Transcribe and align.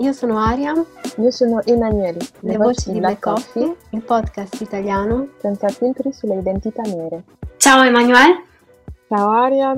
io 0.00 0.12
sono 0.12 0.38
Aria. 0.38 0.72
Io 1.16 1.30
sono 1.30 1.62
Emanuele. 1.64 2.18
Le, 2.40 2.52
Le 2.52 2.56
voci 2.56 2.92
di 2.92 2.98
Black 2.98 3.20
Coffee, 3.20 3.64
Coffee, 3.64 3.76
il 3.90 4.02
podcast 4.02 4.60
italiano 4.60 5.28
senza 5.38 5.68
filtri 5.68 6.12
sulle 6.12 6.38
identità 6.38 6.82
nere. 6.82 7.24
Ciao 7.58 7.82
Emanuele. 7.82 8.44
Ciao 9.08 9.30
Aria. 9.30 9.74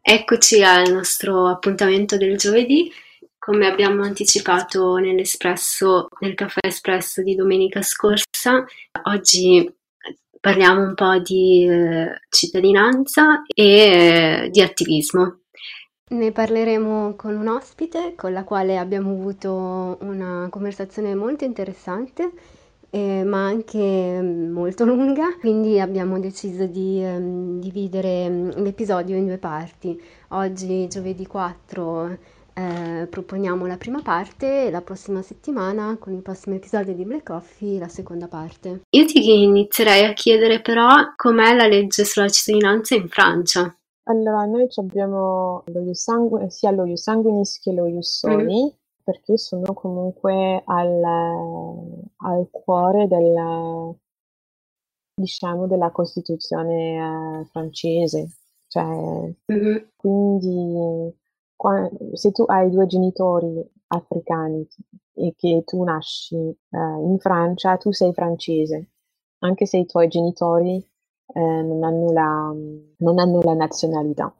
Eccoci 0.00 0.62
al 0.62 0.90
nostro 0.90 1.46
appuntamento 1.46 2.16
del 2.16 2.36
giovedì. 2.36 2.90
Come 3.38 3.66
abbiamo 3.66 4.02
anticipato 4.02 4.96
nell'espresso, 4.96 6.08
nel 6.20 6.34
caffè 6.34 6.60
espresso 6.62 7.22
di 7.22 7.34
domenica 7.34 7.82
scorsa, 7.82 8.64
oggi 9.04 9.68
parliamo 10.40 10.82
un 10.82 10.94
po' 10.94 11.18
di 11.18 11.66
eh, 11.68 12.20
cittadinanza 12.30 13.42
e 13.52 13.64
eh, 13.64 14.48
di 14.50 14.62
attivismo. 14.62 15.41
Ne 16.12 16.30
parleremo 16.30 17.14
con 17.16 17.34
un 17.36 17.48
ospite 17.48 18.12
con 18.14 18.34
la 18.34 18.44
quale 18.44 18.76
abbiamo 18.76 19.12
avuto 19.12 19.96
una 20.02 20.46
conversazione 20.50 21.14
molto 21.14 21.44
interessante, 21.44 22.32
eh, 22.90 23.24
ma 23.24 23.46
anche 23.46 24.20
molto 24.20 24.84
lunga, 24.84 25.34
quindi 25.40 25.80
abbiamo 25.80 26.20
deciso 26.20 26.66
di 26.66 27.00
um, 27.02 27.58
dividere 27.58 28.28
mm, 28.28 28.50
l'episodio 28.56 29.16
in 29.16 29.24
due 29.24 29.38
parti. 29.38 29.98
Oggi, 30.28 30.86
giovedì 30.86 31.26
4, 31.26 32.18
eh, 32.52 33.06
proponiamo 33.08 33.64
la 33.64 33.78
prima 33.78 34.02
parte 34.02 34.66
e 34.66 34.70
la 34.70 34.82
prossima 34.82 35.22
settimana, 35.22 35.96
con 35.98 36.12
il 36.12 36.20
prossimo 36.20 36.56
episodio 36.56 36.92
di 36.92 37.06
Black 37.06 37.24
Coffee, 37.24 37.78
la 37.78 37.88
seconda 37.88 38.28
parte. 38.28 38.82
Io 38.90 39.06
ti 39.06 39.42
inizierei 39.44 40.04
a 40.04 40.12
chiedere 40.12 40.60
però 40.60 40.88
com'è 41.16 41.54
la 41.54 41.66
legge 41.66 42.04
sulla 42.04 42.28
cittadinanza 42.28 42.94
in 42.94 43.08
Francia. 43.08 43.74
Allora, 44.12 44.44
noi 44.44 44.68
abbiamo 44.76 45.62
lo 45.64 45.94
sangu- 45.94 46.46
sia 46.48 46.70
lo 46.70 46.84
ius 46.84 47.00
sanguinis 47.00 47.58
che 47.60 47.72
lo 47.72 47.86
ius 47.86 48.18
soli, 48.18 48.64
mm. 48.64 48.68
perché 49.02 49.38
sono 49.38 49.72
comunque 49.72 50.62
al, 50.66 51.02
al 52.16 52.48
cuore 52.50 53.08
del, 53.08 53.96
diciamo, 55.14 55.66
della 55.66 55.90
Costituzione 55.90 57.40
eh, 57.40 57.44
francese. 57.46 58.28
Cioè, 58.66 58.84
mm-hmm. 58.84 59.76
quindi 59.96 61.14
qua, 61.56 61.88
se 62.12 62.32
tu 62.32 62.44
hai 62.48 62.70
due 62.70 62.86
genitori 62.86 63.66
africani 63.88 64.66
e 65.14 65.34
che 65.36 65.62
tu 65.64 65.82
nasci 65.84 66.36
eh, 66.36 66.56
in 66.68 67.16
Francia, 67.18 67.78
tu 67.78 67.92
sei 67.92 68.12
francese, 68.12 68.90
anche 69.38 69.64
se 69.64 69.78
i 69.78 69.86
tuoi 69.86 70.08
genitori 70.08 70.86
eh, 71.26 71.40
non, 71.40 71.82
hanno 71.82 72.12
la, 72.12 72.54
non 72.98 73.18
hanno 73.18 73.40
la 73.42 73.54
nazionalità. 73.54 74.34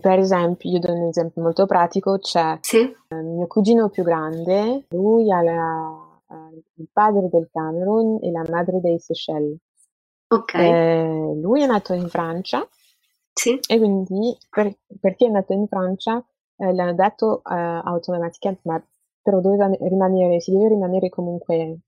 Per 0.00 0.18
esempio, 0.18 0.70
io 0.70 0.78
do 0.78 0.92
un 0.92 1.08
esempio 1.08 1.42
molto 1.42 1.66
pratico, 1.66 2.18
c'è 2.18 2.58
sì. 2.60 2.80
eh, 2.80 3.20
mio 3.20 3.46
cugino 3.46 3.90
più 3.90 4.02
grande, 4.02 4.86
lui 4.90 5.30
ha 5.30 5.42
la, 5.42 6.20
eh, 6.30 6.62
il 6.76 6.88
padre 6.92 7.28
del 7.28 7.48
Camerun 7.52 8.18
e 8.22 8.30
la 8.30 8.44
madre 8.48 8.80
dei 8.80 8.98
Seychelles. 8.98 9.58
Ok. 10.28 10.54
Eh, 10.54 11.32
lui 11.40 11.62
è 11.62 11.66
nato 11.66 11.92
in 11.92 12.08
Francia 12.08 12.66
sì. 13.32 13.58
e 13.66 13.78
quindi 13.78 14.36
per, 14.48 14.74
perché 15.00 15.26
è 15.26 15.30
nato 15.30 15.52
in 15.52 15.66
Francia 15.68 16.24
eh, 16.56 16.72
l'hanno 16.72 16.94
dato 16.94 17.42
eh, 17.44 17.54
automaticamente, 17.54 18.62
ma 18.64 18.82
però 19.22 19.40
doveva 19.40 19.70
rimanere, 19.80 20.40
si 20.40 20.50
deve 20.52 20.68
rimanere 20.68 21.08
comunque 21.08 21.78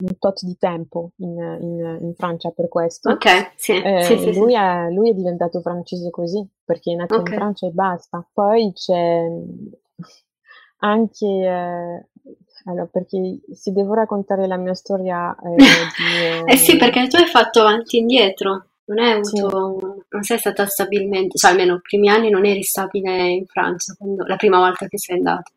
un 0.00 0.18
tot 0.18 0.44
di 0.44 0.56
tempo 0.56 1.10
in, 1.16 1.36
in, 1.60 1.98
in 2.02 2.14
Francia 2.14 2.50
per 2.50 2.68
questo. 2.68 3.10
Ok, 3.10 3.52
sì. 3.56 3.72
Eh, 3.82 4.02
sì, 4.02 4.18
sì, 4.18 4.34
lui. 4.34 4.54
È, 4.54 4.90
lui, 4.90 5.10
È, 5.10 5.14
diventato 5.14 5.60
francese 5.60 6.10
così, 6.10 6.46
perché 6.64 6.92
è 6.92 6.96
nato 6.96 7.16
okay. 7.16 7.32
in 7.32 7.38
Francia 7.38 7.66
e 7.66 7.70
basta. 7.70 8.26
Poi 8.32 8.72
c'è 8.72 9.26
anche... 10.78 11.26
Eh, 11.26 12.06
allora, 12.64 12.86
perché 12.86 13.40
se 13.54 13.72
devo 13.72 13.94
raccontare 13.94 14.46
la 14.46 14.56
mia 14.56 14.74
storia... 14.74 15.34
Eh, 15.34 15.56
di, 16.46 16.52
eh 16.52 16.56
sì, 16.56 16.76
perché 16.76 17.06
tu 17.08 17.16
hai 17.16 17.26
fatto 17.26 17.60
avanti 17.60 17.96
e 17.96 18.00
indietro. 18.00 18.66
Non, 18.84 19.00
è 19.00 19.10
avuto, 19.16 20.04
non 20.08 20.22
sei 20.22 20.38
stata 20.38 20.64
stabilmente, 20.64 21.36
cioè 21.36 21.50
almeno 21.50 21.74
i 21.74 21.80
primi 21.82 22.08
anni 22.08 22.30
non 22.30 22.46
eri 22.46 22.62
stabile 22.62 23.28
in 23.28 23.44
Francia, 23.46 23.94
quando, 23.98 24.24
la 24.24 24.36
prima 24.36 24.58
volta 24.58 24.86
che 24.86 24.96
sei 24.96 25.18
andata. 25.18 25.50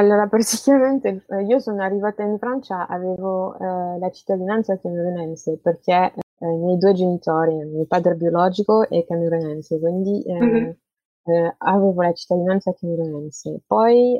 Allora, 0.00 0.26
praticamente 0.28 1.24
eh, 1.28 1.42
io 1.44 1.58
sono 1.58 1.82
arrivata 1.82 2.22
in 2.22 2.38
Francia, 2.38 2.86
avevo 2.88 3.54
eh, 3.58 3.98
la 3.98 4.10
cittadinanza 4.10 4.78
camerunense 4.78 5.58
perché 5.58 6.14
eh, 6.38 6.46
i 6.46 6.56
miei 6.56 6.78
due 6.78 6.94
genitori, 6.94 7.54
mio 7.66 7.84
padre 7.84 8.14
biologico 8.14 8.88
è 8.88 9.04
camerunense, 9.04 9.78
quindi 9.78 10.24
mm-hmm. 10.26 10.70
avevo 11.58 12.00
la 12.02 12.12
cittadinanza 12.14 12.72
camerunense. 12.72 13.60
Poi, 13.66 14.18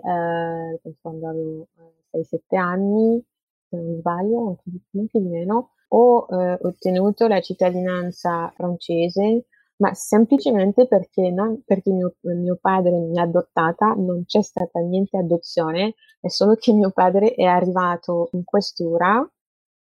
quando 1.00 1.28
avevo 1.28 1.68
6-7 2.12 2.56
anni, 2.56 3.24
se 3.68 3.76
non 3.76 3.96
sbaglio, 3.96 4.48
anche 4.48 4.62
di, 4.64 4.82
anche 4.98 5.18
di 5.18 5.28
meno, 5.28 5.70
ho 5.88 6.26
ottenuto 6.28 7.26
la 7.26 7.40
cittadinanza 7.40 8.52
francese 8.54 9.46
ma 9.80 9.94
semplicemente 9.94 10.86
perché, 10.86 11.30
non, 11.30 11.62
perché 11.64 11.90
mio, 11.90 12.14
mio, 12.20 12.58
padre 12.60 12.92
mi 12.98 13.18
ha 13.18 13.22
adottata, 13.22 13.94
non 13.94 14.24
c'è 14.26 14.42
stata 14.42 14.78
niente 14.80 15.16
adozione, 15.16 15.94
è 16.20 16.28
solo 16.28 16.54
che 16.54 16.72
mio 16.72 16.90
padre 16.90 17.32
è 17.34 17.44
arrivato 17.44 18.28
in 18.32 18.44
questura, 18.44 19.26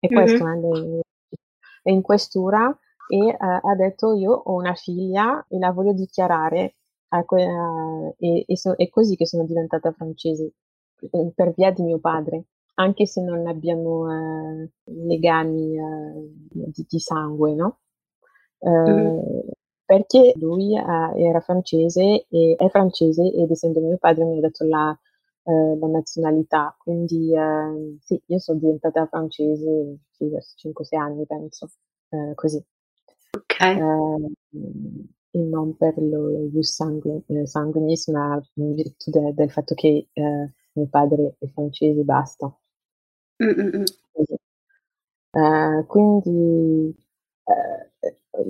e 0.01 0.09
questo 0.09 0.45
mm-hmm. 0.45 1.01
è 1.83 1.91
in 1.91 2.03
questura, 2.03 2.77
e 3.09 3.19
uh, 3.19 3.37
ha 3.39 3.75
detto 3.77 4.15
io 4.15 4.33
ho 4.33 4.55
una 4.55 4.75
figlia 4.75 5.45
e 5.49 5.59
la 5.59 5.71
voglio 5.71 5.93
dichiarare, 5.93 6.75
uh, 7.11 8.15
e, 8.19 8.45
e 8.47 8.57
so, 8.57 8.75
è 8.75 8.89
così 8.89 9.15
che 9.15 9.27
sono 9.27 9.45
diventata 9.45 9.93
francese, 9.93 10.53
per 11.35 11.53
via 11.55 11.71
di 11.71 11.83
mio 11.83 11.99
padre 11.99 12.47
anche 12.77 13.07
se 13.07 13.21
non 13.21 13.47
abbiamo 13.47 14.11
eh, 14.11 14.71
legami 14.85 15.77
eh, 15.77 16.33
di, 16.51 16.87
di, 16.89 16.99
sangue, 16.99 17.55
no? 17.55 17.79
Eh, 18.59 18.69
mm 18.69 19.19
perché 19.85 20.33
lui 20.37 20.79
uh, 20.79 21.17
era 21.17 21.41
francese 21.41 22.27
e 22.29 22.55
è 22.57 22.69
francese 22.69 23.23
ed 23.23 23.51
essendo 23.51 23.81
mio 23.81 23.99
padre 23.99 24.25
mi 24.25 24.39
ha 24.39 24.41
dato 24.41 24.65
la, 24.65 24.99
uh, 25.43 25.79
la 25.79 25.87
nazionalità, 25.87 26.75
quindi 26.79 27.31
uh, 27.37 27.99
sì, 28.01 28.21
io 28.27 28.39
sono 28.39 28.59
diventata 28.59 29.07
francese 29.07 29.99
sì, 30.11 30.29
verso 30.29 30.55
5-6 30.69 30.97
anni 30.97 31.27
penso, 31.27 31.71
così. 32.35 32.65
Ok. 33.37 33.61
e 33.61 35.39
non 35.41 35.77
per 35.77 36.01
lo 36.01 36.31
ius 36.53 36.81
sanguinis, 37.45 38.07
ma 38.07 38.41
in 38.55 38.75
virtù 38.75 39.11
de, 39.11 39.35
del 39.35 39.51
fatto 39.51 39.75
che 39.75 40.09
mio 40.13 40.87
padre 40.89 41.35
è 41.41 41.47
francese 41.49 42.01
e 42.01 42.05
basta. 42.05 42.57
Mm-mm. 43.43 43.85
quindi 45.89 46.95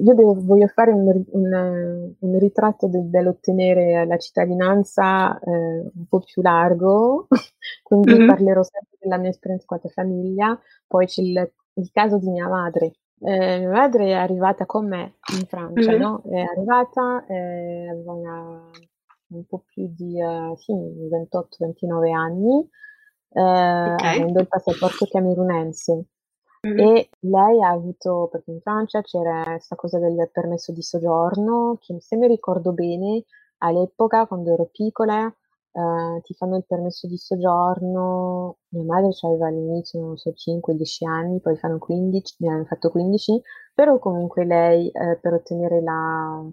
io 0.03 0.15
devo, 0.15 0.35
voglio 0.41 0.67
fare 0.69 0.93
un, 0.93 1.25
un, 1.31 2.15
un 2.19 2.39
ritratto 2.39 2.87
de, 2.87 3.09
dell'ottenere 3.09 4.07
la 4.07 4.17
cittadinanza 4.17 5.39
eh, 5.39 5.91
un 5.95 6.07
po' 6.09 6.21
più 6.21 6.41
largo, 6.43 7.27
quindi 7.83 8.15
mm-hmm. 8.15 8.29
parlerò 8.29 8.63
sempre 8.63 8.97
della 8.99 9.19
mia 9.19 9.31
esperienza 9.31 9.67
con 9.67 9.81
la 9.83 9.91
famiglia, 9.91 10.61
poi 10.87 11.07
c'è 11.07 11.23
il, 11.23 11.53
il, 11.75 11.91
caso 11.93 12.19
di 12.19 12.29
mia 12.31 12.49
madre. 12.49 12.93
Eh, 13.21 13.59
mia 13.59 13.71
madre 13.71 14.07
è 14.07 14.13
arrivata 14.13 14.65
con 14.67 14.89
me 14.89 15.17
in 15.39 15.47
Francia, 15.47 15.91
mm-hmm. 15.91 16.01
no? 16.01 16.23
È 16.29 16.41
arrivata, 16.41 17.25
eh, 17.27 17.89
aveva 17.89 18.13
una, 18.13 18.71
un 19.29 19.45
po' 19.47 19.65
più 19.67 19.93
di 19.95 20.21
uh, 20.21 20.57
sì, 20.57 20.73
28-29 20.73 22.13
anni, 22.13 22.69
eh, 23.31 23.41
okay. 23.41 24.17
avendo 24.17 24.41
il 24.41 24.49
passaporto 24.49 25.07
camerunense. 25.11 26.07
Mm-hmm. 26.67 26.79
E 26.79 27.09
lei 27.21 27.63
ha 27.63 27.71
avuto, 27.71 28.29
perché 28.31 28.51
in 28.51 28.61
Francia 28.61 29.03
c'era 29.03 29.43
questa 29.45 29.77
cosa 29.77 29.99
del 29.99 30.31
permesso 30.33 30.73
di 30.73 30.83
soggiorno, 30.83 31.79
che 31.81 32.01
se 32.01 32.17
mi 32.17 32.27
ricordo 32.27 32.73
bene 32.73 33.25
all'epoca, 33.59 34.27
quando 34.27 34.53
ero 34.53 34.69
piccola, 34.73 35.27
eh, 35.27 36.21
ti 36.23 36.35
fanno 36.35 36.57
il 36.57 36.65
permesso 36.67 37.07
di 37.07 37.17
soggiorno. 37.17 38.59
Mia 38.69 38.85
madre 38.85 39.11
aveva 39.23 39.49
all'inizio, 39.49 40.01
non 40.01 40.17
so, 40.17 40.33
5-10 40.33 41.07
anni, 41.07 41.41
poi 41.41 41.57
fanno 41.57 41.79
15, 41.79 42.37
ne 42.39 42.51
hanno 42.51 42.65
fatto 42.65 42.91
15, 42.91 43.41
però 43.75 43.99
comunque 43.99 44.45
lei 44.45 44.89
eh, 44.91 45.19
per 45.21 45.35
ottenere 45.35 45.83
la, 45.83 46.45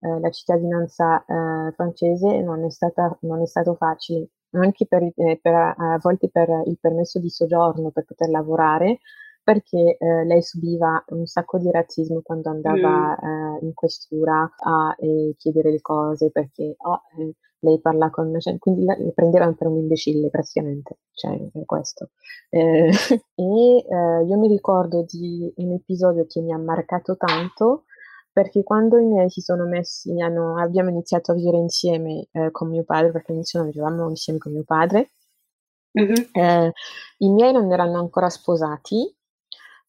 eh, 0.00 0.20
la 0.20 0.30
cittadinanza 0.30 1.24
eh, 1.24 1.72
francese 1.72 2.40
non 2.40 2.64
è, 2.64 2.70
stata, 2.70 3.16
non 3.22 3.42
è 3.42 3.46
stato 3.46 3.74
facile, 3.74 4.28
anche 4.52 4.86
per, 4.86 5.02
eh, 5.14 5.38
per, 5.40 5.54
a 5.54 5.98
volte 6.00 6.28
per 6.30 6.48
il 6.66 6.78
permesso 6.80 7.18
di 7.20 7.28
soggiorno 7.28 7.90
per 7.90 8.04
poter 8.04 8.30
lavorare, 8.30 8.98
perché 9.42 9.96
eh, 9.98 10.24
lei 10.24 10.42
subiva 10.42 11.02
un 11.08 11.26
sacco 11.26 11.58
di 11.58 11.70
razzismo 11.70 12.20
quando 12.22 12.50
andava 12.50 13.18
mm. 13.20 13.24
eh, 13.24 13.58
in 13.62 13.74
questura 13.74 14.48
a 14.56 14.94
eh, 14.98 15.34
chiedere 15.36 15.70
le 15.70 15.80
cose, 15.80 16.30
perché 16.30 16.76
oh, 16.78 17.02
eh, 17.18 17.34
lei 17.60 17.80
parla 17.80 18.10
con... 18.10 18.38
Cioè, 18.38 18.58
quindi 18.58 18.84
la, 18.84 18.94
le 18.98 19.12
prendevano 19.12 19.54
per 19.54 19.68
un 19.68 19.78
imbecille 19.78 20.30
praticamente, 20.30 20.98
cioè 21.12 21.36
questo. 21.64 22.10
Eh, 22.48 22.90
e 23.34 23.84
eh, 23.88 24.24
io 24.24 24.38
mi 24.38 24.48
ricordo 24.48 25.04
di 25.08 25.52
un 25.56 25.72
episodio 25.72 26.26
che 26.26 26.40
mi 26.40 26.52
ha 26.52 26.58
marcato 26.58 27.16
tanto, 27.16 27.84
perché 28.32 28.62
quando 28.62 28.98
i 28.98 29.04
miei 29.04 29.30
si 29.30 29.40
sono 29.40 29.66
messi, 29.66 30.20
hanno, 30.20 30.58
abbiamo 30.58 30.90
iniziato 30.90 31.32
a 31.32 31.34
vivere 31.34 31.56
insieme 31.56 32.28
con 32.52 32.68
mio 32.68 32.84
padre, 32.84 33.10
perché 33.10 33.32
all'inizio 33.32 33.58
non 33.60 33.70
vivevamo 33.70 34.08
insieme 34.08 34.38
con 34.38 34.52
mio 34.52 34.64
padre, 34.64 35.10
Mm-hmm. 35.98 36.70
I 37.18 37.28
miei 37.30 37.52
non 37.52 37.72
erano 37.72 37.98
ancora 37.98 38.28
sposati 38.28 39.12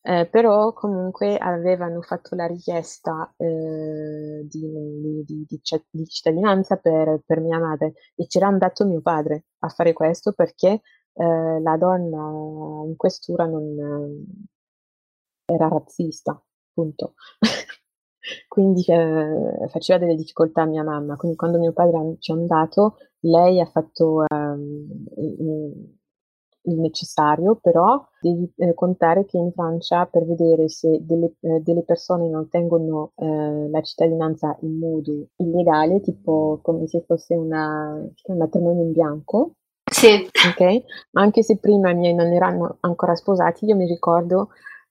eh, 0.01 0.27
però 0.27 0.73
comunque 0.73 1.37
avevano 1.37 2.01
fatto 2.01 2.35
la 2.35 2.47
richiesta 2.47 3.33
eh, 3.37 4.45
di, 4.47 5.23
di, 5.25 5.45
di, 5.47 5.61
di, 5.89 6.05
cittadinanza 6.07 6.77
per, 6.77 7.21
per, 7.25 7.39
mia 7.39 7.59
madre 7.59 7.93
e 8.15 8.25
c'era 8.27 8.47
andato 8.47 8.85
mio 8.85 9.01
padre 9.01 9.45
a 9.59 9.69
fare 9.69 9.93
questo 9.93 10.33
perché 10.33 10.81
eh, 11.13 11.61
la 11.61 11.77
donna 11.77 12.85
in 12.87 12.95
questura 12.95 13.45
non 13.45 14.25
era 15.45 15.67
razzista, 15.67 16.41
appunto. 16.69 17.13
quindi 18.47 18.83
eh, 18.87 19.67
faceva 19.69 19.99
delle 19.99 20.15
difficoltà 20.15 20.63
a 20.63 20.65
mia 20.65 20.83
mamma. 20.83 21.15
Quindi 21.15 21.37
quando 21.37 21.57
mio 21.59 21.73
padre 21.73 22.17
ci 22.19 22.31
è 22.31 22.35
andato, 22.35 22.97
lei 23.21 23.59
ha 23.59 23.65
fatto 23.65 24.25
um, 24.27 25.05
il 26.63 26.79
necessario, 26.79 27.55
però 27.61 28.03
devi 28.19 28.51
eh, 28.57 28.73
contare 28.73 29.25
che 29.25 29.37
in 29.37 29.51
Francia 29.51 30.05
per 30.05 30.25
vedere 30.25 30.69
se 30.69 30.99
delle, 31.01 31.33
eh, 31.41 31.59
delle 31.61 31.83
persone 31.83 32.29
non 32.29 32.41
ottengono 32.41 33.13
eh, 33.15 33.69
la 33.69 33.81
cittadinanza 33.81 34.57
in 34.61 34.77
modo 34.77 35.27
illegale, 35.37 36.01
tipo 36.01 36.59
come 36.61 36.87
se 36.87 37.03
fosse 37.05 37.35
una, 37.35 37.93
un 37.95 38.37
matrimonio 38.37 38.83
in 38.83 38.91
bianco, 38.91 39.53
sì. 39.83 40.27
ok? 40.47 40.83
Anche 41.13 41.43
se 41.43 41.57
prima 41.57 41.89
i 41.91 41.95
miei 41.95 42.13
non 42.13 42.31
erano 42.31 42.77
ancora 42.81 43.15
sposati, 43.15 43.65
io 43.65 43.75
mi 43.75 43.87
ricordo, 43.87 44.49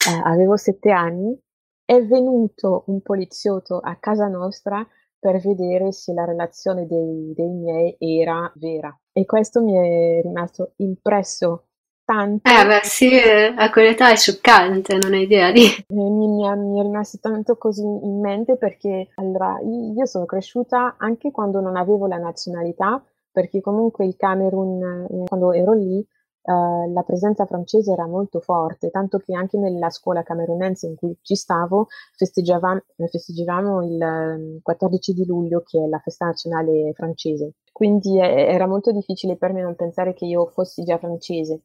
eh, 0.09 0.21
avevo 0.25 0.57
sette 0.57 0.91
anni, 0.91 1.39
è 1.85 2.05
venuto 2.05 2.85
un 2.87 3.01
poliziotto 3.01 3.79
a 3.79 3.97
casa 3.97 4.27
nostra 4.29 4.87
per 5.19 5.39
vedere 5.39 5.93
se 5.93 6.13
la 6.15 6.25
relazione 6.25 6.87
dei, 6.87 7.33
dei 7.35 7.51
miei 7.51 7.97
era 7.99 8.51
vera. 8.55 8.97
E 9.21 9.27
questo 9.27 9.61
mi 9.63 9.75
è 9.75 10.23
rimasto 10.23 10.73
impresso 10.77 11.65
tanto. 12.07 12.51
Eh 12.51 12.67
beh 12.67 12.81
sì, 12.85 13.11
a 13.55 13.71
quell'età 13.71 14.11
è 14.11 14.17
scioccante, 14.17 14.97
non 14.97 15.13
hai 15.13 15.25
idea 15.25 15.53
di... 15.53 15.67
Mi, 15.89 16.09
mi, 16.09 16.49
è, 16.49 16.55
mi, 16.55 16.81
è, 16.81 16.83
rimasto 16.83 17.19
tanto 17.21 17.59
così 17.59 17.83
in 17.83 18.19
mente 18.19 18.57
perché 18.57 19.11
allora 19.17 19.59
io 19.61 20.07
sono 20.07 20.25
cresciuta 20.25 20.95
anche 20.97 21.31
quando 21.31 21.61
non 21.61 21.77
avevo 21.77 22.07
la 22.07 22.17
nazionalità, 22.17 23.05
perché 23.31 23.61
comunque 23.61 24.07
il 24.07 24.17
Camerun, 24.17 25.07
eh, 25.11 25.25
quando 25.27 25.53
ero 25.53 25.75
lì, 25.75 26.03
Uh, 26.43 26.91
la 26.93 27.03
presenza 27.03 27.45
francese 27.45 27.93
era 27.93 28.07
molto 28.07 28.41
forte, 28.41 28.91
tanto 28.91 29.19
che 29.19 29.35
anche 29.35 29.59
nella 29.59 29.91
scuola 29.91 30.23
camerunense 30.23 30.87
in 30.87 30.97
cui 30.97 31.15
ci 31.21 31.35
stavo 31.37 31.89
festeggiavamo, 32.17 33.83
il 33.85 34.61
14 34.63 35.11
ehm, 35.11 35.17
di 35.17 35.27
luglio, 35.27 35.63
che 35.63 35.83
è 35.85 35.87
la 35.87 35.99
festa 35.99 36.27
nazionale 36.27 36.93
francese. 36.95 37.55
Quindi 37.73 38.19
è, 38.19 38.53
era 38.53 38.67
molto 38.67 38.91
difficile 38.93 39.37
per 39.37 39.53
me 39.53 39.63
non 39.63 39.75
pensare 39.77 40.15
che 40.15 40.25
io 40.25 40.47
fossi 40.47 40.83
già 40.83 40.99
francese, 40.99 41.63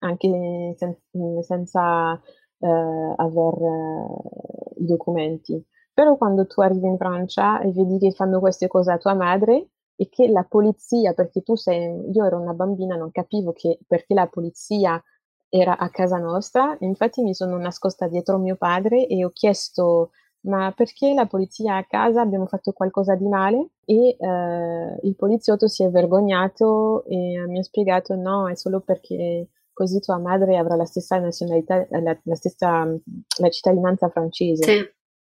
anche 0.00 0.74
sen- 0.76 1.42
senza 1.42 2.12
uh, 2.12 3.14
aver 3.16 3.54
uh, 3.60 4.72
i 4.76 4.84
documenti. 4.86 5.64
Però 5.92 6.16
quando 6.16 6.46
tu 6.46 6.60
arrivi 6.60 6.86
in 6.86 6.96
Francia 6.96 7.60
e 7.60 7.72
vedi 7.72 7.98
che 7.98 8.12
fanno 8.12 8.38
queste 8.40 8.68
cose 8.68 8.92
a 8.92 8.98
tua 8.98 9.14
madre, 9.14 9.68
e 10.00 10.08
che 10.08 10.28
la 10.28 10.44
polizia, 10.48 11.12
perché 11.12 11.42
tu 11.42 11.56
sei, 11.56 12.08
io 12.12 12.24
ero 12.24 12.38
una 12.38 12.54
bambina, 12.54 12.94
non 12.94 13.10
capivo 13.10 13.52
che 13.52 13.80
perché 13.84 14.14
la 14.14 14.28
polizia 14.28 15.02
era 15.48 15.76
a 15.76 15.90
casa 15.90 16.18
nostra, 16.18 16.76
infatti 16.80 17.20
mi 17.22 17.34
sono 17.34 17.58
nascosta 17.58 18.06
dietro 18.06 18.38
mio 18.38 18.54
padre 18.54 19.08
e 19.08 19.24
ho 19.24 19.30
chiesto 19.30 20.10
ma 20.42 20.72
perché 20.72 21.14
la 21.14 21.26
polizia 21.26 21.76
a 21.76 21.84
casa 21.84 22.20
abbiamo 22.20 22.46
fatto 22.46 22.70
qualcosa 22.70 23.16
di 23.16 23.26
male 23.26 23.70
e 23.84 24.16
eh, 24.16 24.98
il 25.02 25.16
poliziotto 25.16 25.66
si 25.66 25.82
è 25.82 25.90
vergognato 25.90 27.04
e 27.06 27.44
mi 27.48 27.58
ha 27.58 27.62
spiegato 27.62 28.14
no, 28.14 28.48
è 28.48 28.54
solo 28.54 28.78
perché 28.78 29.48
così 29.72 29.98
tua 29.98 30.18
madre 30.18 30.56
avrà 30.56 30.76
la 30.76 30.84
stessa 30.84 31.18
nazionalità, 31.18 31.84
la, 31.90 32.16
la 32.22 32.34
stessa 32.36 32.84
la 32.84 33.48
cittadinanza 33.48 34.08
francese. 34.10 34.62
Sì, 34.62 34.90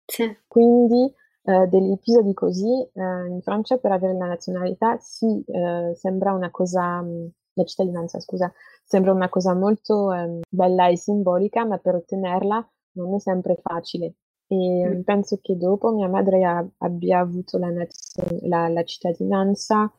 sì. 0.06 0.36
Quindi 0.46 1.12
eh, 1.44 1.66
degli 1.68 1.90
episodi 1.90 2.34
così 2.34 2.88
eh, 2.92 3.26
in 3.28 3.40
Francia 3.42 3.76
per 3.76 3.92
avere 3.92 4.16
la 4.16 4.26
nazionalità 4.26 4.98
sì, 4.98 5.42
eh, 5.46 5.92
sembra 5.96 6.32
una 6.32 6.50
cosa, 6.50 7.02
mm, 7.02 7.26
la 7.54 7.64
cittadinanza 7.64 8.20
scusa, 8.20 8.52
sembra 8.84 9.12
una 9.12 9.28
cosa 9.28 9.54
molto 9.54 10.12
ehm, 10.12 10.40
bella 10.48 10.88
e 10.88 10.96
simbolica, 10.96 11.64
ma 11.64 11.78
per 11.78 11.96
ottenerla 11.96 12.70
non 12.92 13.14
è 13.14 13.18
sempre 13.18 13.56
facile. 13.60 14.14
E 14.46 14.88
mm. 14.98 15.00
penso 15.02 15.38
che 15.42 15.56
dopo 15.56 15.92
mia 15.92 16.08
madre 16.08 16.44
ha, 16.44 16.64
abbia 16.78 17.20
avuto 17.20 17.58
la, 17.58 17.68
la, 18.42 18.68
la 18.68 18.84
cittadinanza 18.84 19.90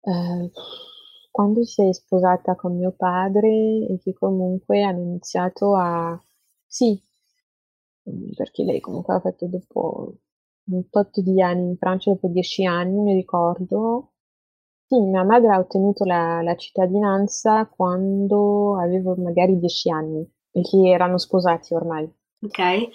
eh, 0.00 0.50
quando 1.30 1.64
si 1.64 1.86
è 1.86 1.92
sposata 1.92 2.54
con 2.56 2.76
mio 2.76 2.92
padre 2.92 3.48
e 3.48 3.98
che 4.02 4.14
comunque 4.14 4.82
hanno 4.82 5.02
iniziato 5.02 5.74
a... 5.76 6.18
Sì, 6.66 7.00
perché 8.34 8.64
lei 8.64 8.80
comunque 8.80 9.14
ha 9.14 9.20
fatto 9.20 9.46
dopo 9.46 10.14
un 10.68 10.88
tot 10.90 11.20
di 11.20 11.40
anni 11.42 11.70
in 11.70 11.76
Francia, 11.76 12.10
dopo 12.10 12.28
dieci 12.28 12.64
anni, 12.64 13.00
mi 13.00 13.14
ricordo. 13.14 14.12
Sì, 14.86 15.00
mia 15.00 15.24
madre 15.24 15.48
ha 15.52 15.58
ottenuto 15.58 16.04
la, 16.04 16.42
la 16.42 16.54
cittadinanza 16.56 17.66
quando 17.66 18.78
avevo 18.78 19.14
magari 19.16 19.58
dieci 19.58 19.90
anni, 19.90 20.24
perché 20.50 20.88
erano 20.88 21.18
sposati 21.18 21.74
ormai. 21.74 22.08
Ok, 22.42 22.88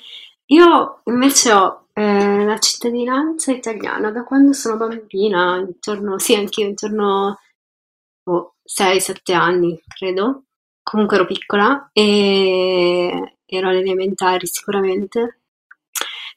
io 0.46 1.01
invece 1.06 1.51
ho 1.51 1.88
eh, 1.94 2.46
la 2.46 2.58
cittadinanza 2.60 3.51
italiana 3.51 4.12
da 4.12 4.24
quando 4.24 4.54
sono 4.54 4.78
bambina, 4.78 5.58
intorno, 5.58 6.18
sì, 6.18 6.36
anche 6.36 6.62
io 6.62 6.68
intorno 6.68 7.38
oh, 8.24 8.56
6-7 8.66 9.34
anni, 9.34 9.82
credo. 9.88 10.46
Comunque 10.84 11.18
ero 11.18 11.25
piccola 11.25 11.90
e 11.94 13.38
ero 13.46 13.70
alle 13.70 13.80
elementari 13.80 14.48
sicuramente. 14.48 15.41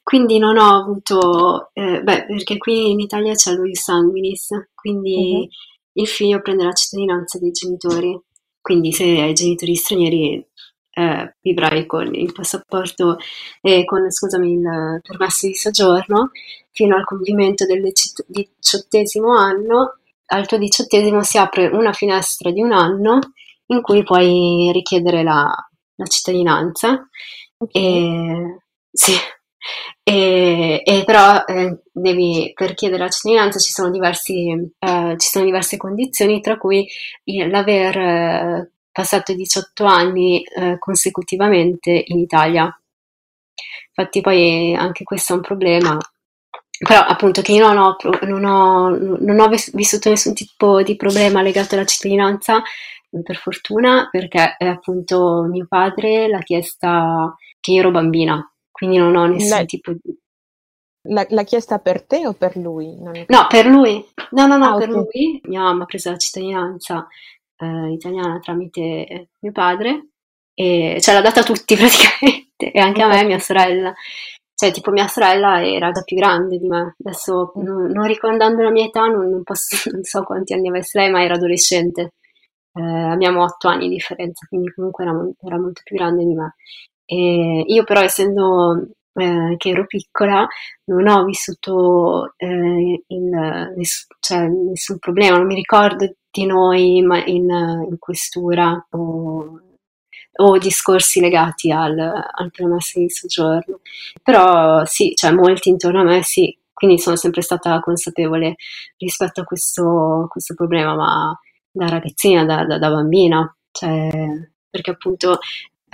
Quindi 0.05 0.37
non 0.37 0.57
ho 0.57 0.81
avuto, 0.81 1.71
eh, 1.73 2.03
beh, 2.03 2.27
perché 2.27 2.59
qui 2.59 2.91
in 2.91 2.99
Italia 2.99 3.33
c'è 3.33 3.53
ius 3.53 3.81
sanguinis, 3.81 4.49
quindi 4.75 5.49
uh-huh. 5.49 6.01
il 6.03 6.07
figlio 6.07 6.41
prende 6.43 6.63
la 6.63 6.73
cittadinanza 6.73 7.39
dei 7.39 7.49
genitori. 7.49 8.15
Quindi 8.61 8.91
se 8.91 9.03
hai 9.03 9.33
genitori 9.33 9.73
stranieri 9.73 10.47
eh, 10.91 11.35
vivrai 11.41 11.87
con 11.87 12.13
il 12.13 12.31
passaporto 12.33 13.17
e 13.61 13.83
con, 13.83 14.11
scusami, 14.11 14.51
il 14.51 15.01
permesso 15.01 15.47
di 15.47 15.55
soggiorno 15.55 16.29
fino 16.69 16.95
al 16.95 17.03
compimento 17.03 17.65
del 17.65 17.91
diciottesimo 18.27 19.35
anno. 19.35 19.97
Al 20.27 20.45
tuo 20.45 20.59
diciottesimo 20.59 21.23
si 21.23 21.39
apre 21.39 21.65
una 21.65 21.93
finestra 21.93 22.51
di 22.51 22.61
un 22.61 22.73
anno 22.73 23.17
in 23.67 23.81
cui 23.81 24.03
puoi 24.03 24.69
richiedere 24.71 25.23
la, 25.23 25.51
la 25.95 26.05
cittadinanza. 26.05 27.09
Okay. 27.57 27.81
E, 27.81 28.59
sì, 28.91 29.13
e, 30.03 30.81
e 30.83 31.03
però 31.05 31.43
eh, 31.45 31.79
devi, 31.91 32.51
per 32.53 32.73
chiedere 32.73 33.03
la 33.03 33.09
cittadinanza 33.09 33.59
ci 33.59 33.71
sono, 33.71 33.89
diversi, 33.89 34.49
eh, 34.49 35.15
ci 35.17 35.27
sono 35.27 35.45
diverse 35.45 35.77
condizioni, 35.77 36.41
tra 36.41 36.57
cui 36.57 36.87
l'aver 37.23 37.97
eh, 37.97 38.71
passato 38.91 39.33
18 39.33 39.85
anni 39.85 40.43
eh, 40.43 40.77
consecutivamente 40.79 42.03
in 42.05 42.19
Italia. 42.19 42.63
Infatti 43.97 44.21
poi 44.21 44.75
anche 44.75 45.03
questo 45.03 45.33
è 45.33 45.35
un 45.37 45.41
problema, 45.41 45.97
però 46.77 46.99
appunto 47.01 47.41
che 47.41 47.53
io 47.53 47.65
non 47.65 47.77
ho, 47.77 47.95
non 48.23 48.43
ho, 48.43 48.89
non 48.89 49.39
ho 49.39 49.47
vissuto 49.47 50.09
nessun 50.09 50.33
tipo 50.33 50.83
di 50.83 50.95
problema 50.95 51.41
legato 51.41 51.75
alla 51.75 51.85
cittadinanza, 51.85 52.61
per 53.23 53.37
fortuna, 53.37 54.09
perché 54.11 54.55
eh, 54.57 54.67
appunto 54.67 55.43
mio 55.49 55.65
padre 55.67 56.27
l'ha 56.27 56.39
chiesta 56.39 57.33
che 57.59 57.71
io 57.71 57.79
ero 57.79 57.91
bambina, 57.91 58.54
quindi 58.75 58.97
non 58.97 59.15
ho 59.15 59.25
nessun 59.25 59.59
Beh. 59.59 59.65
tipo 59.65 59.93
di... 59.93 60.19
L'ha, 61.07 61.25
l'ha 61.29 61.43
chiesta 61.43 61.79
per 61.79 62.03
te 62.03 62.27
o 62.27 62.33
per 62.33 62.57
lui? 62.57 62.93
No, 62.99 63.47
per 63.47 63.67
lui. 63.67 64.05
No, 64.31 64.47
no, 64.47 64.57
no, 64.57 64.73
ah, 64.73 64.77
per 64.77 64.89
okay. 64.89 65.01
lui. 65.01 65.41
Mia 65.45 65.61
mamma 65.61 65.83
ha 65.83 65.85
preso 65.85 66.09
la 66.09 66.17
cittadinanza 66.17 67.07
eh, 67.57 67.91
italiana 67.93 68.39
tramite 68.39 69.29
mio 69.39 69.51
padre 69.53 70.07
e 70.53 70.97
ce 70.99 71.13
l'ha 71.13 71.21
data 71.21 71.39
a 71.39 71.43
tutti 71.43 71.75
praticamente, 71.79 72.69
e 72.69 72.77
anche 72.79 73.01
a 73.01 73.07
me 73.07 73.21
e 73.21 73.23
mia 73.23 73.39
sorella. 73.39 73.93
Cioè, 74.53 74.71
tipo, 74.73 74.91
mia 74.91 75.07
sorella 75.07 75.65
era 75.65 75.91
da 75.91 76.01
più 76.01 76.17
grande 76.17 76.57
di 76.57 76.67
me. 76.67 76.95
Adesso, 77.01 77.53
mm. 77.57 77.63
non, 77.63 77.85
non 77.91 78.07
ricordando 78.07 78.61
la 78.61 78.71
mia 78.71 78.83
età, 78.83 79.05
non, 79.05 79.29
non, 79.29 79.43
posso, 79.43 79.89
non 79.91 80.03
so 80.03 80.21
quanti 80.23 80.53
anni 80.53 80.67
avesse 80.67 80.99
lei, 80.99 81.09
ma 81.09 81.23
era 81.23 81.35
adolescente. 81.35 82.15
Eh, 82.73 82.81
abbiamo 82.81 83.41
otto 83.41 83.69
anni 83.69 83.87
di 83.87 83.95
differenza, 83.95 84.45
quindi 84.49 84.69
comunque 84.73 85.05
era, 85.05 85.13
era 85.45 85.57
molto 85.57 85.79
più 85.81 85.95
grande 85.95 86.25
di 86.25 86.33
me. 86.33 86.55
E 87.05 87.63
io 87.67 87.83
però, 87.83 88.01
essendo 88.01 88.87
eh, 89.13 89.55
che 89.57 89.69
ero 89.69 89.85
piccola, 89.85 90.47
non 90.85 91.07
ho 91.07 91.23
vissuto 91.23 92.33
eh, 92.37 93.03
in, 93.07 93.71
cioè, 94.19 94.47
nessun 94.47 94.99
problema, 94.99 95.37
non 95.37 95.45
mi 95.45 95.55
ricordo 95.55 96.13
di 96.29 96.45
noi 96.45 96.97
in, 96.97 97.09
in 97.25 97.95
questura 97.97 98.85
o, 98.91 99.61
o, 100.37 100.57
discorsi 100.57 101.21
legati 101.21 101.71
al, 101.71 101.97
al 101.97 102.51
permesso 102.51 102.99
di 102.99 103.09
soggiorno. 103.09 103.79
Però 104.21 104.83
sì, 104.85 105.13
cioè 105.15 105.31
molti 105.31 105.69
intorno 105.69 106.01
a 106.01 106.03
me 106.03 106.23
sì, 106.23 106.57
quindi 106.73 106.99
sono 106.99 107.15
sempre 107.15 107.41
stata 107.41 107.79
consapevole 107.79 108.55
rispetto 108.97 109.41
a 109.41 109.43
questo, 109.45 110.27
questo 110.29 110.53
problema, 110.55 110.93
ma 110.95 111.39
da 111.71 111.87
ragazzina, 111.87 112.43
da, 112.45 112.65
da, 112.65 112.77
da 112.77 112.89
bambina, 112.89 113.55
cioè, 113.71 114.09
perché 114.69 114.91
appunto 114.91 115.39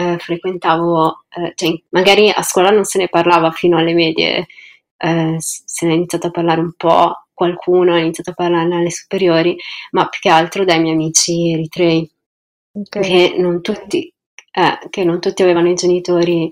eh, 0.02 0.18
frequentavo, 0.18 1.26
eh, 1.30 1.54
cioè, 1.56 1.72
magari 1.90 2.30
a 2.30 2.42
scuola 2.42 2.70
non 2.70 2.84
se 2.84 2.98
ne 2.98 3.08
parlava 3.08 3.52
fino 3.52 3.78
alle 3.78 3.94
medie, 3.94 4.48
eh, 4.98 5.36
se 5.40 5.86
ne 5.86 5.94
è 5.94 5.96
iniziato 5.96 6.28
a 6.28 6.32
parlare 6.32 6.62
un 6.62 6.74
po', 6.76 7.26
qualcuno 7.34 7.94
ha 7.94 8.00
iniziato 8.00 8.32
a 8.32 8.34
parlare 8.34 8.74
alle 8.76 8.90
superiori, 8.90 9.56
ma 9.92 10.08
più 10.08 10.20
che 10.20 10.30
altro 10.30 10.66
dai 10.66 10.80
miei 10.82 10.94
amici 10.94 11.52
eritrei, 11.52 12.10
okay. 12.72 13.02
che, 13.02 13.36
non 13.38 13.62
tutti, 13.62 14.12
eh, 14.52 14.80
che 14.90 15.04
non 15.04 15.20
tutti 15.20 15.44
avevano 15.44 15.70
i 15.70 15.76
genitori 15.76 16.50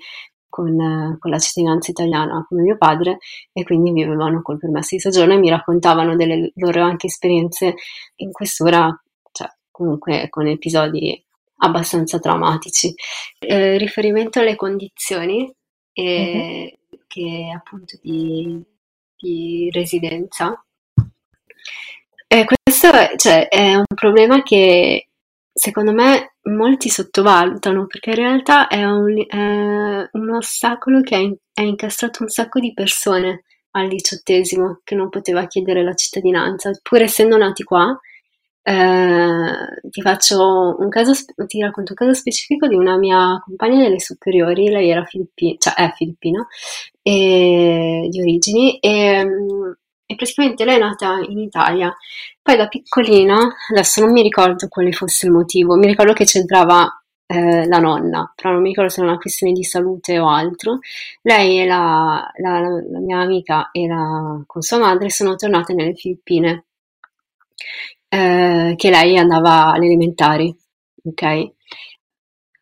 con, 0.47 1.17
con, 1.19 1.31
la 1.31 1.39
cittadinanza 1.39 1.91
italiana 1.91 2.43
come 2.47 2.63
mio 2.63 2.77
padre 2.77 3.19
e 3.53 3.63
quindi 3.63 3.91
vivevano 3.91 4.41
col 4.41 4.57
permesso 4.57 4.95
di 4.95 5.01
soggiorno 5.01 5.33
e 5.33 5.37
mi 5.37 5.49
raccontavano 5.49 6.15
delle 6.15 6.51
loro 6.55 6.81
anche 6.81 7.07
esperienze 7.07 7.75
in 8.17 8.31
questura, 8.31 8.89
cioè 9.31 9.47
comunque 9.71 10.27
con 10.29 10.47
episodi 10.47 11.23
abbastanza 11.59 12.19
traumatici. 12.19 12.93
Eh, 13.39 13.77
riferimento 13.77 14.39
alle 14.39 14.55
condizioni 14.55 15.51
eh, 15.93 16.77
uh-huh. 16.89 16.99
che 17.07 17.53
appunto 17.55 17.97
di, 18.01 18.61
di 19.15 19.69
residenza. 19.71 20.63
Eh, 22.27 22.45
questo 22.45 22.91
è, 22.91 23.13
cioè, 23.15 23.47
è 23.47 23.75
un 23.75 23.85
problema 23.95 24.43
che 24.43 25.07
secondo 25.51 25.91
me 25.91 26.35
molti 26.43 26.89
sottovalutano 26.89 27.85
perché 27.87 28.11
in 28.11 28.15
realtà 28.15 28.67
è 28.67 28.83
un, 28.85 29.25
è 29.27 30.09
un 30.11 30.29
ostacolo 30.35 31.01
che 31.01 31.15
ha, 31.15 31.19
in, 31.19 31.35
ha 31.55 31.63
incastrato 31.63 32.23
un 32.23 32.29
sacco 32.29 32.59
di 32.59 32.73
persone 32.73 33.43
al 33.71 33.87
diciottesimo 33.87 34.81
che 34.83 34.95
non 34.95 35.09
poteva 35.09 35.47
chiedere 35.47 35.83
la 35.83 35.93
cittadinanza, 35.93 36.71
pur 36.81 37.01
essendo 37.01 37.37
nati 37.37 37.63
qua, 37.63 37.99
eh, 38.69 39.89
ti 39.89 40.01
faccio 40.01 40.75
un 40.77 40.89
caso, 40.89 41.13
ti 41.47 41.59
racconto 41.59 41.93
un 41.93 41.97
caso 41.97 42.13
specifico 42.13 42.67
di 42.67 42.75
una 42.75 42.97
mia 42.97 43.41
compagna 43.43 43.81
delle 43.81 43.99
superiori, 43.99 44.69
lei 44.69 44.91
era 44.91 45.03
filippina, 45.05 45.55
cioè 45.57 45.73
è 45.73 45.91
filippina, 45.95 46.45
e, 47.01 48.07
di 48.11 48.21
origini, 48.21 48.77
e, 48.77 49.27
e 50.05 50.15
praticamente 50.15 50.65
lei 50.65 50.75
è 50.75 50.79
nata 50.79 51.19
in 51.27 51.39
Italia. 51.39 51.95
Poi 52.43 52.57
da 52.57 52.67
piccolina, 52.67 53.37
adesso 53.71 54.01
non 54.01 54.11
mi 54.11 54.21
ricordo 54.21 54.67
quale 54.67 54.91
fosse 54.91 55.25
il 55.25 55.31
motivo, 55.31 55.75
mi 55.75 55.87
ricordo 55.87 56.13
che 56.13 56.25
c'entrava 56.25 57.03
eh, 57.25 57.67
la 57.67 57.79
nonna, 57.79 58.31
però 58.35 58.51
non 58.53 58.61
mi 58.61 58.69
ricordo 58.69 58.91
se 58.91 59.01
era 59.01 59.09
una 59.09 59.19
questione 59.19 59.53
di 59.53 59.63
salute 59.63 60.19
o 60.19 60.29
altro. 60.29 60.79
Lei 61.23 61.61
e 61.61 61.65
la, 61.65 62.31
la, 62.37 62.59
la 62.59 62.99
mia 62.99 63.19
amica 63.19 63.71
e 63.71 63.87
la, 63.87 64.43
con 64.45 64.61
sua 64.61 64.77
madre 64.77 65.09
sono 65.09 65.35
tornate 65.35 65.73
nelle 65.73 65.95
Filippine 65.95 66.65
eh, 68.09 68.73
che 68.75 68.89
lei 68.89 69.17
andava 69.17 69.71
alle 69.71 69.85
elementari, 69.85 70.53
ok? 71.03 71.51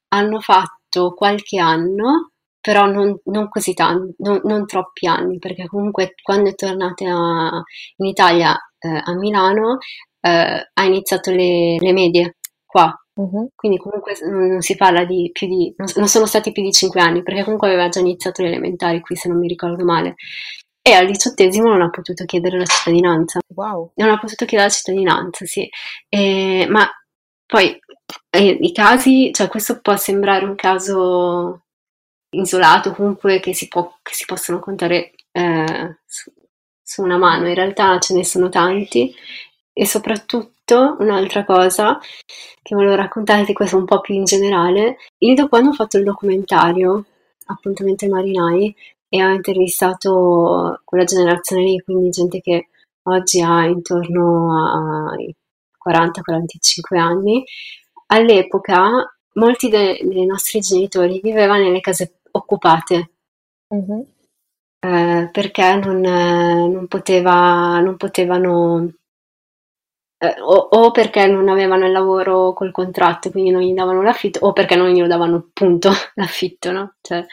Hanno 0.09 0.39
fatto 0.39 1.13
qualche 1.13 1.59
anno, 1.59 2.31
però 2.61 2.85
non, 2.85 3.19
non 3.25 3.49
così 3.49 3.73
tanti, 3.73 4.15
non, 4.19 4.41
non, 4.43 4.65
troppi 4.65 5.07
anni, 5.07 5.39
perché 5.39 5.67
comunque 5.67 6.13
quando 6.21 6.49
è 6.49 6.55
tornata 6.55 7.05
in 7.05 8.05
Italia, 8.05 8.55
eh, 8.79 9.01
a 9.03 9.13
Milano, 9.15 9.77
eh, 10.21 10.69
ha 10.73 10.83
iniziato 10.83 11.31
le, 11.31 11.77
le 11.79 11.93
medie 11.93 12.37
qua. 12.65 12.93
Uh-huh. 13.15 13.49
Quindi 13.55 13.79
comunque 13.79 14.13
non 14.29 14.61
si 14.61 14.75
parla 14.75 15.03
di 15.03 15.31
più 15.33 15.47
di, 15.47 15.73
non 15.95 16.07
sono 16.07 16.25
stati 16.27 16.51
più 16.51 16.61
di 16.61 16.71
5 16.71 17.01
anni, 17.01 17.23
perché 17.23 17.43
comunque 17.43 17.67
aveva 17.69 17.89
già 17.89 17.99
iniziato 17.99 18.41
le 18.43 18.49
elementari 18.49 19.01
qui, 19.01 19.15
se 19.15 19.29
non 19.29 19.39
mi 19.39 19.47
ricordo 19.47 19.83
male 19.83 20.15
e 20.87 20.93
al 20.93 21.05
diciottesimo 21.05 21.67
non 21.69 21.81
ha 21.81 21.89
potuto 21.89 22.23
chiedere 22.23 22.57
la 22.57 22.65
cittadinanza. 22.65 23.39
Wow. 23.53 23.91
Non 23.95 24.09
ha 24.09 24.17
potuto 24.17 24.45
chiedere 24.45 24.69
la 24.69 24.73
cittadinanza, 24.73 25.45
sì. 25.45 25.69
E, 26.07 26.65
ma 26.69 26.89
poi 27.45 27.77
eh, 28.29 28.57
i 28.61 28.71
casi, 28.71 29.31
cioè 29.33 29.49
questo 29.49 29.81
può 29.81 29.97
sembrare 29.97 30.45
un 30.45 30.55
caso 30.55 31.63
isolato, 32.29 32.93
comunque 32.93 33.41
che 33.41 33.53
si, 33.53 33.67
può, 33.67 33.97
che 34.01 34.13
si 34.13 34.23
possono 34.25 34.59
contare 34.59 35.11
eh, 35.31 35.97
su, 36.05 36.31
su 36.81 37.01
una 37.01 37.17
mano, 37.17 37.49
in 37.49 37.55
realtà 37.55 37.99
ce 37.99 38.13
ne 38.13 38.23
sono 38.23 38.47
tanti 38.47 39.13
e 39.73 39.85
soprattutto 39.85 40.95
un'altra 40.99 41.43
cosa 41.43 41.99
che 42.61 42.75
volevo 42.75 42.95
raccontarti, 42.95 43.53
questo 43.53 43.77
un 43.77 43.85
po' 43.85 43.99
più 43.99 44.15
in 44.15 44.23
generale, 44.23 44.97
io 45.19 45.47
quando 45.49 45.69
ho 45.71 45.73
fatto 45.73 45.97
il 45.97 46.03
documentario 46.03 47.05
Appuntamento 47.49 48.03
ai 48.03 48.11
marinai 48.11 48.75
e 49.09 49.23
ho 49.23 49.29
intervistato 49.31 50.81
quella 50.83 51.03
generazione 51.03 51.63
lì, 51.63 51.81
quindi 51.81 52.09
gente 52.09 52.41
che 52.41 52.67
oggi 53.03 53.41
ha 53.41 53.65
intorno 53.65 55.11
ai 55.13 55.33
40-45 55.77 56.97
anni. 56.97 57.43
All'epoca 58.07 59.17
molti 59.33 59.69
de- 59.69 59.99
dei 60.03 60.25
nostri 60.25 60.59
genitori 60.59 61.19
vivevano 61.21 61.63
nelle 61.63 61.79
case 61.79 62.19
occupate. 62.31 63.11
Uh-huh. 63.67 64.05
Eh, 64.79 65.29
perché 65.31 65.75
non, 65.75 65.99
non, 65.99 66.87
poteva, 66.87 67.79
non 67.79 67.97
potevano 67.97 68.91
eh, 70.19 70.35
o, 70.41 70.53
o, 70.53 70.91
perché 70.91 71.27
non 71.27 71.47
avevano 71.47 71.85
il 71.85 71.91
lavoro 71.91 72.53
col 72.53 72.71
contratto, 72.71 73.29
quindi 73.29 73.51
non 73.51 73.61
gli 73.61 73.73
davano 73.73 74.01
l'affitto, 74.01 74.39
o 74.47 74.53
perché 74.53 74.75
non 74.75 74.89
gli 74.89 75.01
davano 75.03 75.35
appunto 75.35 75.91
l'affitto, 76.15 76.71
no? 76.71 76.95
Cioè, 77.01 77.25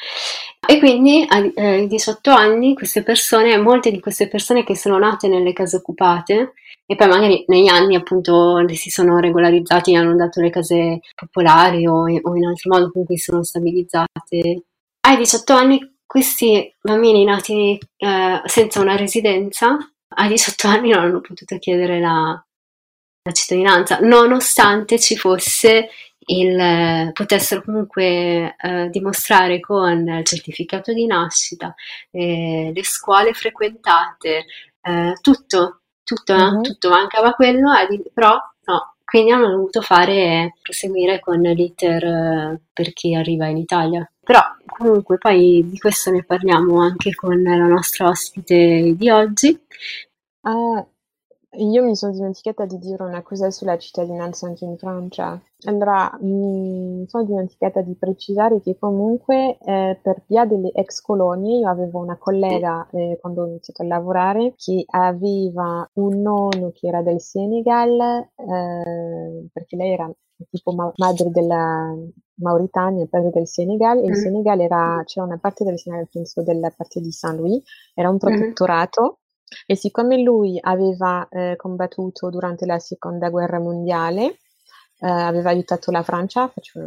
e 0.66 0.78
quindi 0.78 1.24
ai 1.28 1.52
eh, 1.54 1.86
18 1.86 2.30
anni 2.30 2.74
queste 2.74 3.02
persone, 3.02 3.56
molte 3.58 3.90
di 3.90 4.00
queste 4.00 4.28
persone 4.28 4.64
che 4.64 4.76
sono 4.76 4.98
nate 4.98 5.28
nelle 5.28 5.52
case 5.52 5.76
occupate 5.76 6.54
e 6.86 6.96
poi 6.96 7.08
magari 7.08 7.44
negli 7.48 7.68
anni 7.68 7.96
appunto 7.96 8.62
si 8.68 8.90
sono 8.90 9.18
regolarizzati 9.18 9.92
e 9.92 9.96
hanno 9.96 10.14
dato 10.14 10.40
le 10.40 10.50
case 10.50 11.00
popolari 11.14 11.86
o, 11.86 12.02
o 12.02 12.36
in 12.36 12.44
altro 12.44 12.70
modo 12.70 12.90
comunque 12.90 13.18
sono 13.18 13.42
stabilizzate. 13.42 14.64
Ai 15.06 15.16
18 15.16 15.52
anni 15.54 15.96
questi 16.06 16.74
bambini 16.80 17.24
nati 17.24 17.78
eh, 17.96 18.42
senza 18.44 18.80
una 18.80 18.96
residenza 18.96 19.76
a 20.16 20.28
18 20.28 20.68
anni 20.68 20.90
non 20.90 21.04
hanno 21.04 21.20
potuto 21.20 21.58
chiedere 21.58 21.98
la, 21.98 22.40
la 23.26 23.32
cittadinanza, 23.32 24.00
nonostante 24.02 24.98
ci 24.98 25.16
fosse 25.16 25.88
il, 26.26 27.10
potessero 27.14 27.62
comunque 27.62 28.54
eh, 28.54 28.88
dimostrare 28.90 29.60
con 29.60 30.06
il 30.06 30.24
certificato 30.26 30.92
di 30.92 31.06
nascita, 31.06 31.74
eh, 32.10 32.70
le 32.74 32.84
scuole 32.84 33.32
frequentate, 33.32 34.44
eh, 34.82 35.14
tutto, 35.22 35.80
tutto, 36.02 36.34
uh-huh. 36.34 36.60
tutto, 36.60 36.90
mancava 36.90 37.32
quello, 37.32 37.70
però 38.12 38.36
no, 38.66 38.94
quindi 39.02 39.32
hanno 39.32 39.48
dovuto 39.48 39.80
fare, 39.80 40.56
proseguire 40.60 41.18
con 41.20 41.40
l'iter 41.40 42.04
eh, 42.04 42.60
per 42.74 42.92
chi 42.92 43.14
arriva 43.14 43.46
in 43.46 43.56
Italia. 43.56 44.06
Però 44.22 44.40
comunque 44.66 45.16
poi 45.16 45.66
di 45.66 45.78
questo 45.78 46.10
ne 46.10 46.24
parliamo 46.24 46.78
anche 46.78 47.14
con 47.14 47.42
la 47.42 47.66
nostra 47.66 48.06
ospite 48.08 48.94
di 48.94 49.08
oggi. 49.08 49.58
Uh, 50.42 50.86
io 51.56 51.82
mi 51.82 51.96
sono 51.96 52.12
dimenticata 52.12 52.64
di 52.64 52.78
dire 52.78 53.02
una 53.02 53.22
cosa 53.22 53.50
sulla 53.50 53.78
cittadinanza 53.78 54.46
anche 54.46 54.64
in 54.64 54.76
Francia. 54.76 55.40
Allora, 55.66 56.16
mi 56.20 57.04
sono 57.08 57.24
dimenticata 57.24 57.80
di 57.80 57.94
precisare 57.94 58.60
che 58.60 58.76
comunque 58.78 59.56
eh, 59.58 59.98
per 60.02 60.22
via 60.26 60.44
delle 60.44 60.70
ex 60.72 61.00
colonie 61.00 61.60
io 61.60 61.68
avevo 61.68 62.00
una 62.00 62.16
collega 62.16 62.86
eh, 62.90 63.18
quando 63.20 63.42
ho 63.42 63.46
iniziato 63.46 63.82
a 63.82 63.86
lavorare 63.86 64.54
che 64.56 64.84
aveva 64.86 65.88
un 65.94 66.20
nonno 66.20 66.70
che 66.72 66.86
era 66.86 67.02
del 67.02 67.20
Senegal, 67.20 68.28
eh, 68.34 69.48
perché 69.52 69.76
lei 69.76 69.92
era 69.92 70.10
tipo 70.50 70.72
ma- 70.72 70.92
madre 70.96 71.30
della, 71.30 71.94
Mauritania, 72.36 73.06
padre 73.06 73.30
del 73.30 73.46
Senegal, 73.46 73.98
e 73.98 74.06
il 74.06 74.10
mm. 74.10 74.14
Senegal 74.14 74.60
era, 74.60 75.02
c'era 75.04 75.26
una 75.26 75.38
parte 75.38 75.64
del 75.64 75.78
Senegal, 75.78 76.08
penso 76.10 76.42
della 76.42 76.70
parte 76.70 77.00
di 77.00 77.10
Saint-Louis, 77.10 77.62
era 77.94 78.08
un 78.08 78.18
mm-hmm. 78.22 78.36
protettorato, 78.38 79.02
mm. 79.02 79.23
E 79.66 79.76
siccome 79.76 80.22
lui 80.22 80.58
aveva 80.60 81.26
eh, 81.28 81.54
combattuto 81.56 82.30
durante 82.30 82.66
la 82.66 82.78
seconda 82.78 83.30
guerra 83.30 83.58
mondiale, 83.58 84.38
eh, 84.98 85.08
aveva 85.08 85.50
aiutato 85.50 85.90
la 85.90 86.02
Francia, 86.02 86.48
faceva, 86.48 86.86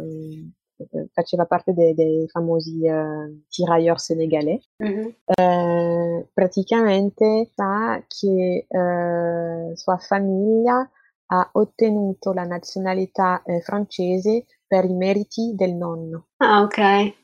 faceva 1.12 1.46
parte 1.46 1.72
dei, 1.72 1.94
dei 1.94 2.28
famosi 2.28 2.86
eh, 2.86 3.44
tirailleurs 3.48 4.04
senegalais, 4.04 4.62
mm-hmm. 4.82 6.20
praticamente 6.32 7.50
sa 7.54 8.02
che 8.06 8.66
eh, 8.68 9.76
sua 9.76 9.96
famiglia 9.98 10.88
ha 11.30 11.48
ottenuto 11.52 12.32
la 12.32 12.44
nazionalità 12.44 13.42
eh, 13.42 13.60
francese 13.60 14.46
per 14.66 14.84
i 14.84 14.94
meriti 14.94 15.54
del 15.54 15.74
nonno. 15.74 16.28
Ah, 16.38 16.62
ok. 16.62 16.76
C'è 16.76 17.14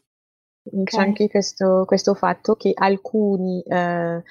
okay. 0.80 1.04
anche 1.06 1.28
questo, 1.28 1.84
questo, 1.86 2.14
fatto 2.14 2.54
che 2.54 2.72
alcuni 2.74 3.62
eh, 3.62 3.76
eh, 3.76 4.22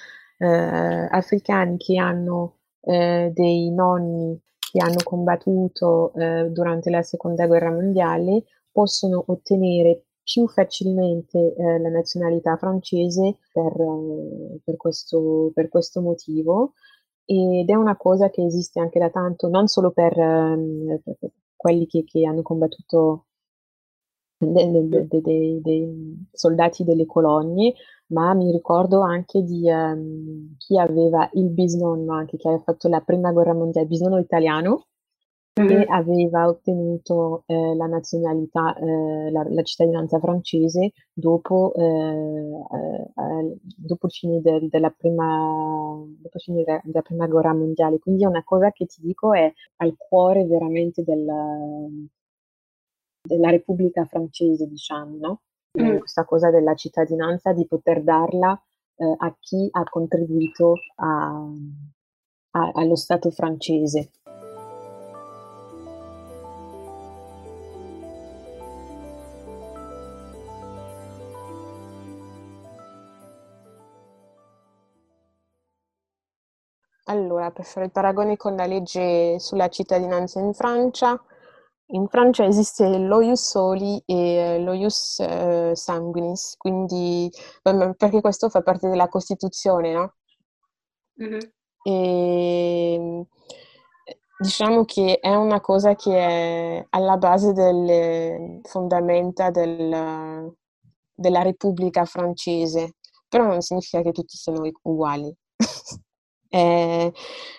africani 0.47 1.77
che 1.77 1.97
hanno 1.97 2.57
eh, 2.81 3.31
dei 3.33 3.71
nonni 3.71 4.39
che 4.73 4.79
hanno 4.83 5.01
combattuto 5.03 6.13
eh, 6.15 6.49
durante 6.49 6.89
la 6.89 7.03
seconda 7.03 7.45
guerra 7.45 7.69
mondiale 7.69 8.43
possono 8.71 9.23
ottenere 9.27 10.05
più 10.23 10.47
facilmente 10.47 11.53
eh, 11.53 11.79
la 11.79 11.89
nazionalità 11.89 12.57
francese 12.57 13.37
per, 13.51 13.73
per, 14.63 14.75
questo, 14.77 15.51
per 15.53 15.69
questo 15.69 16.01
motivo. 16.01 16.73
Ed 17.25 17.69
è 17.69 17.75
una 17.75 17.95
cosa 17.95 18.29
che 18.29 18.43
esiste 18.43 18.79
anche 18.79 18.99
da 18.99 19.09
tanto, 19.09 19.47
non 19.47 19.67
solo 19.67 19.91
per, 19.91 20.17
um, 20.17 20.99
per 21.03 21.17
quelli 21.55 21.85
che, 21.85 22.03
che, 22.03 22.25
hanno 22.25 22.41
combattuto 22.41 23.27
dei, 24.37 24.89
dei, 24.89 25.07
dei, 25.21 25.61
dei, 25.61 26.27
soldati 26.31 26.83
delle 26.83 27.05
colonie, 27.05 27.73
ma 28.13 28.33
mi 28.33 28.51
ricordo 28.51 29.01
anche 29.01 29.41
di 29.43 29.69
um, 29.69 30.55
chi 30.57 30.77
aveva 30.77 31.27
il 31.33 31.49
bisnonno, 31.49 32.13
anche 32.13 32.37
che 32.37 32.47
aveva 32.47 32.63
fatto 32.63 32.87
la 32.87 33.01
prima 33.01 33.31
guerra 33.31 33.53
mondiale, 33.53 33.87
il 33.87 33.91
bisnonno 33.91 34.19
italiano, 34.19 34.87
che 35.53 35.85
aveva 35.87 36.47
ottenuto 36.47 37.43
eh, 37.45 37.75
la 37.75 37.85
nazionalità, 37.85 38.75
eh, 38.75 39.29
la, 39.29 39.45
la, 39.47 39.61
cittadinanza 39.61 40.17
francese 40.19 40.93
dopo, 41.13 41.73
eh, 41.75 41.83
eh 41.83 43.57
dopo 43.61 44.07
il 44.07 44.11
fine 44.11 44.41
de, 44.41 44.67
della, 44.69 44.89
prima, 44.89 46.01
dopo 46.19 46.39
fine 46.39 46.63
de, 46.63 46.81
della 46.83 47.01
prima 47.03 47.27
guerra 47.27 47.53
mondiale. 47.53 47.99
Quindi 47.99 48.23
è 48.23 48.27
una 48.27 48.43
cosa 48.43 48.71
che 48.71 48.85
ti 48.87 49.01
dico 49.01 49.33
è 49.33 49.51
al 49.77 49.95
cuore 49.95 50.45
veramente 50.45 51.03
del, 51.03 51.25
della 53.21 53.49
Repubblica 53.51 54.05
francese, 54.05 54.67
diciamo, 54.67 55.17
no? 55.17 55.41
Mm. 55.81 55.97
Questa 55.97 56.23
cosa 56.23 56.51
della 56.51 56.75
cittadinanza, 56.75 57.51
di 57.51 57.65
poter 57.65 58.03
darla 58.03 58.53
eh, 58.95 59.15
a 59.17 59.35
chi 59.39 59.67
ha 59.71 59.83
contribuito 59.89 60.75
a, 60.97 61.47
a, 62.51 62.71
allo 62.73 62.95
Stato 62.95 63.31
francese. 63.31 64.11
Allora, 77.05 77.49
per 77.49 77.65
fare 77.65 77.87
il 77.87 77.91
paragone 77.91 78.37
con 78.37 78.55
la 78.55 78.67
legge 78.67 79.39
sulla 79.39 79.69
cittadinanza 79.69 80.39
in 80.39 80.53
Francia, 80.53 81.19
in 81.93 82.07
Francia 82.07 82.45
esiste 82.45 82.97
lo 82.97 83.21
ius 83.21 83.49
soli 83.49 84.01
e 84.05 84.59
lo 84.59 84.73
ius 84.73 85.19
eh, 85.19 85.71
sanguinis, 85.75 86.55
quindi 86.57 87.31
perché 87.61 88.19
questo 88.19 88.49
fa 88.49 88.61
parte 88.61 88.89
della 88.89 89.09
Costituzione, 89.09 89.93
no? 89.93 90.13
Mm-hmm. 91.21 91.39
E, 91.83 93.25
diciamo 94.39 94.85
che 94.85 95.19
è 95.19 95.35
una 95.35 95.61
cosa 95.61 95.95
che 95.95 96.17
è 96.17 96.85
alla 96.89 97.17
base 97.17 97.53
delle 97.53 98.59
fondamenta 98.63 99.51
del, 99.51 100.51
della 101.13 101.41
Repubblica 101.43 102.05
francese, 102.05 102.95
però 103.29 103.45
non 103.45 103.61
significa 103.61 104.01
che 104.01 104.11
tutti 104.11 104.35
siano 104.35 104.67
uguali. 104.81 105.31
è, 106.53 107.11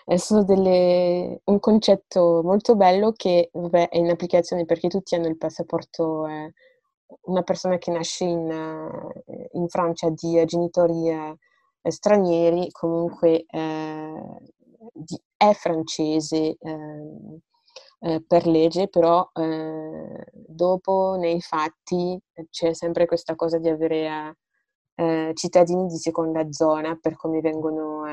è 0.05 0.17
solo 0.17 0.45
delle, 0.45 1.41
un 1.45 1.59
concetto 1.59 2.43
molto 2.45 2.77
bello 2.77 3.11
che 3.13 3.51
vabbè, 3.53 3.89
è 3.89 3.99
in 3.99 4.09
applicazione 4.11 4.65
perché 4.67 4.87
tutti 4.89 5.17
hanno 5.17 5.27
il 5.27 5.37
passaporto. 5.37 6.27
Eh, 6.29 6.53
una 7.23 7.43
persona 7.43 7.79
che 7.79 7.91
nasce 7.91 8.25
in, 8.25 8.51
eh, 8.51 9.49
in 9.53 9.69
Francia 9.69 10.09
di 10.11 10.43
genitori 10.47 11.09
eh, 11.11 11.37
stranieri 11.91 12.71
comunque 12.71 13.45
eh, 13.47 14.23
di, 14.93 15.21
è 15.37 15.53
francese 15.55 16.57
ehm, 16.59 17.39
eh, 18.01 18.25
per 18.27 18.47
legge, 18.47 18.89
però 18.89 19.29
eh, 19.35 20.25
dopo 20.33 21.17
nei 21.19 21.41
fatti 21.41 22.19
c'è 22.51 22.75
sempre 22.75 23.07
questa 23.07 23.35
cosa 23.35 23.59
di 23.59 23.69
avere 23.69 24.37
cittadini 25.35 25.87
di 25.89 25.97
seconda 25.97 26.47
zona 26.53 26.97
per 27.01 27.17
come 27.17 27.41
vengono 27.41 28.07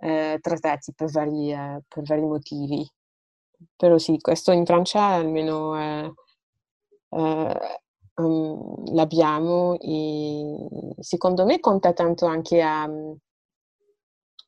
eh, 0.00 0.38
trattati 0.40 0.92
per 0.94 1.10
vari, 1.10 1.52
eh, 1.52 1.82
per 1.88 2.02
vari, 2.04 2.22
motivi. 2.22 2.88
Però 3.76 3.98
sì, 3.98 4.18
questo 4.20 4.52
in 4.52 4.64
Francia 4.64 5.04
almeno 5.04 5.78
eh, 5.78 6.14
um, 7.10 8.94
l'abbiamo 8.94 9.78
e 9.78 10.56
secondo 11.00 11.44
me 11.44 11.60
conta 11.60 11.92
tanto 11.92 12.26
anche 12.26 12.62
a 12.62 12.84
um, 12.86 13.16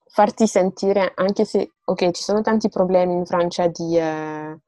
farti 0.06 0.46
sentire, 0.46 1.12
anche 1.14 1.44
se, 1.44 1.72
ok, 1.84 2.10
ci 2.12 2.22
sono 2.22 2.40
tanti 2.42 2.68
problemi 2.68 3.14
in 3.14 3.26
Francia 3.26 3.66
di... 3.68 3.98
Uh, 3.98 4.60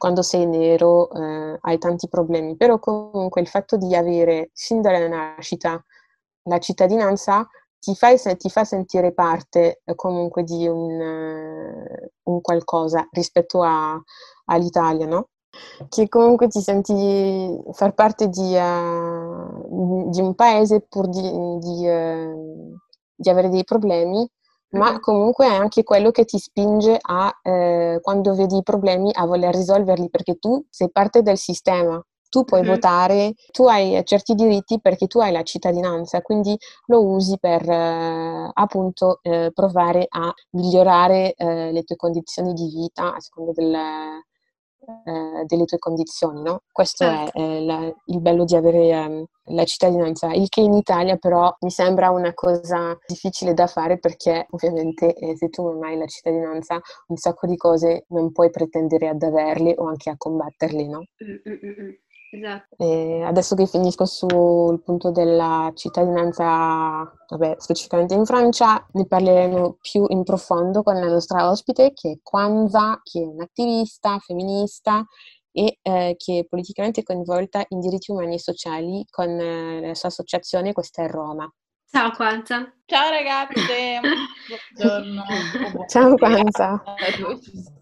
quando 0.00 0.22
sei 0.22 0.46
nero 0.46 1.10
eh, 1.10 1.58
hai 1.60 1.76
tanti 1.76 2.08
problemi, 2.08 2.56
però 2.56 2.78
comunque 2.78 3.42
il 3.42 3.48
fatto 3.48 3.76
di 3.76 3.94
avere 3.94 4.48
sin 4.54 4.80
dalla 4.80 5.06
nascita 5.06 5.84
la 6.44 6.58
cittadinanza 6.58 7.46
ti, 7.80 7.94
fai, 7.94 8.18
ti 8.36 8.50
fa 8.50 8.64
sentire 8.64 9.12
parte 9.12 9.80
eh, 9.84 9.94
comunque 9.94 10.44
di 10.44 10.68
un, 10.68 11.00
eh, 11.00 12.12
un 12.24 12.40
qualcosa 12.40 13.08
rispetto 13.10 13.62
a, 13.62 14.00
all'Italia, 14.46 15.06
no? 15.06 15.28
Che 15.88 16.08
comunque 16.08 16.46
ti 16.46 16.60
senti 16.60 17.58
far 17.72 17.92
parte 17.94 18.28
di, 18.28 18.54
uh, 18.54 20.08
di 20.10 20.20
un 20.20 20.34
paese 20.36 20.80
pur 20.88 21.08
di, 21.08 21.22
di, 21.22 21.88
uh, 21.88 22.76
di, 23.16 23.28
avere 23.28 23.48
dei 23.48 23.64
problemi, 23.64 24.28
ma 24.70 24.90
mm-hmm. 24.90 25.00
comunque 25.00 25.46
è 25.46 25.52
anche 25.52 25.82
quello 25.82 26.12
che 26.12 26.24
ti 26.24 26.38
spinge 26.38 26.96
a, 27.00 27.36
eh, 27.42 27.98
quando 28.00 28.34
vedi 28.34 28.58
i 28.58 28.62
problemi, 28.62 29.10
a 29.12 29.26
voler 29.26 29.52
risolverli, 29.52 30.08
perché 30.08 30.36
tu 30.38 30.64
sei 30.70 30.90
parte 30.92 31.22
del 31.22 31.36
sistema 31.36 32.00
tu 32.30 32.44
puoi 32.44 32.62
mm-hmm. 32.62 32.70
votare, 32.70 33.34
tu 33.50 33.66
hai 33.66 34.00
certi 34.04 34.34
diritti 34.34 34.80
perché 34.80 35.06
tu 35.06 35.18
hai 35.20 35.32
la 35.32 35.42
cittadinanza, 35.42 36.22
quindi 36.22 36.56
lo 36.86 37.04
usi 37.04 37.38
per 37.38 37.68
eh, 37.68 38.50
appunto 38.54 39.18
eh, 39.22 39.50
provare 39.52 40.06
a 40.08 40.32
migliorare 40.52 41.34
eh, 41.34 41.72
le 41.72 41.82
tue 41.82 41.96
condizioni 41.96 42.54
di 42.54 42.68
vita 42.68 43.14
a 43.14 43.20
seconda 43.20 43.52
del, 43.52 43.74
eh, 45.04 45.44
delle 45.44 45.64
tue 45.66 45.78
condizioni, 45.78 46.42
no? 46.42 46.62
Questo 46.72 47.04
certo. 47.04 47.38
è 47.38 47.60
la, 47.60 47.92
il 48.06 48.20
bello 48.20 48.44
di 48.44 48.56
avere 48.56 48.96
um, 48.96 49.24
la 49.54 49.64
cittadinanza, 49.64 50.32
il 50.32 50.48
che 50.48 50.60
in 50.60 50.72
Italia 50.72 51.16
però 51.16 51.54
mi 51.60 51.70
sembra 51.70 52.10
una 52.10 52.32
cosa 52.32 52.96
difficile 53.06 53.52
da 53.52 53.66
fare 53.66 53.98
perché 53.98 54.46
ovviamente 54.50 55.14
eh, 55.14 55.36
se 55.36 55.48
tu 55.48 55.64
non 55.64 55.84
hai 55.84 55.98
la 55.98 56.06
cittadinanza 56.06 56.80
un 57.08 57.16
sacco 57.16 57.46
di 57.46 57.56
cose 57.56 58.04
non 58.08 58.32
puoi 58.32 58.50
pretendere 58.50 59.08
ad 59.08 59.22
averle 59.22 59.74
o 59.76 59.86
anche 59.86 60.10
a 60.10 60.16
combatterle, 60.16 60.86
no? 60.86 61.04
Mm-mm. 61.22 61.98
Esatto. 62.32 62.76
E 62.78 63.22
adesso 63.24 63.56
che 63.56 63.66
finisco 63.66 64.04
sul 64.04 64.80
punto 64.82 65.10
della 65.10 65.72
cittadinanza, 65.74 67.12
vabbè, 67.28 67.56
specificamente 67.58 68.14
in 68.14 68.24
Francia, 68.24 68.86
ne 68.92 69.06
parleremo 69.06 69.78
più 69.80 70.04
in 70.08 70.22
profondo 70.22 70.82
con 70.84 70.94
la 70.94 71.08
nostra 71.08 71.50
ospite 71.50 71.92
che 71.92 72.10
è 72.12 72.18
Kwanza, 72.22 73.00
che 73.02 73.20
è 73.20 73.24
un'attivista 73.26 74.18
femminista 74.20 75.04
e 75.50 75.78
eh, 75.82 76.14
che 76.16 76.38
è 76.40 76.44
politicamente 76.46 77.02
coinvolta 77.02 77.64
in 77.68 77.80
diritti 77.80 78.12
umani 78.12 78.34
e 78.34 78.38
sociali 78.38 79.04
con 79.10 79.28
eh, 79.28 79.80
la 79.88 79.94
sua 79.94 80.08
associazione 80.08 80.72
Questa 80.72 81.02
è 81.02 81.08
Roma. 81.08 81.52
Ciao 81.92 82.12
Quanza. 82.12 82.72
Ciao 82.86 83.10
ragazze, 83.10 83.98
buongiorno. 84.76 85.24
Ciao 85.88 86.14
Quanza. 86.16 86.82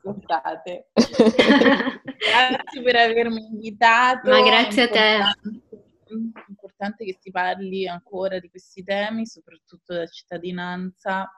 Scusate. 0.00 0.88
grazie 0.94 2.82
per 2.82 2.96
avermi 2.96 3.44
invitato. 3.44 4.30
Ma 4.30 4.40
grazie 4.40 4.82
a 4.84 4.88
te. 4.88 5.16
È 5.18 6.12
importante 6.48 7.04
che 7.04 7.18
si 7.20 7.30
parli 7.30 7.86
ancora 7.86 8.38
di 8.38 8.48
questi 8.48 8.82
temi, 8.82 9.26
soprattutto 9.26 9.92
della 9.92 10.06
cittadinanza 10.06 11.30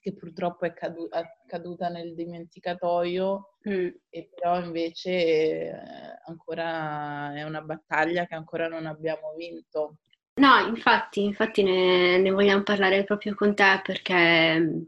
che 0.00 0.12
purtroppo 0.12 0.64
è, 0.66 0.72
cadu- 0.74 1.08
è 1.14 1.22
caduta 1.46 1.88
nel 1.88 2.14
dimenticatoio, 2.14 3.46
Mm. 3.68 3.88
e 4.10 4.28
però 4.34 4.58
invece 4.58 5.10
eh, 5.10 5.72
ancora 6.26 7.32
è 7.32 7.44
una 7.44 7.60
battaglia 7.60 8.26
che 8.26 8.34
ancora 8.34 8.66
non 8.66 8.86
abbiamo 8.86 9.32
vinto. 9.36 9.98
No, 10.34 10.66
infatti, 10.66 11.22
infatti 11.22 11.62
ne, 11.62 12.16
ne 12.18 12.30
vogliamo 12.30 12.62
parlare 12.62 13.04
proprio 13.04 13.34
con 13.34 13.54
te 13.54 13.80
perché 13.84 14.86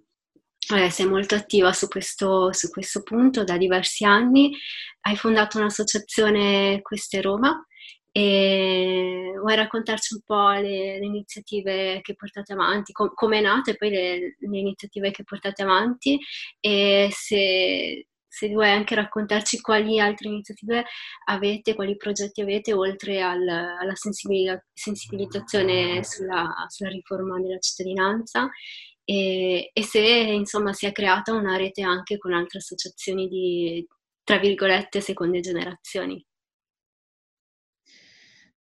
eh, 0.75 0.91
sei 0.91 1.07
molto 1.07 1.35
attiva 1.35 1.73
su 1.73 1.87
questo, 1.89 2.53
su 2.53 2.71
questo 2.71 3.03
punto 3.03 3.45
da 3.45 3.59
diversi 3.59 4.05
anni. 4.05 4.57
Hai 5.01 5.17
fondato 5.17 5.59
un'associazione 5.59 6.81
Queste 6.81 7.21
Roma 7.21 7.63
e 8.11 9.33
vuoi 9.39 9.55
raccontarci 9.57 10.15
un 10.15 10.21
po' 10.25 10.51
le, 10.53 10.99
le 10.99 11.05
iniziative 11.05 12.01
che 12.01 12.15
portate 12.15 12.53
avanti, 12.55 12.93
com- 12.93 13.13
come 13.13 13.39
è 13.39 13.41
nata 13.43 13.71
e 13.71 13.77
poi 13.77 13.91
le, 13.91 14.19
le 14.39 14.59
iniziative 14.59 15.11
che 15.11 15.25
portate 15.25 15.63
avanti 15.63 16.19
e 16.61 17.09
se, 17.13 18.07
se 18.35 18.49
vuoi 18.49 18.71
anche 18.71 18.97
raccontarci 18.97 19.61
quali 19.61 20.01
altre 20.01 20.29
iniziative 20.29 20.85
avete, 21.27 21.75
quali 21.75 21.97
progetti 21.97 22.41
avete 22.41 22.73
oltre 22.73 23.23
al- 23.23 23.47
alla 23.49 23.95
sensibilizza- 23.95 24.61
sensibilizzazione 24.73 26.03
sulla, 26.03 26.53
sulla 26.67 26.91
riforma 26.91 27.41
della 27.41 27.59
cittadinanza 27.59 28.51
e, 29.05 29.71
e 29.73 29.83
se 29.85 30.01
insomma 30.01 30.73
si 30.73 30.87
è 30.87 30.93
creata 30.93 31.33
una 31.33 31.57
rete 31.57 31.83
anche 31.83 32.19
con 32.19 32.33
altre 32.33 32.59
associazioni 32.59 33.29
di, 33.29 33.87
tra 34.25 34.39
virgolette, 34.39 35.01
seconde 35.01 35.39
generazioni. 35.39 36.25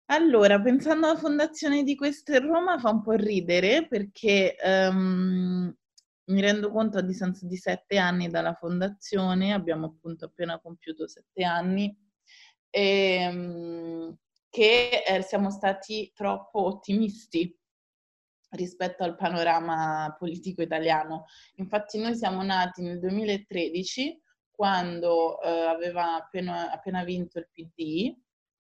Allora, 0.07 0.61
pensando 0.61 1.07
alla 1.07 1.19
fondazione 1.19 1.83
di 1.83 1.95
Questo 1.95 2.33
in 2.33 2.47
Roma 2.47 2.79
fa 2.79 2.91
un 2.91 3.01
po' 3.01 3.13
ridere 3.13 3.87
perché 3.89 4.55
ehm, 4.57 5.75
mi 6.27 6.41
rendo 6.41 6.71
conto 6.71 6.99
a 6.99 7.03
distanza 7.03 7.47
di 7.47 7.57
sette 7.57 7.99
anni 7.99 8.29
dalla 8.29 8.55
fondazione, 8.55 9.53
abbiamo 9.53 9.87
appunto 9.87 10.27
appena 10.27 10.61
compiuto 10.61 11.09
sette 11.09 11.43
anni, 11.45 11.95
ehm, 12.71 14.17
che 14.49 15.03
eh, 15.07 15.23
siamo 15.23 15.51
stati 15.51 16.13
troppo 16.15 16.65
ottimisti 16.65 17.57
rispetto 18.51 19.03
al 19.03 19.17
panorama 19.17 20.15
politico 20.19 20.63
italiano. 20.63 21.25
Infatti 21.57 21.99
noi 21.99 22.15
siamo 22.15 22.43
nati 22.43 22.83
nel 22.83 22.99
2013 22.99 24.21
quando 24.51 25.41
eh, 25.41 25.49
aveva 25.49 26.17
appena, 26.17 26.71
appena 26.71 27.03
vinto 27.05 27.39
il 27.39 27.49
PD 27.51 28.15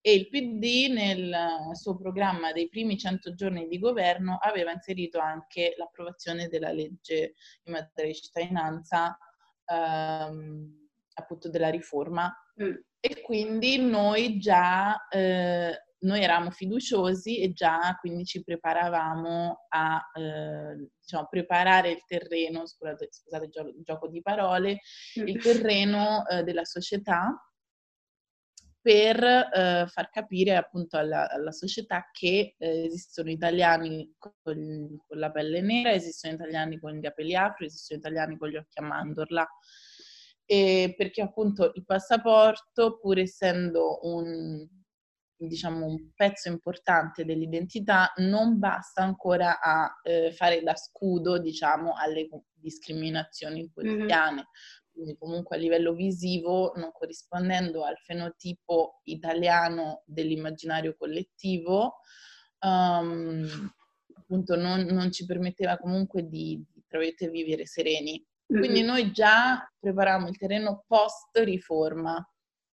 e 0.05 0.15
il 0.15 0.29
PD 0.29 0.93
nel 0.93 1.33
suo 1.75 1.97
programma 1.97 2.53
dei 2.53 2.69
primi 2.69 2.99
100 2.99 3.35
giorni 3.35 3.69
di 3.69 3.79
governo 3.79 4.37
aveva 4.41 4.73
inserito 4.73 5.21
anche 5.21 5.75
l'approvazione 5.79 6.49
della 6.49 6.73
legge 6.73 7.35
in 7.62 7.73
materia 7.73 8.11
di 8.11 8.19
cittadinanza, 8.19 9.17
ehm, 9.65 10.88
appunto 11.15 11.49
della 11.49 11.71
riforma. 11.71 12.35
Mm. 12.61 12.75
E 12.99 13.21
quindi 13.23 13.79
noi 13.79 14.38
già, 14.38 15.07
eh, 15.07 15.85
noi 16.01 16.21
eravamo 16.21 16.51
fiduciosi 16.51 17.41
e 17.41 17.53
già 17.53 17.97
quindi 18.01 18.25
ci 18.25 18.43
preparavamo 18.43 19.67
a 19.69 20.11
eh, 20.15 20.88
diciamo, 21.01 21.29
preparare 21.31 21.93
il 21.93 22.03
terreno, 22.07 22.67
scusate, 22.67 23.07
scusate 23.09 23.45
il 23.45 23.51
gio- 23.51 23.75
gioco 23.85 24.09
di 24.09 24.21
parole, 24.21 24.81
il 25.15 25.41
terreno 25.41 26.27
eh, 26.27 26.43
della 26.43 26.65
società 26.65 27.41
per 28.83 29.23
eh, 29.23 29.87
far 29.87 30.11
capire 30.11 30.57
appunto 30.57 30.97
alla, 30.97 31.31
alla 31.31 31.53
società 31.53 32.09
che 32.11 32.57
eh, 32.59 32.85
esistono 32.85 33.31
italiani 33.31 34.12
con, 34.18 34.99
con 35.07 35.18
la 35.18 35.31
pelle 35.31 35.61
nera, 35.61 35.92
esistono 35.92 36.35
italiani 36.35 36.81
con 36.81 36.92
gli 36.92 37.01
capelli 37.01 37.37
afro, 37.37 37.64
esistono 37.64 38.01
italiani 38.01 38.37
con 38.37 38.49
gli 38.49 38.57
occhi 38.57 38.81
a 38.81 38.83
mandorla. 38.83 39.49
E 40.45 40.95
perché 40.97 41.23
appunto 41.23 41.71
il 41.77 41.85
passaporto, 41.85 42.99
pur 42.99 43.18
essendo 43.21 44.01
un, 44.03 44.66
diciamo, 45.37 45.87
un 45.87 46.11
pezzo 46.12 46.49
importante 46.49 47.25
dell'identità, 47.25 48.12
non 48.16 48.59
basta 48.59 49.03
ancora 49.03 49.61
a 49.61 49.92
eh, 50.03 50.33
fare 50.33 50.61
da 50.61 50.75
scudo, 50.75 51.38
diciamo, 51.38 51.95
alle 51.97 52.29
discriminazioni 52.53 53.71
quotidiane. 53.73 54.49
Quindi 54.92 55.16
comunque 55.16 55.57
a 55.57 55.59
livello 55.59 55.94
visivo, 55.94 56.72
non 56.76 56.92
corrispondendo 56.92 57.83
al 57.83 57.96
fenotipo 57.98 59.00
italiano 59.05 60.02
dell'immaginario 60.05 60.94
collettivo, 60.96 61.96
um, 62.61 63.72
appunto 64.14 64.55
non, 64.57 64.83
non, 64.83 65.11
ci 65.11 65.24
permetteva 65.24 65.78
comunque 65.78 66.28
di, 66.28 66.62
di 66.74 67.28
vivere 67.28 67.66
sereni. 67.66 68.24
Quindi 68.46 68.83
noi 68.83 69.12
già 69.12 69.66
preparavamo 69.78 70.28
il 70.28 70.37
terreno 70.37 70.85
post 70.87 71.38
riforma, 71.38 72.22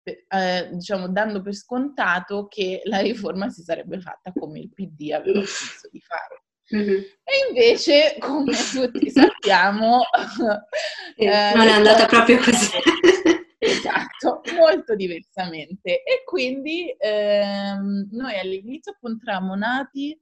eh, 0.05 0.68
diciamo 0.72 1.09
dando 1.09 1.42
per 1.42 1.55
scontato 1.55 2.46
che 2.46 2.83
la 2.85 3.00
riforma 3.00 3.48
si 3.48 3.62
sarebbe 3.62 4.00
fatta 4.00 4.33
come 4.33 4.61
il 4.61 4.72
PD 4.72 5.11
aveva 5.11 5.40
pensato 5.40 5.88
di 5.90 6.00
fare. 6.00 6.44
Mm-hmm. 6.74 7.03
E 7.24 7.48
invece, 7.48 8.16
come 8.18 8.53
tutti 8.72 9.11
sappiamo, 9.11 10.03
eh, 11.16 11.53
non 11.55 11.66
è 11.66 11.72
andata 11.72 12.07
proprio 12.07 12.38
così. 12.38 12.70
esatto, 13.59 14.40
molto 14.57 14.94
diversamente. 14.94 16.03
E 16.03 16.22
quindi 16.24 16.94
ehm, 16.98 18.09
noi 18.12 18.38
all'inizio 18.38 18.92
appunto 18.92 19.24
eravamo 19.29 19.55
nati 19.55 20.18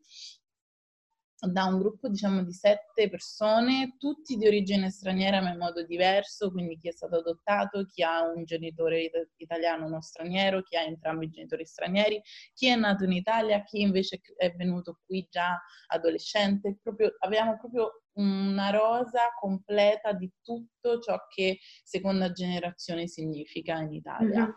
da 1.48 1.64
un 1.64 1.78
gruppo 1.78 2.08
diciamo 2.08 2.44
di 2.44 2.52
sette 2.52 3.08
persone, 3.08 3.96
tutti 3.98 4.36
di 4.36 4.46
origine 4.46 4.90
straniera 4.90 5.40
ma 5.40 5.50
in 5.50 5.58
modo 5.58 5.84
diverso, 5.84 6.52
quindi 6.52 6.78
chi 6.78 6.88
è 6.88 6.92
stato 6.92 7.16
adottato, 7.16 7.84
chi 7.86 8.02
ha 8.02 8.22
un 8.22 8.44
genitore 8.44 9.10
italiano, 9.36 9.86
uno 9.86 10.00
straniero, 10.00 10.62
chi 10.62 10.76
ha 10.76 10.82
entrambi 10.82 11.26
i 11.26 11.30
genitori 11.30 11.66
stranieri, 11.66 12.22
chi 12.54 12.68
è 12.68 12.76
nato 12.76 13.04
in 13.04 13.12
Italia, 13.12 13.62
chi 13.64 13.80
invece 13.80 14.20
è 14.36 14.52
venuto 14.54 15.00
qui 15.04 15.26
già 15.28 15.60
adolescente, 15.88 16.78
proprio, 16.80 17.16
avevamo 17.18 17.58
proprio 17.58 18.02
una 18.14 18.70
rosa 18.70 19.32
completa 19.38 20.12
di 20.12 20.30
tutto 20.42 21.00
ciò 21.00 21.18
che 21.28 21.58
seconda 21.82 22.30
generazione 22.30 23.08
significa 23.08 23.80
in 23.80 23.92
Italia. 23.92 24.42
Mm-hmm. 24.42 24.52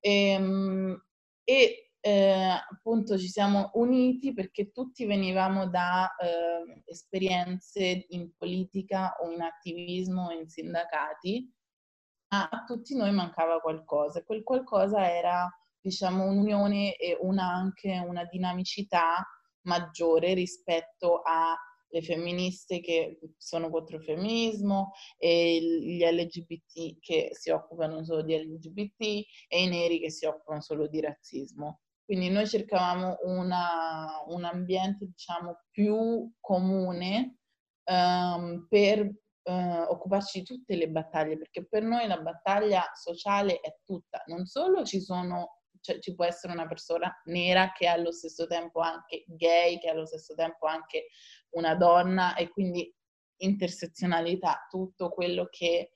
Ehm, 0.00 1.04
e, 1.44 1.54
e 1.54 1.93
eh, 2.06 2.62
appunto 2.70 3.16
ci 3.16 3.28
siamo 3.28 3.70
uniti 3.74 4.34
perché 4.34 4.72
tutti 4.72 5.06
venivamo 5.06 5.70
da 5.70 6.14
eh, 6.16 6.82
esperienze 6.84 8.04
in 8.08 8.30
politica 8.36 9.16
o 9.22 9.30
in 9.30 9.40
attivismo 9.40 10.26
o 10.26 10.30
in 10.30 10.46
sindacati, 10.46 11.50
ma 12.28 12.46
a 12.50 12.64
tutti 12.64 12.94
noi 12.94 13.10
mancava 13.10 13.58
qualcosa. 13.60 14.22
Quel 14.22 14.42
qualcosa 14.42 15.10
era, 15.10 15.48
diciamo, 15.80 16.26
un'unione 16.26 16.94
e 16.96 17.16
una, 17.22 17.54
anche 17.54 17.98
una 18.06 18.24
dinamicità 18.26 19.26
maggiore 19.62 20.34
rispetto 20.34 21.22
alle 21.22 22.02
femministe 22.02 22.80
che 22.80 23.18
sono 23.38 23.70
contro 23.70 23.96
il 23.96 24.04
femminismo 24.04 24.92
e 25.16 25.58
gli 25.58 26.04
LGBT 26.04 26.98
che 27.00 27.30
si 27.32 27.48
occupano 27.48 28.04
solo 28.04 28.20
di 28.20 28.36
LGBT 28.36 29.00
e 29.48 29.62
i 29.62 29.68
neri 29.68 30.00
che 30.00 30.10
si 30.10 30.26
occupano 30.26 30.60
solo 30.60 30.86
di 30.86 31.00
razzismo. 31.00 31.78
Quindi 32.04 32.28
noi 32.28 32.46
cercavamo 32.46 33.18
una, 33.22 34.22
un 34.26 34.44
ambiente, 34.44 35.06
diciamo, 35.06 35.62
più 35.70 36.30
comune 36.38 37.38
um, 37.90 38.66
per 38.68 39.00
uh, 39.00 39.52
occuparci 39.88 40.40
di 40.40 40.44
tutte 40.44 40.76
le 40.76 40.88
battaglie, 40.88 41.38
perché 41.38 41.66
per 41.66 41.82
noi 41.82 42.06
la 42.06 42.20
battaglia 42.20 42.90
sociale 42.94 43.60
è 43.60 43.78
tutta. 43.84 44.22
Non 44.26 44.44
solo 44.44 44.84
ci 44.84 45.00
sono, 45.00 45.60
cioè, 45.80 45.98
ci 45.98 46.14
può 46.14 46.24
essere 46.24 46.52
una 46.52 46.66
persona 46.66 47.10
nera 47.24 47.72
che 47.72 47.86
è 47.86 47.88
allo 47.88 48.12
stesso 48.12 48.46
tempo 48.46 48.80
anche 48.80 49.24
gay, 49.26 49.78
che 49.78 49.88
è 49.88 49.90
allo 49.90 50.06
stesso 50.06 50.34
tempo 50.34 50.66
anche 50.66 51.06
una 51.50 51.74
donna 51.74 52.34
e 52.34 52.48
quindi 52.50 52.94
intersezionalità, 53.36 54.66
tutto 54.68 55.08
quello 55.08 55.48
che 55.50 55.90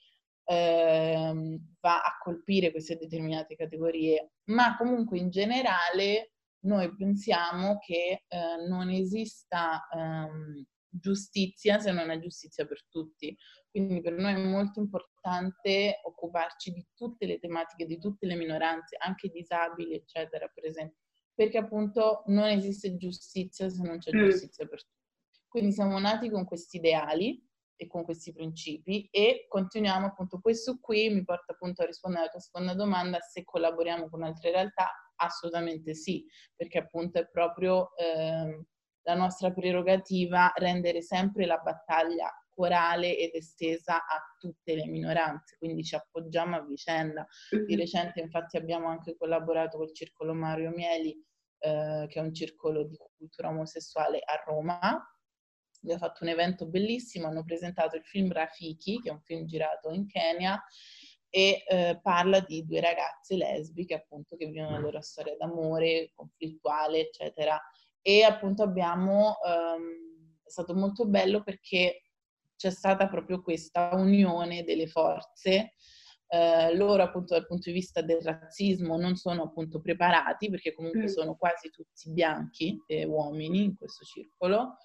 ehm, 0.49 1.59
va 1.81 2.01
a 2.01 2.17
colpire 2.23 2.71
queste 2.71 2.97
determinate 2.97 3.55
categorie, 3.55 4.33
ma 4.45 4.77
comunque 4.77 5.19
in 5.19 5.29
generale 5.29 6.33
noi 6.61 6.95
pensiamo 6.97 7.79
che 7.79 8.25
eh, 8.27 8.67
non 8.67 8.89
esista 8.89 9.87
ehm, 9.93 10.65
giustizia 10.89 11.79
se 11.79 11.93
non 11.93 12.11
è 12.11 12.19
giustizia 12.19 12.67
per 12.67 12.83
tutti. 12.89 13.37
Quindi 13.71 14.01
per 14.01 14.15
noi 14.15 14.35
è 14.35 14.39
molto 14.39 14.81
importante 14.81 16.01
occuparci 16.03 16.73
di 16.73 16.87
tutte 16.95 17.27
le 17.27 17.39
tematiche, 17.39 17.85
di 17.85 17.99
tutte 17.99 18.27
le 18.27 18.35
minoranze, 18.35 18.97
anche 18.99 19.29
disabili, 19.29 19.95
eccetera, 19.95 20.49
per 20.49 20.65
esempio, 20.65 20.97
perché 21.35 21.59
appunto 21.59 22.23
non 22.27 22.49
esiste 22.49 22.97
giustizia 22.97 23.69
se 23.69 23.83
non 23.83 23.99
c'è 23.99 24.17
mm. 24.17 24.29
giustizia 24.31 24.67
per 24.67 24.83
tutti. 24.83 24.97
Quindi 25.47 25.73
siamo 25.73 25.99
nati 25.99 26.31
con 26.31 26.45
questi 26.45 26.79
ideali 26.79 27.48
e 27.81 27.87
con 27.87 28.05
questi 28.05 28.33
principi 28.33 29.09
e 29.11 29.47
continuiamo 29.49 30.07
appunto 30.07 30.41
questo 30.41 30.79
qui 30.81 31.09
mi 31.11 31.25
porta 31.25 31.53
appunto 31.53 31.83
a 31.83 31.87
rispondere 31.87 32.23
alla 32.25 32.31
tua 32.33 32.41
seconda 32.41 32.75
domanda 32.75 33.21
se 33.21 33.45
collaboriamo 33.45 34.09
con 34.11 34.25
altre 34.25 34.51
realtà 34.51 34.91
assolutamente 35.17 35.95
sì 35.95 36.25
perché 36.57 36.79
appunto 36.79 37.19
è 37.21 37.29
proprio 37.29 37.95
eh, 37.97 38.65
la 39.03 39.15
nostra 39.15 39.53
prerogativa 39.53 40.53
rendere 40.57 41.01
sempre 41.03 41.47
la 41.47 41.59
battaglia 41.59 42.31
corale 42.59 43.17
ed 43.17 43.31
estesa 43.35 43.99
a 44.05 44.21
tutte 44.37 44.75
le 44.75 44.87
minoranze, 44.87 45.57
quindi 45.59 45.85
ci 45.85 45.95
appoggiamo 45.95 46.57
a 46.57 46.65
vicenda. 46.65 47.25
Di 47.51 47.75
Mhm. 47.75 47.79
recente 47.79 48.21
infatti 48.21 48.57
abbiamo 48.57 48.89
anche 48.89 49.17
collaborato 49.17 49.79
col 49.79 49.95
Circolo 49.95 50.35
Mario 50.35 50.71
Mieli, 50.71 51.13
eh, 51.61 52.07
che 52.09 52.19
è 52.19 52.23
un 52.23 52.35
circolo 52.35 52.83
di 52.83 52.97
cultura 53.17 53.49
omosessuale 53.51 54.19
a 54.19 54.43
Roma. 54.45 54.79
Abbiamo 55.83 56.01
fatto 56.01 56.25
un 56.25 56.31
evento 56.31 56.67
bellissimo, 56.67 57.27
hanno 57.29 57.45
presentato 57.45 57.97
il 57.97 58.05
film 58.05 58.33
Rafiki, 58.33 59.01
che 59.01 59.09
è 59.11 59.13
un 59.13 59.21
film 59.23 59.47
girato 59.47 59.91
in 59.91 60.07
Kenya, 60.07 60.63
e 61.31 61.63
eh, 61.69 62.01
parla 62.03 62.41
di 62.41 62.65
due 62.65 62.81
ragazze 62.81 63.37
lesbiche 63.37 63.95
appunto 63.95 64.37
che 64.37 64.47
vivono 64.47 64.71
la 64.73 64.79
loro 64.79 65.01
storia 65.03 65.37
d'amore, 65.37 66.11
conflittuale, 66.15 67.01
eccetera. 67.01 67.61
E 68.01 68.23
appunto 68.25 68.63
abbiamo, 68.63 69.37
ehm, 69.45 70.37
è 70.45 70.49
stato 70.51 70.75
molto 70.75 71.07
bello 71.07 71.43
perché 71.43 72.03
c'è 72.57 72.71
stata 72.71 73.09
proprio 73.09 73.43
questa 73.43 73.91
unione 73.93 74.65
delle 74.65 74.87
forze. 74.89 75.75
Eh, 76.31 76.75
loro 76.77 77.03
appunto 77.03 77.35
dal 77.35 77.47
punto 77.47 77.71
di 77.71 77.73
vista 77.73 78.03
del 78.03 78.21
razzismo 78.21 78.99
non 78.99 79.17
sono 79.17 79.45
appunto 79.45 79.81
preparati 79.81 80.51
perché 80.51 80.75
comunque 80.75 81.05
Mm. 81.05 81.07
sono 81.07 81.37
quasi 81.37 81.71
tutti 81.71 82.11
bianchi 82.11 82.83
e 82.87 83.05
uomini 83.05 83.63
in 83.65 83.77
questo 83.77 84.05
circolo. 84.05 84.77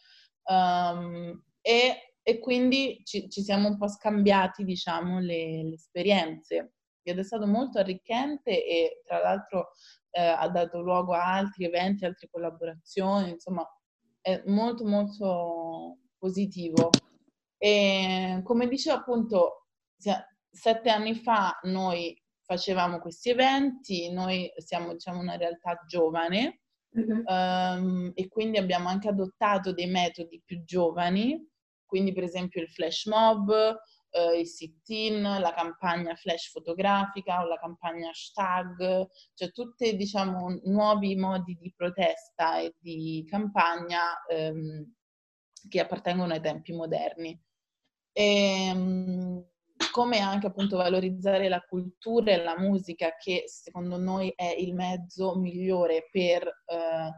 Um, 0.46 1.42
e, 1.62 2.16
e 2.22 2.40
quindi 2.40 3.02
ci, 3.04 3.30
ci 3.30 3.42
siamo 3.42 3.70
un 3.70 3.78
po' 3.78 3.88
scambiati, 3.88 4.64
diciamo, 4.64 5.20
le, 5.20 5.64
le 5.64 5.74
esperienze 5.74 6.74
ed 7.04 7.20
è 7.20 7.24
stato 7.24 7.46
molto 7.46 7.80
arricchente 7.80 8.66
e 8.66 9.02
tra 9.06 9.20
l'altro 9.20 9.72
eh, 10.12 10.22
ha 10.22 10.48
dato 10.50 10.82
luogo 10.82 11.14
a 11.14 11.34
altri 11.34 11.66
eventi, 11.66 12.06
altre 12.06 12.30
collaborazioni, 12.32 13.32
insomma 13.32 13.68
è 14.22 14.42
molto 14.46 14.86
molto 14.86 15.98
positivo. 16.18 16.90
E 17.58 18.42
come 18.44 18.68
dicevo 18.68 18.98
appunto, 18.98 19.68
sette 20.50 20.90
anni 20.90 21.16
fa 21.16 21.60
noi 21.64 22.18
facevamo 22.46 23.00
questi 23.00 23.30
eventi, 23.30 24.12
noi 24.12 24.52
siamo 24.58 24.94
diciamo 24.94 25.20
una 25.20 25.36
realtà 25.36 25.84
giovane, 25.88 26.63
Mhm. 26.96 27.24
Ehm, 27.28 28.12
e 28.16 28.28
quindi 28.28 28.58
abbiamo 28.58 28.88
anche 28.90 29.08
adottato 29.10 29.74
dei 29.74 29.88
metodi 29.88 30.42
più 30.46 30.64
giovani, 30.64 31.48
quindi 31.86 32.14
per 32.14 32.24
esempio 32.24 32.62
il 32.62 32.70
flash 32.70 33.06
mob, 33.08 33.52
eh, 34.12 34.40
il 34.40 34.48
sit-in, 34.48 35.22
la 35.24 35.54
campagna 35.56 36.14
flash 36.16 36.50
fotografica 36.52 37.42
o 37.42 37.48
la 37.48 37.58
campagna 37.58 38.10
hashtag, 38.10 39.08
cioè 39.34 39.52
tutti 39.52 39.96
diciamo 39.96 40.60
nuovi 40.66 41.16
modi 41.16 41.58
di 41.60 41.74
protesta 41.76 42.60
e 42.60 42.76
di 42.80 43.26
campagna 43.28 44.24
ehm, 44.30 44.94
che 45.70 45.80
appartengono 45.80 46.34
ai 46.34 46.42
tempi 46.42 46.74
moderni. 46.74 47.40
E, 48.12 48.72
come 49.92 50.20
anche 50.20 50.48
appunto 50.48 50.78
valorizzare 50.78 51.50
la 51.50 51.62
cultura 51.62 52.32
e 52.32 52.44
la 52.44 52.58
musica 52.58 53.16
che 53.18 53.44
secondo 53.48 53.98
noi 53.98 54.32
è 54.36 54.56
il 54.58 54.74
mezzo 54.74 55.36
migliore 55.36 56.08
per 56.12 56.46
eh, 56.48 57.12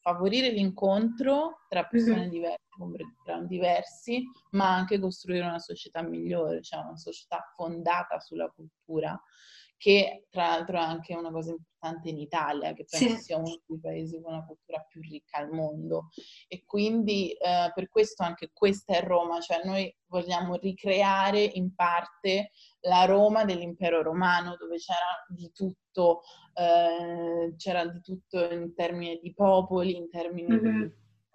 favorire 0.00 0.50
l'incontro 0.50 1.64
tra 1.68 1.84
persone 1.84 2.24
Mhm. 2.24 2.28
diverse, 2.30 2.58
con 2.76 2.90
background 2.90 3.46
diversi, 3.46 4.22
ma 4.50 4.74
anche 4.74 4.98
costruire 4.98 5.46
una 5.46 5.58
società 5.58 6.02
migliore, 6.02 6.60
cioè 6.62 6.80
una 6.80 6.96
società 6.96 7.52
fondata 7.56 8.18
sulla 8.20 8.48
cultura, 8.48 9.18
che 9.84 10.24
tra 10.30 10.46
l'altro 10.46 10.78
è 10.78 10.80
anche 10.80 11.14
una 11.14 11.30
cosa 11.30 11.50
importante 11.50 12.08
in 12.08 12.16
Italia, 12.16 12.72
che 12.72 12.86
penso 12.88 13.16
Sì. 13.16 13.20
sia 13.20 13.36
uno 13.36 13.60
dei 13.66 13.78
paesi 13.78 14.18
con 14.18 14.32
una 14.32 14.46
cultura 14.46 14.82
più 14.88 15.02
ricca 15.02 15.36
al 15.40 15.50
mondo. 15.50 16.08
E 16.48 16.64
quindi 16.64 17.32
eh, 17.32 17.70
per 17.74 17.90
questo 17.90 18.22
anche 18.22 18.48
questa 18.54 18.94
è 18.96 19.02
Roma, 19.02 19.40
cioè 19.42 19.60
noi 19.62 19.94
vogliamo 20.06 20.54
ricreare 20.54 21.42
in 21.42 21.74
parte 21.74 22.52
la 22.80 23.04
Roma 23.04 23.44
dell'impero 23.44 24.00
romano, 24.00 24.56
dove 24.56 24.78
c'era 24.78 25.22
di 25.28 25.52
tutto, 25.52 26.22
eh, 26.54 27.54
c'era 27.58 27.84
di 27.86 28.00
tutto 28.00 28.50
in 28.50 28.72
termini 28.74 29.18
di 29.20 29.34
popoli, 29.34 29.96
in 29.96 30.08
termini 30.08 30.48
di 30.58 30.66
Mhm. 30.66 30.82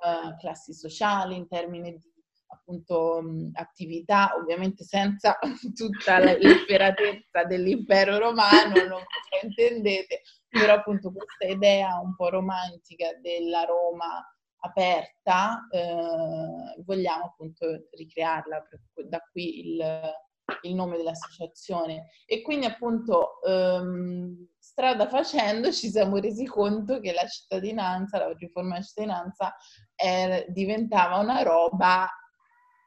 eh, 0.01 0.35
classi 0.39 0.73
sociali, 0.73 1.35
in 1.35 1.47
termini 1.47 1.91
di 1.91 2.18
appunto 2.51 3.21
attività, 3.53 4.33
ovviamente 4.35 4.83
senza 4.83 5.37
tutta 5.75 6.19
l'efferatezza 6.19 7.43
dell'impero 7.45 8.17
romano, 8.17 8.73
non 8.75 9.01
come 9.01 9.41
intendete, 9.43 10.21
però 10.47 10.75
appunto 10.75 11.11
questa 11.11 11.45
idea 11.45 11.99
un 11.99 12.15
po' 12.15 12.29
romantica 12.29 13.13
della 13.21 13.63
Roma 13.63 14.23
aperta, 14.61 15.67
eh, 15.71 16.83
vogliamo 16.83 17.25
appunto 17.25 17.87
ricrearla, 17.91 18.67
da 19.07 19.19
qui 19.31 19.59
il, 19.59 20.11
il 20.63 20.75
nome 20.75 20.97
dell'associazione. 20.97 22.09
E 22.25 22.41
quindi 22.41 22.65
appunto 22.65 23.41
ehm, 23.43 24.47
strada 24.57 25.07
facendo 25.07 25.71
ci 25.71 25.89
siamo 25.89 26.17
resi 26.17 26.45
conto 26.45 26.99
che 26.99 27.13
la 27.13 27.25
cittadinanza, 27.25 28.17
la 28.17 28.33
riforma 28.33 28.73
della 28.73 28.83
cittadinanza 28.83 29.55
eh, 29.95 30.45
diventava 30.49 31.17
una 31.17 31.41
roba 31.41 32.09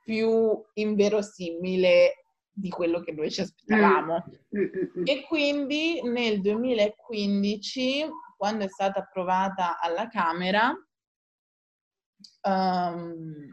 più 0.03 0.62
inverosimile 0.75 2.25
di 2.55 2.69
quello 2.69 3.01
che 3.01 3.12
noi 3.12 3.31
ci 3.31 3.41
aspettavamo. 3.41 4.25
Mm, 4.57 4.61
mm, 4.61 5.01
mm. 5.01 5.03
E 5.07 5.25
quindi 5.27 6.03
nel 6.03 6.41
2015, 6.41 8.09
quando 8.37 8.65
è 8.65 8.69
stata 8.69 9.01
approvata 9.01 9.79
alla 9.81 10.09
Camera, 10.09 10.75
ehm, 12.43 13.49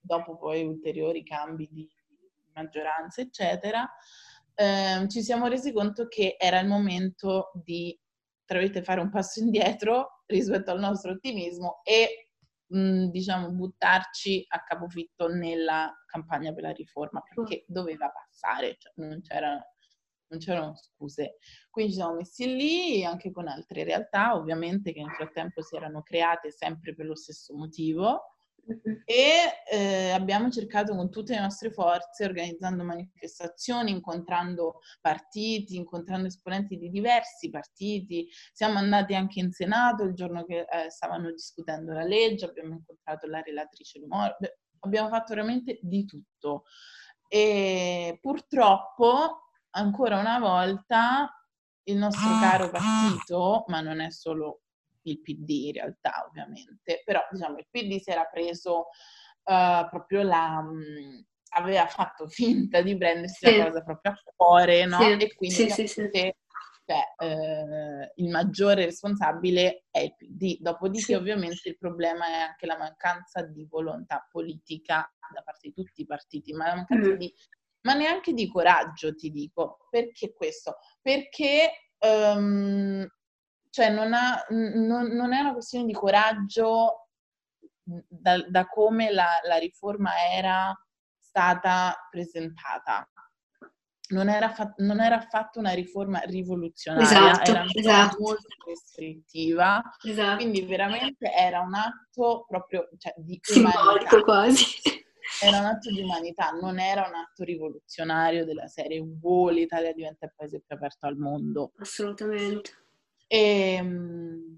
dopo 0.00 0.36
poi 0.36 0.64
ulteriori 0.64 1.24
cambi 1.24 1.68
di 1.70 1.88
maggioranza, 2.52 3.22
eccetera, 3.22 3.88
ehm, 4.54 5.08
ci 5.08 5.22
siamo 5.22 5.46
resi 5.46 5.72
conto 5.72 6.08
che 6.08 6.36
era 6.38 6.60
il 6.60 6.68
momento 6.68 7.52
di, 7.54 7.98
fare 8.82 9.00
un 9.00 9.08
passo 9.08 9.40
indietro 9.40 10.24
rispetto 10.26 10.70
al 10.70 10.78
nostro 10.78 11.12
ottimismo 11.12 11.80
e 11.84 12.31
mh, 12.72 13.06
diciamo 13.10 13.50
buttarci 13.52 14.44
a 14.48 14.62
capofitto 14.64 15.28
nella 15.28 15.92
campagna 16.06 16.52
per 16.52 16.62
la 16.64 16.70
riforma 16.72 17.20
perché 17.22 17.64
doveva 17.68 18.10
passare, 18.10 18.76
cioè 18.78 18.92
non 18.96 19.20
c'era 19.22 19.58
non 20.28 20.40
c'erano 20.40 20.74
scuse. 20.76 21.36
Quindi 21.70 21.92
ci 21.92 21.98
siamo 21.98 22.14
messi 22.14 22.46
lì 22.46 23.04
anche 23.04 23.30
con 23.30 23.48
altre 23.48 23.84
realtà, 23.84 24.34
ovviamente, 24.34 24.92
che 24.94 25.00
nel 25.02 25.10
frattempo 25.12 25.60
si 25.62 25.76
erano 25.76 26.02
create 26.02 26.50
sempre 26.50 26.94
per 26.94 27.04
lo 27.06 27.14
stesso 27.14 27.54
motivo. 27.54 28.31
E 29.04 29.64
eh, 29.70 30.10
abbiamo 30.10 30.48
cercato 30.50 30.94
con 30.94 31.10
tutte 31.10 31.34
le 31.34 31.40
nostre 31.40 31.70
forze, 31.70 32.24
organizzando 32.24 32.84
manifestazioni, 32.84 33.90
incontrando 33.90 34.80
partiti, 35.00 35.76
incontrando 35.76 36.28
esponenti 36.28 36.76
di 36.76 36.88
diversi 36.88 37.50
partiti. 37.50 38.28
Siamo 38.52 38.78
andati 38.78 39.14
anche 39.14 39.40
in 39.40 39.50
Senato 39.52 40.04
il 40.04 40.14
giorno 40.14 40.44
che 40.44 40.60
eh, 40.60 40.90
stavano 40.90 41.30
discutendo 41.30 41.92
la 41.92 42.04
legge, 42.04 42.46
abbiamo 42.46 42.74
incontrato 42.74 43.26
la 43.26 43.40
relatrice 43.40 43.98
Lumor, 43.98 44.36
Beh, 44.38 44.58
abbiamo 44.80 45.08
fatto 45.08 45.34
veramente 45.34 45.78
di 45.82 46.04
tutto. 46.04 46.64
E 47.28 48.18
purtroppo, 48.20 49.50
ancora 49.70 50.18
una 50.18 50.38
volta, 50.38 51.32
il 51.84 51.96
nostro 51.96 52.28
caro 52.40 52.70
partito, 52.70 53.64
ma 53.68 53.80
non 53.80 54.00
è 54.00 54.10
solo 54.10 54.62
il 55.02 55.20
PD 55.20 55.48
in 55.66 55.72
realtà 55.74 56.24
ovviamente, 56.28 57.02
però 57.04 57.20
diciamo 57.30 57.58
il 57.58 57.66
PD 57.70 57.98
si 58.00 58.10
era 58.10 58.24
preso 58.24 58.86
eh, 59.44 59.86
proprio 59.90 60.22
la... 60.22 60.60
mh, 60.60 61.26
aveva 61.54 61.86
fatto 61.86 62.26
finta 62.28 62.80
di 62.82 62.96
prendersi 62.96 63.46
Sì. 63.46 63.56
la 63.56 63.64
cosa 63.64 63.82
proprio 63.82 64.12
a 64.12 64.22
cuore, 64.36 64.84
no? 64.86 64.98
Sì, 64.98 65.24
E 65.24 65.34
quindi 65.34 65.54
sì, 65.54 65.62
ovviamente, 65.70 66.36
cioè, 66.86 67.00
eh, 67.18 68.12
il 68.16 68.28
maggiore 68.30 68.84
responsabile 68.86 69.84
è 69.90 70.00
il 70.00 70.14
PD. 70.16 70.56
Dopodiché 70.60 71.04
Sì. 71.04 71.14
ovviamente 71.14 71.68
il 71.68 71.78
problema 71.78 72.26
è 72.26 72.38
anche 72.40 72.66
la 72.66 72.78
mancanza 72.78 73.42
di 73.42 73.66
volontà 73.68 74.26
politica 74.30 75.08
da 75.32 75.42
parte 75.42 75.68
di 75.68 75.74
tutti 75.74 76.00
i 76.02 76.06
partiti, 76.06 76.52
ma 76.52 76.86
Mm. 76.94 77.12
di 77.16 77.32
ma 77.84 77.94
neanche 77.94 78.32
di 78.32 78.46
coraggio, 78.48 79.12
ti 79.14 79.30
dico. 79.30 79.88
Perché 79.90 80.32
questo? 80.32 80.76
Perché 81.00 81.90
ehm, 81.98 83.06
cioè 83.72 83.88
non, 83.88 84.12
ha, 84.12 84.44
non, 84.50 85.06
non 85.12 85.32
è 85.32 85.40
una 85.40 85.54
questione 85.54 85.86
di 85.86 85.94
coraggio 85.94 87.08
da, 87.82 88.38
da 88.48 88.66
come 88.66 89.10
la, 89.10 89.40
la 89.48 89.56
riforma 89.56 90.10
era 90.30 90.72
stata 91.18 91.96
presentata. 92.10 93.08
Non 94.08 94.28
era, 94.28 94.50
fa- 94.50 94.74
non 94.78 95.00
era 95.00 95.16
affatto 95.16 95.58
una 95.58 95.72
riforma 95.72 96.18
rivoluzionaria, 96.20 97.30
Esatto, 97.32 97.50
era 97.50 97.64
esatto. 97.72 98.16
molto 98.20 98.46
restrittiva, 98.66 99.82
Esatto. 100.04 100.36
quindi 100.36 100.66
veramente 100.66 101.32
era 101.32 101.60
un 101.60 101.72
atto 101.72 102.44
proprio 102.46 102.90
cioè, 102.98 103.14
di 103.16 103.38
Simbolico 103.40 103.80
umanità 103.80 104.20
quasi. 104.20 104.64
era 105.42 105.60
un 105.60 105.64
atto 105.64 105.90
di 105.90 106.02
umanità, 106.02 106.50
non 106.50 106.78
era 106.78 107.06
un 107.08 107.14
atto 107.14 107.42
rivoluzionario 107.42 108.44
della 108.44 108.66
serie 108.66 108.98
wow, 109.00 109.48
l'Italia 109.48 109.94
diventa 109.94 110.26
il 110.26 110.34
paese 110.36 110.60
più 110.60 110.76
aperto 110.76 111.06
al 111.06 111.16
mondo. 111.16 111.72
Assolutamente. 111.78 112.81
E, 113.26 113.80
mm, 113.82 114.54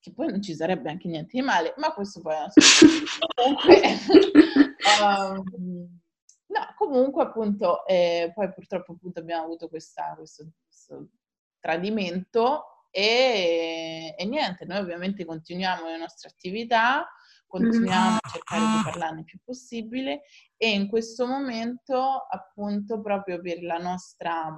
che 0.00 0.12
poi 0.12 0.28
non 0.28 0.42
ci 0.42 0.54
sarebbe 0.54 0.90
anche 0.90 1.08
niente 1.08 1.30
di 1.32 1.42
male, 1.42 1.74
ma 1.76 1.92
questo 1.92 2.20
poi 2.20 2.34
è 2.34 2.38
una. 2.38 2.52
Comunque, 3.34 3.82
ehm, 5.00 5.98
No, 6.48 6.74
comunque 6.76 7.24
appunto, 7.24 7.84
eh, 7.86 8.32
poi 8.34 8.50
purtroppo 8.52 8.92
appunto 8.92 9.20
abbiamo 9.20 9.44
avuto 9.44 9.68
questa, 9.68 10.14
questo, 10.16 10.48
questo 10.66 11.10
tradimento 11.60 12.86
e, 12.90 14.14
e, 14.16 14.24
niente, 14.24 14.64
noi 14.64 14.78
ovviamente 14.78 15.26
continuiamo 15.26 15.86
le 15.86 15.98
nostre 15.98 16.30
attività, 16.30 17.06
continuiamo 17.46 18.16
a 18.16 18.28
cercare 18.30 18.60
di 18.60 18.82
parlarne 18.82 19.18
il 19.20 19.24
più 19.26 19.38
possibile 19.44 20.22
e 20.56 20.70
in 20.70 20.88
questo 20.88 21.26
momento 21.26 22.26
appunto 22.30 23.00
proprio 23.02 23.40
per 23.42 23.62
la 23.62 23.78
nostra 23.78 24.56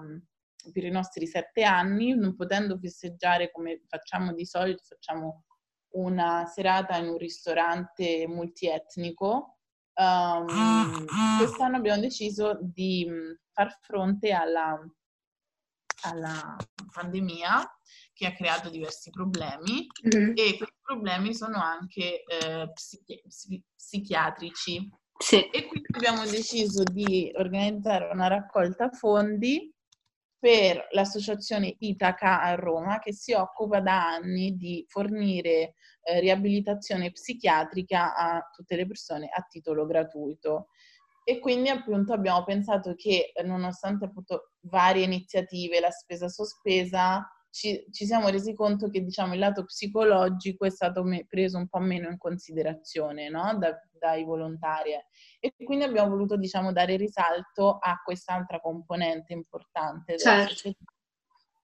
per 0.72 0.84
i 0.84 0.90
nostri 0.90 1.26
sette 1.26 1.62
anni, 1.62 2.14
non 2.14 2.36
potendo 2.36 2.78
festeggiare 2.78 3.50
come 3.50 3.82
facciamo 3.86 4.32
di 4.32 4.44
solito, 4.44 4.82
facciamo 4.86 5.44
una 5.92 6.46
serata 6.46 6.96
in 6.96 7.08
un 7.08 7.16
ristorante 7.16 8.26
multietnico. 8.28 9.58
Um, 9.94 11.06
quest'anno 11.38 11.76
abbiamo 11.76 12.00
deciso 12.00 12.58
di 12.60 13.06
far 13.52 13.76
fronte 13.82 14.32
alla, 14.32 14.78
alla 16.02 16.56
pandemia 16.92 17.70
che 18.12 18.26
ha 18.26 18.32
creato 18.32 18.70
diversi 18.70 19.10
problemi 19.10 19.86
mm-hmm. 20.06 20.32
e 20.36 20.56
questi 20.56 20.78
problemi 20.82 21.34
sono 21.34 21.60
anche 21.60 22.24
eh, 22.24 22.70
psichi- 22.72 23.22
psichiatrici. 23.74 24.90
Sì. 25.18 25.50
E 25.50 25.66
quindi 25.66 25.88
abbiamo 25.94 26.24
deciso 26.24 26.82
di 26.82 27.30
organizzare 27.34 28.08
una 28.10 28.26
raccolta 28.26 28.88
fondi 28.90 29.70
per 30.40 30.88
l'associazione 30.92 31.76
Itaca 31.80 32.40
a 32.40 32.54
Roma 32.54 32.98
che 32.98 33.12
si 33.12 33.34
occupa 33.34 33.80
da 33.80 34.08
anni 34.08 34.56
di 34.56 34.84
fornire 34.88 35.74
eh, 36.02 36.18
riabilitazione 36.18 37.12
psichiatrica 37.12 38.16
a 38.16 38.48
tutte 38.50 38.74
le 38.74 38.86
persone 38.86 39.28
a 39.30 39.46
titolo 39.48 39.84
gratuito. 39.84 40.68
E 41.24 41.38
quindi 41.38 41.68
appunto 41.68 42.14
abbiamo 42.14 42.42
pensato 42.42 42.94
che 42.94 43.32
nonostante 43.44 44.06
appunto 44.06 44.52
varie 44.62 45.04
iniziative, 45.04 45.78
la 45.78 45.90
spesa 45.90 46.28
sospesa, 46.28 47.30
ci, 47.50 47.84
ci 47.90 48.06
siamo 48.06 48.28
resi 48.28 48.54
conto 48.54 48.88
che 48.88 49.02
diciamo 49.02 49.34
il 49.34 49.40
lato 49.40 49.64
psicologico 49.64 50.64
è 50.64 50.70
stato 50.70 51.02
me- 51.02 51.26
preso 51.26 51.58
un 51.58 51.68
po' 51.68 51.80
meno 51.80 52.08
in 52.08 52.16
considerazione 52.16 53.28
no? 53.28 53.56
da, 53.58 53.76
dai 53.98 54.24
volontari 54.24 54.92
e 55.40 55.54
quindi 55.64 55.84
abbiamo 55.84 56.10
voluto 56.10 56.36
diciamo 56.36 56.72
dare 56.72 56.96
risalto 56.96 57.76
a 57.78 58.00
quest'altra 58.04 58.60
componente 58.60 59.32
importante 59.32 60.14
della 60.16 60.38
certo. 60.38 60.54
società 60.54 60.84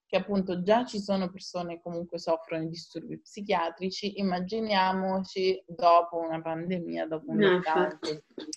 che 0.08 0.16
appunto 0.16 0.62
già 0.62 0.84
ci 0.84 1.00
sono 1.00 1.30
persone 1.30 1.74
che 1.74 1.80
comunque 1.82 2.18
soffrono 2.18 2.62
di 2.62 2.68
disturbi 2.68 3.20
psichiatrici, 3.20 4.20
immaginiamoci 4.20 5.64
dopo 5.66 6.18
una 6.18 6.40
pandemia, 6.40 7.08
dopo 7.08 7.32
un 7.32 7.38
no, 7.38 7.60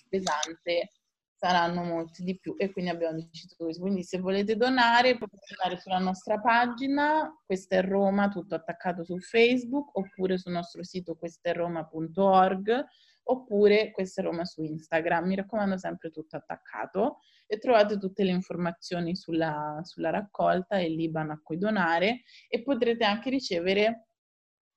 pesante, 0.08 0.92
saranno 1.40 1.82
molti 1.82 2.22
di 2.22 2.38
più 2.38 2.54
e 2.58 2.70
quindi 2.70 2.90
abbiamo 2.90 3.14
deciso 3.14 3.54
così. 3.56 3.80
Quindi 3.80 4.02
se 4.04 4.18
volete 4.18 4.56
donare 4.56 5.16
potete 5.16 5.54
andare 5.56 5.80
sulla 5.80 5.98
nostra 5.98 6.38
pagina, 6.38 7.34
questa 7.46 7.76
è 7.76 7.82
Roma, 7.82 8.28
tutto 8.28 8.54
attaccato 8.54 9.04
su 9.04 9.18
Facebook, 9.18 9.96
oppure 9.96 10.36
sul 10.36 10.52
nostro 10.52 10.84
sito 10.84 11.16
questaeroma.org, 11.16 12.84
oppure 13.22 13.90
questa 13.90 14.20
è 14.20 14.24
Roma 14.24 14.44
su 14.44 14.62
Instagram. 14.62 15.28
Mi 15.28 15.36
raccomando 15.36 15.78
sempre 15.78 16.10
tutto 16.10 16.36
attaccato 16.36 17.20
e 17.46 17.56
trovate 17.58 17.96
tutte 17.96 18.22
le 18.22 18.32
informazioni 18.32 19.16
sulla, 19.16 19.80
sulla 19.82 20.10
raccolta 20.10 20.76
e 20.76 20.90
l'IBAN 20.90 21.30
a 21.30 21.40
cui 21.42 21.56
donare 21.56 22.24
e 22.48 22.62
potrete 22.62 23.04
anche 23.04 23.30
ricevere 23.30 24.08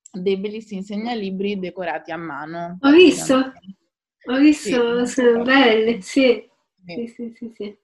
dei 0.09 0.39
bellissimi 0.39 0.81
segnalibri 0.81 1.59
decorati 1.59 2.11
a 2.11 2.17
mano. 2.17 2.77
Ho 2.79 2.91
visto, 2.91 3.51
ho 4.27 4.37
visto, 4.37 5.05
sì, 5.05 5.13
sono 5.13 5.43
belli, 5.43 6.01
sì. 6.01 6.51
Sì, 6.85 7.07
sì, 7.07 7.33
sì, 7.35 7.51
sì. 7.55 7.77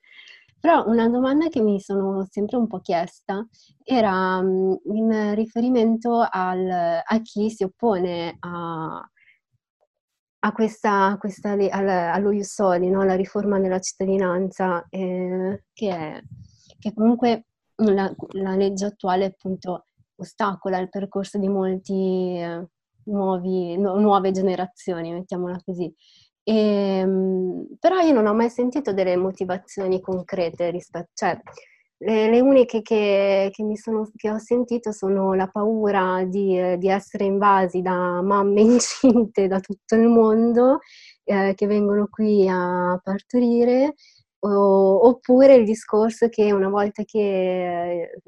Però 0.60 0.86
una 0.88 1.08
domanda 1.08 1.48
che 1.48 1.62
mi 1.62 1.80
sono 1.80 2.28
sempre 2.30 2.58
un 2.58 2.68
po' 2.68 2.80
chiesta 2.80 3.48
era 3.84 4.42
mm, 4.42 4.74
in 4.94 5.36
riferimento 5.36 6.26
al, 6.30 6.70
a 6.70 7.22
chi 7.22 7.50
si 7.50 7.64
oppone 7.64 8.36
a, 8.40 9.10
a 10.40 10.52
questa, 10.52 11.16
questa 11.18 11.52
al, 11.52 11.88
allo 11.88 12.32
Iussoli, 12.32 12.90
no? 12.90 13.02
alla 13.02 13.16
riforma 13.16 13.60
della 13.60 13.80
cittadinanza, 13.80 14.86
eh, 14.90 15.64
che, 15.74 15.90
è, 15.90 16.22
che 16.78 16.94
comunque 16.94 17.46
la, 17.76 18.14
la, 18.34 18.56
legge 18.56 18.86
attuale 18.86 19.26
appunto 19.26 19.86
ostacola 20.16 20.78
il 20.80 20.90
percorso 20.90 21.38
di 21.38 21.48
molti 21.48 22.38
eh, 22.38 22.68
nuove 23.04 24.32
generazioni, 24.32 25.14
mettiamola 25.14 25.62
così. 25.64 25.94
E, 26.50 27.00
ehm, 27.00 27.68
però 27.80 28.00
io 28.00 28.14
non 28.14 28.26
ho 28.26 28.34
mai 28.34 28.50
sentito 28.50 28.92
delle 28.92 29.16
motivazioni 29.18 30.02
concrete 30.02 30.72
rispetto, 30.72 31.10
cioè 31.14 31.40
le, 32.00 32.30
le 32.30 32.40
uniche 32.40 32.82
che, 32.82 33.50
che, 33.52 33.78
sono, 33.78 34.10
che, 34.16 34.32
ho 34.32 34.40
sentito 34.40 34.92
sono 34.92 35.34
la 35.34 35.48
paura 35.48 36.24
di, 36.26 36.78
di, 36.78 36.90
essere 36.90 37.26
invasi 37.26 37.82
da 37.82 38.22
mamme 38.22 38.62
incinte 38.62 39.48
da 39.48 39.60
tutto 39.60 39.96
il 39.96 40.08
mondo 40.08 40.80
eh, 41.26 41.54
che 41.56 41.68
vengono 41.68 42.08
qui 42.10 42.48
a 42.50 43.00
partorire, 43.04 43.94
o, 44.40 45.08
oppure 45.08 45.56
il 45.56 45.66
discorso 45.66 46.30
che 46.30 46.52
una 46.52 46.70
volta 46.70 47.04
che 47.04 47.20
eh, 47.20 48.20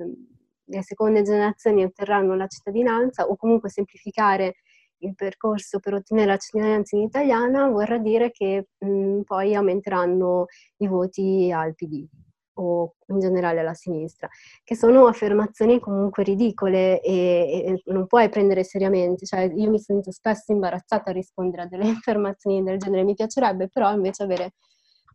le 0.66 0.84
seconde 0.84 1.24
generazioni 1.24 1.84
otterranno 1.84 2.36
la 2.36 2.48
cittadinanza 2.48 3.26
o 3.26 3.36
comunque 3.36 3.70
semplificare 3.70 4.56
il 5.02 5.16
percorso 5.16 5.80
per 5.80 5.94
ottenere 5.94 6.28
la 6.28 6.38
cittadinanza 6.38 6.96
in 6.96 7.04
italiana 7.04 7.68
vorrà 7.68 7.98
dire 7.98 8.32
che 8.32 8.68
mh, 8.78 9.22
poi 9.22 9.56
aumenteranno 9.56 10.46
i 10.78 10.88
voti 10.88 11.52
al 11.54 11.76
PD 11.76 12.08
o 12.56 12.96
in 13.08 13.20
generale 13.20 13.60
alla 13.60 13.74
sinistra, 13.74 14.28
che 14.64 14.76
sono 14.76 15.08
affermazioni 15.08 15.80
comunque 15.80 16.24
ridicole 16.24 17.02
e, 17.02 17.64
e 17.66 17.82
non 17.86 18.08
puoi 18.08 18.30
prendere 18.30 18.64
seriamente. 18.64 19.26
Cioè, 19.26 19.52
io 19.56 19.70
mi 19.70 19.80
sento 19.80 20.12
spesso 20.12 20.52
imbarazzata 20.52 21.10
a 21.10 21.14
rispondere 21.14 21.64
a 21.64 21.68
delle 21.68 21.90
affermazioni 21.90 22.64
del 22.64 22.78
genere, 22.78 23.04
mi 23.04 23.16
piacerebbe 23.16 23.70
però 23.70 23.92
invece 23.94 24.24
avere 24.24 24.54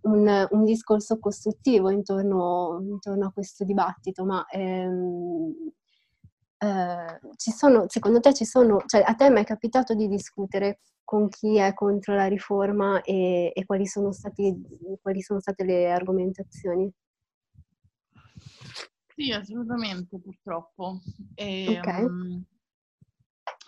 un, 0.02 0.46
un 0.50 0.64
discorso 0.64 1.18
costruttivo 1.18 1.90
intorno, 1.90 2.78
intorno, 2.80 3.26
a 3.26 3.32
questo 3.32 3.64
dibattito, 3.64 4.24
ma 4.24 4.44
ehm, 4.48 5.52
eh, 6.58 7.20
ci 7.36 7.50
sono, 7.50 7.84
secondo 7.88 8.20
te 8.20 8.32
ci 8.34 8.44
sono, 8.44 8.82
cioè 8.86 9.02
a 9.04 9.14
te 9.14 9.26
è 9.26 9.30
mai 9.30 9.44
capitato 9.44 9.94
di 9.94 10.08
discutere 10.08 10.80
con 11.04 11.28
chi 11.28 11.56
è 11.58 11.72
contro 11.74 12.14
la 12.14 12.26
riforma 12.26 13.00
e, 13.02 13.52
e 13.54 13.64
quali, 13.64 13.86
sono 13.86 14.12
stati, 14.12 14.54
quali 15.00 15.22
sono 15.22 15.40
state 15.40 15.64
le 15.64 15.90
argomentazioni? 15.90 16.90
Sì, 19.14 19.30
assolutamente, 19.32 20.18
purtroppo. 20.18 21.00
E, 21.34 21.78
okay. 21.78 22.04
um, 22.04 22.44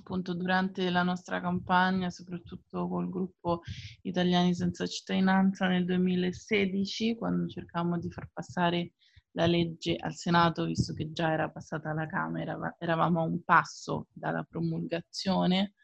appunto 0.00 0.34
durante 0.34 0.90
la 0.90 1.02
nostra 1.02 1.40
campagna, 1.40 2.10
soprattutto 2.10 2.88
col 2.88 3.08
gruppo 3.08 3.62
Italiani 4.02 4.54
senza 4.54 4.86
cittadinanza 4.86 5.68
nel 5.68 5.84
2016, 5.84 7.16
quando 7.16 7.46
cercavamo 7.46 7.98
di 7.98 8.10
far 8.10 8.28
passare 8.32 8.92
la 9.38 9.46
legge 9.46 9.94
al 9.96 10.14
Senato, 10.16 10.64
visto 10.64 10.92
che 10.92 11.12
già 11.12 11.32
era 11.32 11.48
passata 11.48 11.90
alla 11.90 12.06
Camera, 12.06 12.74
eravamo 12.78 13.20
a 13.20 13.24
un 13.24 13.42
passo 13.44 14.08
dalla 14.12 14.42
promulgazione. 14.42 15.74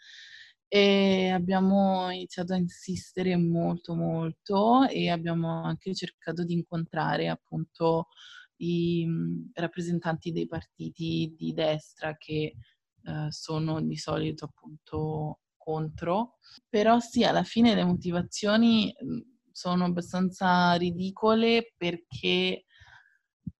E 0.66 1.30
abbiamo 1.30 2.10
iniziato 2.10 2.52
a 2.52 2.56
insistere 2.56 3.36
molto 3.36 3.94
molto 3.94 4.88
e 4.88 5.08
abbiamo 5.08 5.62
anche 5.62 5.94
cercato 5.94 6.42
di 6.44 6.54
incontrare 6.54 7.28
appunto 7.28 8.08
i 8.56 9.06
mhmm, 9.06 9.50
rappresentanti 9.54 10.32
dei 10.32 10.48
partiti 10.48 11.32
di 11.36 11.52
destra 11.52 12.16
che 12.16 12.56
eh, 13.04 13.26
sono 13.30 13.80
di 13.82 13.96
solito 13.96 14.46
appunto 14.46 15.40
contro, 15.56 16.38
però 16.68 16.98
sì, 16.98 17.22
alla 17.22 17.44
fine 17.44 17.74
le 17.76 17.84
motivazioni 17.84 18.92
mhmm, 19.00 19.20
sono 19.52 19.84
abbastanza 19.84 20.74
ridicole 20.74 21.72
perché 21.76 22.63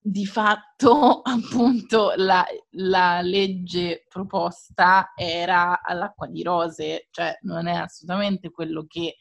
di 0.06 0.26
fatto 0.26 1.22
appunto 1.24 2.12
la, 2.16 2.44
la, 2.72 3.22
legge 3.22 4.04
proposta 4.06 5.12
era 5.16 5.82
all'acqua 5.82 6.26
di 6.26 6.42
rose, 6.42 7.08
cioè 7.10 7.38
non 7.42 7.66
è 7.66 7.74
assolutamente 7.74 8.50
quello 8.50 8.84
che 8.86 9.16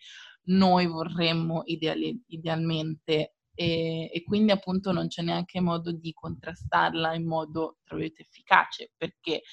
noi 0.47 0.85
vorremmo 0.87 1.61
ideali, 1.65 2.21
idealmente. 2.27 3.35
E, 3.55 4.09
e, 4.11 4.23
quindi 4.23 4.51
appunto 4.51 4.91
non 4.91 5.07
c'è 5.07 5.21
neanche 5.21 5.61
modo 5.61 5.93
di 5.93 6.11
contrastarla 6.11 7.13
in 7.13 7.27
modo 7.27 7.77
tra 7.83 7.95
virgolette 7.95 8.23
efficace 8.23 8.91
perché 8.97 9.43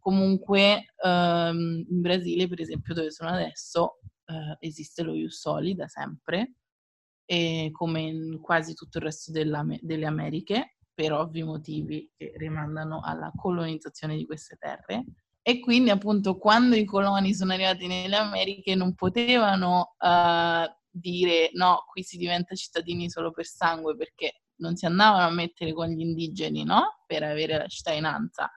comunque 0.00 0.94
ehm, 1.00 1.86
in 1.88 2.00
Brasile 2.00 2.48
per 2.48 2.60
esempio 2.60 2.92
dove 2.92 3.12
sono 3.12 3.30
adesso 3.30 4.00
eh, 4.26 4.56
esiste 4.58 5.04
lo 5.04 5.14
Ius 5.14 5.38
Soli 5.38 5.76
da 5.76 5.86
sempre 5.86 6.54
e 7.26 7.70
come 7.72 8.00
in 8.00 8.40
quasi 8.40 8.72
tutto 8.72 8.98
il 8.98 9.04
resto 9.04 9.32
delle 9.32 10.06
Americhe, 10.06 10.76
per 10.94 11.12
ovvi 11.12 11.42
motivi 11.42 12.10
che 12.16 12.32
rimandano 12.36 13.00
alla 13.04 13.30
colonizzazione 13.36 14.16
di 14.16 14.24
queste 14.24 14.56
terre. 14.56 15.04
E 15.42 15.60
quindi 15.60 15.90
appunto 15.90 16.38
quando 16.38 16.74
i 16.74 16.84
coloni 16.84 17.34
sono 17.34 17.52
arrivati 17.52 17.86
nelle 17.86 18.16
Americhe 18.16 18.74
non 18.74 18.94
potevano 18.94 19.94
uh, 19.98 20.66
dire 20.90 21.50
no, 21.52 21.84
qui 21.90 22.02
si 22.02 22.16
diventa 22.16 22.54
cittadini 22.54 23.10
solo 23.10 23.30
per 23.30 23.44
sangue 23.44 23.94
perché 23.94 24.40
non 24.56 24.74
si 24.74 24.86
andavano 24.86 25.26
a 25.26 25.30
mettere 25.30 25.72
con 25.74 25.88
gli 25.88 26.00
indigeni, 26.00 26.64
no? 26.64 27.04
Per 27.06 27.22
avere 27.22 27.58
la 27.58 27.66
cittadinanza. 27.66 28.50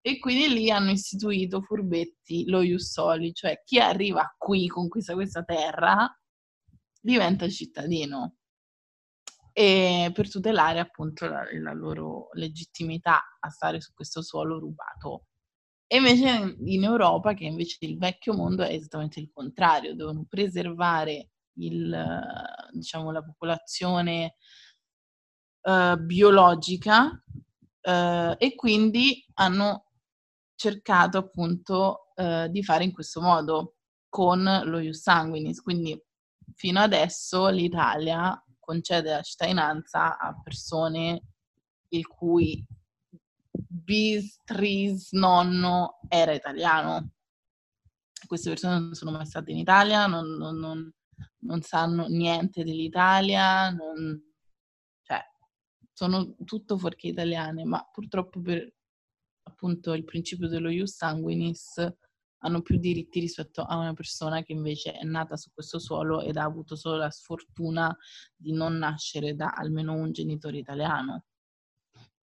E 0.00 0.18
quindi 0.18 0.48
lì 0.48 0.70
hanno 0.70 0.90
istituito 0.90 1.60
furbetti 1.60 2.46
lo 2.46 2.62
Jussoli, 2.62 3.32
cioè 3.32 3.60
chi 3.64 3.78
arriva 3.78 4.34
qui, 4.38 4.66
conquista 4.68 5.14
questa 5.14 5.44
terra, 5.44 6.10
diventa 7.04 7.48
cittadino. 7.48 8.36
E 9.52 10.10
per 10.12 10.28
tutelare 10.28 10.80
appunto 10.80 11.26
la, 11.28 11.44
la 11.60 11.72
loro 11.72 12.28
legittimità 12.32 13.22
a 13.38 13.50
stare 13.50 13.80
su 13.80 13.92
questo 13.92 14.22
suolo 14.22 14.58
rubato. 14.58 15.26
E 15.86 15.98
invece 15.98 16.56
in 16.64 16.82
Europa, 16.82 17.34
che 17.34 17.44
invece 17.44 17.76
il 17.80 17.98
vecchio 17.98 18.34
mondo 18.34 18.64
è 18.64 18.72
esattamente 18.72 19.20
il 19.20 19.30
contrario, 19.32 19.94
devono 19.94 20.24
preservare 20.28 21.30
il, 21.58 22.20
diciamo, 22.72 23.12
la 23.12 23.22
popolazione 23.22 24.36
uh, 25.60 25.96
biologica 25.98 27.04
uh, 27.06 28.34
e 28.36 28.54
quindi 28.56 29.24
hanno 29.34 29.90
cercato 30.56 31.18
appunto 31.18 32.12
uh, 32.16 32.48
di 32.48 32.64
fare 32.64 32.82
in 32.82 32.92
questo 32.92 33.20
modo 33.20 33.76
con 34.08 34.42
lo 34.64 34.78
ius 34.80 35.02
sanguinis. 35.02 35.60
Quindi 35.60 35.96
fino 36.54 36.80
adesso 36.80 37.48
l'Italia 37.48 38.40
concede 38.58 39.10
la 39.10 39.22
cittadinanza 39.22 40.18
a 40.18 40.40
persone 40.42 41.22
il 41.88 42.06
cui 42.06 42.64
bis, 43.50 44.40
tris, 44.44 45.12
nonno 45.12 46.00
era 46.08 46.32
italiano. 46.32 47.10
Queste 48.26 48.48
persone 48.48 48.78
non 48.78 48.94
sono 48.94 49.10
mai 49.10 49.26
state 49.26 49.50
in 49.52 49.58
Italia, 49.58 50.06
non, 50.06 50.26
non, 50.36 50.58
non, 50.58 50.92
non 51.40 51.60
sanno 51.60 52.06
niente 52.06 52.64
dell'Italia, 52.64 53.74
cioè 55.02 55.20
sono 55.92 56.34
tutto 56.44 56.78
fuorché 56.78 57.08
italiane, 57.08 57.64
ma 57.64 57.86
purtroppo 57.92 58.40
per 58.40 58.72
appunto 59.46 59.92
il 59.92 60.04
principio 60.04 60.48
dello 60.48 60.70
ius 60.70 60.94
sanguinis 60.94 61.86
hanno 62.44 62.60
più 62.60 62.78
diritti 62.78 63.20
rispetto 63.20 63.62
a 63.62 63.76
una 63.76 63.94
persona 63.94 64.42
che 64.42 64.52
invece 64.52 64.92
è 64.92 65.02
nata 65.04 65.36
su 65.36 65.50
questo 65.52 65.78
suolo 65.78 66.20
ed 66.20 66.36
ha 66.36 66.44
avuto 66.44 66.76
solo 66.76 66.96
la 66.96 67.10
sfortuna 67.10 67.94
di 68.36 68.52
non 68.52 68.76
nascere 68.76 69.34
da 69.34 69.52
almeno 69.56 69.94
un 69.94 70.12
genitore 70.12 70.58
italiano. 70.58 71.24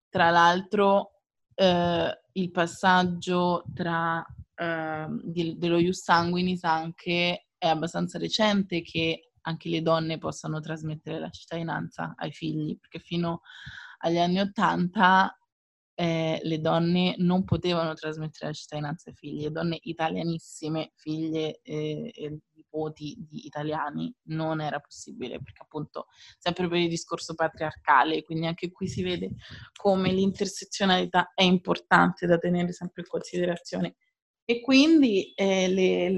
Tra 0.09 0.29
l'altro, 0.29 1.21
eh, 1.55 2.21
il 2.33 2.51
passaggio 2.51 3.63
tra, 3.73 4.23
eh, 4.55 5.07
di, 5.23 5.57
dello 5.57 5.79
ius 5.79 6.03
sanguinis 6.03 6.63
anche 6.63 7.47
è 7.57 7.67
abbastanza 7.67 8.19
recente 8.19 8.81
che 8.83 9.31
anche 9.41 9.69
le 9.69 9.81
donne 9.81 10.19
possano 10.19 10.59
trasmettere 10.59 11.19
la 11.19 11.29
cittadinanza 11.29 12.13
ai 12.15 12.31
figli, 12.31 12.77
perché 12.77 12.99
fino 12.99 13.41
agli 13.99 14.19
anni 14.19 14.39
Ottanta 14.39 15.35
eh, 16.03 16.37
le 16.43 16.59
donne 16.59 17.15
non 17.19 17.45
potevano 17.45 17.93
trasmettere 17.93 18.47
la 18.47 18.51
cittadinanza 18.51 19.09
ai 19.09 19.15
figli, 19.15 19.43
le 19.43 19.51
donne 19.51 19.79
italianissime, 19.83 20.91
figlie 20.95 21.61
eh, 21.63 22.11
e 22.13 22.39
nipoti 22.55 23.15
di 23.25 23.45
italiani, 23.45 24.13
non 24.23 24.59
era 24.59 24.81
possibile 24.81 25.37
perché 25.41 25.61
appunto 25.61 26.07
sempre 26.37 26.67
per 26.67 26.79
il 26.79 26.89
discorso 26.89 27.35
patriarcale, 27.35 28.21
quindi 28.23 28.47
anche 28.47 28.69
qui 28.69 28.89
si 28.89 29.01
vede 29.01 29.29
come 29.73 30.11
l'intersezionalità 30.11 31.31
è 31.33 31.43
importante 31.43 32.27
da 32.27 32.37
tenere 32.37 32.73
sempre 32.73 33.03
in 33.03 33.07
considerazione. 33.07 33.95
E 34.43 34.59
quindi 34.59 35.31
eh, 35.35 35.69
le, 35.69 36.09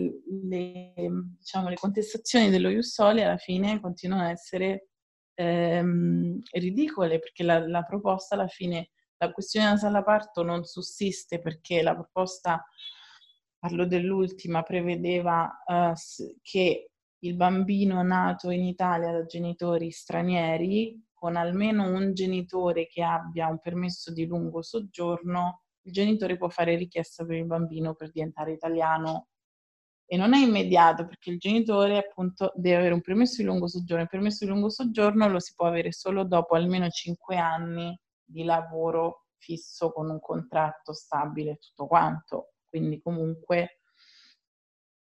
le, 0.48 0.94
diciamo, 1.38 1.70
le, 1.70 1.76
contestazioni 1.76 2.50
dello 2.50 2.70
Jussoli 2.70 3.22
alla 3.22 3.38
fine 3.38 3.80
continuano 3.80 4.24
a 4.24 4.32
essere 4.32 4.88
ehm, 5.36 6.40
ridicole 6.54 7.20
perché 7.20 7.44
la, 7.44 7.60
la 7.68 7.84
proposta 7.84 8.34
alla 8.34 8.48
fine 8.48 8.90
la 9.18 9.32
questione 9.32 9.68
della 9.68 9.78
sala 9.78 10.04
parto 10.04 10.44
non 10.44 10.64
sussiste 10.66 11.40
perché 11.40 11.82
la 11.82 11.94
proposta, 11.94 12.64
parlo 13.58 13.86
dell'ultima, 13.86 14.64
prevedeva 14.64 15.64
uh, 15.66 15.94
che 16.42 16.90
il 17.20 17.36
bambino 17.36 18.04
nato 18.04 18.50
in 18.50 18.64
Italia 18.64 19.12
da 19.12 19.26
genitori 19.26 19.90
stranieri, 19.92 21.04
con 21.14 21.36
almeno 21.38 21.90
un 21.90 22.14
genitore 22.14 22.88
che 22.88 23.02
abbia 23.02 23.48
un 23.48 23.60
permesso 23.60 24.12
di 24.12 24.26
lungo 24.26 24.62
soggiorno, 24.62 25.64
il 25.84 25.92
genitore 25.92 26.38
può 26.38 26.50
fare 26.50 26.76
richiesta 26.76 27.26
per 27.26 27.38
il 27.38 27.46
bambino 27.46 27.96
per 27.96 28.12
diventare 28.12 28.52
italiano 28.52 29.28
e 30.08 30.18
non 30.18 30.34
è 30.34 30.40
immediato 30.40 31.06
perché 31.06 31.32
il 31.32 31.40
genitore 31.40 31.98
appunto 31.98 32.52
deve 32.56 32.78
avere 32.78 32.94
un 32.94 33.02
permesso 33.02 33.38
di 33.42 33.48
lungo 33.48 33.68
soggiorno. 33.68 34.04
Il 34.04 34.10
permesso 34.10 34.46
di 34.46 34.52
lungo 34.52 34.70
soggiorno 34.70 35.28
lo 35.28 35.40
si 35.40 35.54
può 35.56 35.66
avere 35.66 35.92
solo 35.92 36.24
dopo 36.26 36.56
almeno 36.56 36.88
5 36.90 37.38
anni 37.38 37.98
di 38.26 38.44
lavoro 38.44 39.28
fisso 39.38 39.92
con 39.92 40.10
un 40.10 40.20
contratto 40.20 40.94
stabile 40.94 41.52
e 41.52 41.58
tutto 41.58 41.88
quanto. 41.88 42.54
Quindi 42.68 43.02
comunque 43.02 43.82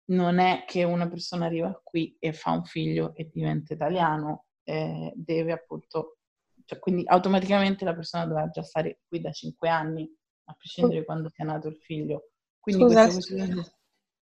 non 0.09 0.39
è 0.39 0.63
che 0.65 0.83
una 0.83 1.07
persona 1.07 1.45
arriva 1.45 1.79
qui 1.83 2.15
e 2.19 2.33
fa 2.33 2.51
un 2.51 2.63
figlio 2.63 3.13
e 3.15 3.29
diventa 3.31 3.73
italiano, 3.73 4.45
eh, 4.63 5.11
deve 5.15 5.51
appunto, 5.51 6.17
cioè, 6.65 6.79
quindi 6.79 7.03
automaticamente 7.05 7.85
la 7.85 7.93
persona 7.93 8.25
dovrà 8.25 8.47
già 8.49 8.63
stare 8.63 9.01
qui 9.07 9.21
da 9.21 9.31
cinque 9.31 9.69
anni, 9.69 10.09
a 10.45 10.53
prescindere 10.53 10.99
da 10.99 11.05
quando 11.05 11.29
sia 11.29 11.45
nato 11.45 11.67
il 11.67 11.77
figlio. 11.77 12.29
Quindi 12.59 12.83
scusa, 12.83 13.03
questione... 13.03 13.73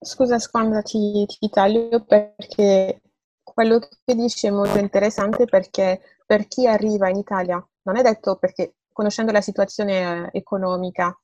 scusa 0.00 0.38
Squanda, 0.38 0.82
ti, 0.82 1.24
ti 1.26 1.48
taglio 1.48 2.04
perché 2.04 3.00
quello 3.42 3.78
che 3.78 4.14
dici 4.14 4.48
è 4.48 4.50
molto 4.50 4.78
interessante 4.78 5.44
perché 5.44 6.00
per 6.26 6.48
chi 6.48 6.66
arriva 6.66 7.08
in 7.08 7.16
Italia, 7.16 7.64
non 7.82 7.96
è 7.96 8.02
detto 8.02 8.36
perché 8.36 8.74
conoscendo 8.96 9.30
la 9.30 9.42
situazione 9.42 10.30
eh, 10.32 10.38
economica 10.38 11.14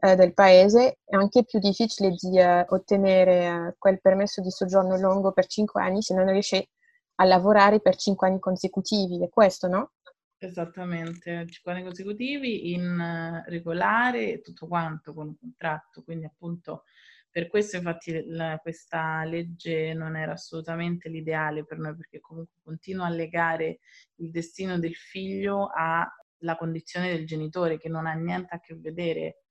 eh, 0.00 0.16
del 0.16 0.34
paese, 0.34 0.98
è 1.04 1.14
anche 1.14 1.44
più 1.44 1.60
difficile 1.60 2.10
di 2.10 2.36
eh, 2.36 2.66
ottenere 2.68 3.76
quel 3.78 4.00
permesso 4.00 4.42
di 4.42 4.50
soggiorno 4.50 4.98
lungo 4.98 5.30
per 5.30 5.46
cinque 5.46 5.80
anni 5.80 6.02
se 6.02 6.12
non 6.12 6.26
riesce 6.26 6.70
a 7.14 7.24
lavorare 7.24 7.80
per 7.80 7.94
cinque 7.94 8.26
anni 8.26 8.40
consecutivi. 8.40 9.22
È 9.22 9.28
questo, 9.28 9.68
no? 9.68 9.92
Esattamente, 10.38 11.46
cinque 11.46 11.70
anni 11.70 11.84
consecutivi 11.84 12.72
in 12.72 13.44
regolare 13.46 14.40
tutto 14.40 14.66
quanto 14.66 15.14
con 15.14 15.28
un 15.28 15.38
contratto, 15.38 16.02
quindi 16.02 16.24
appunto 16.24 16.82
per 17.30 17.46
questo 17.46 17.76
infatti 17.76 18.24
la, 18.26 18.58
questa 18.60 19.22
legge 19.22 19.94
non 19.94 20.16
era 20.16 20.32
assolutamente 20.32 21.08
l'ideale 21.08 21.64
per 21.64 21.78
noi 21.78 21.94
perché 21.94 22.18
comunque 22.18 22.56
continua 22.64 23.06
a 23.06 23.10
legare 23.10 23.78
il 24.16 24.32
destino 24.32 24.80
del 24.80 24.96
figlio 24.96 25.70
a 25.72 26.04
la 26.40 26.56
condizione 26.56 27.12
del 27.12 27.26
genitore 27.26 27.78
che 27.78 27.88
non 27.88 28.06
ha 28.06 28.12
niente 28.14 28.54
a 28.54 28.60
che 28.60 28.74
vedere 28.76 29.44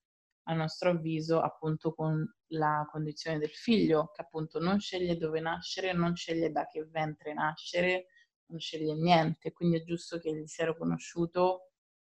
a 0.43 0.53
nostro 0.53 0.89
avviso 0.91 1.41
appunto 1.41 1.93
con 1.93 2.25
la 2.47 2.87
condizione 2.89 3.37
del 3.37 3.51
figlio 3.51 4.11
che 4.13 4.21
appunto 4.21 4.59
non 4.59 4.79
sceglie 4.79 5.17
dove 5.17 5.39
nascere, 5.39 5.93
non 5.93 6.15
sceglie 6.15 6.51
da 6.51 6.65
che 6.65 6.85
ventre 6.85 7.33
nascere, 7.33 8.07
non 8.47 8.59
sceglie 8.59 8.95
niente, 8.95 9.51
quindi 9.51 9.77
è 9.77 9.83
giusto 9.83 10.17
che 10.19 10.33
gli 10.33 10.47
sia 10.47 10.65
riconosciuto 10.65 11.71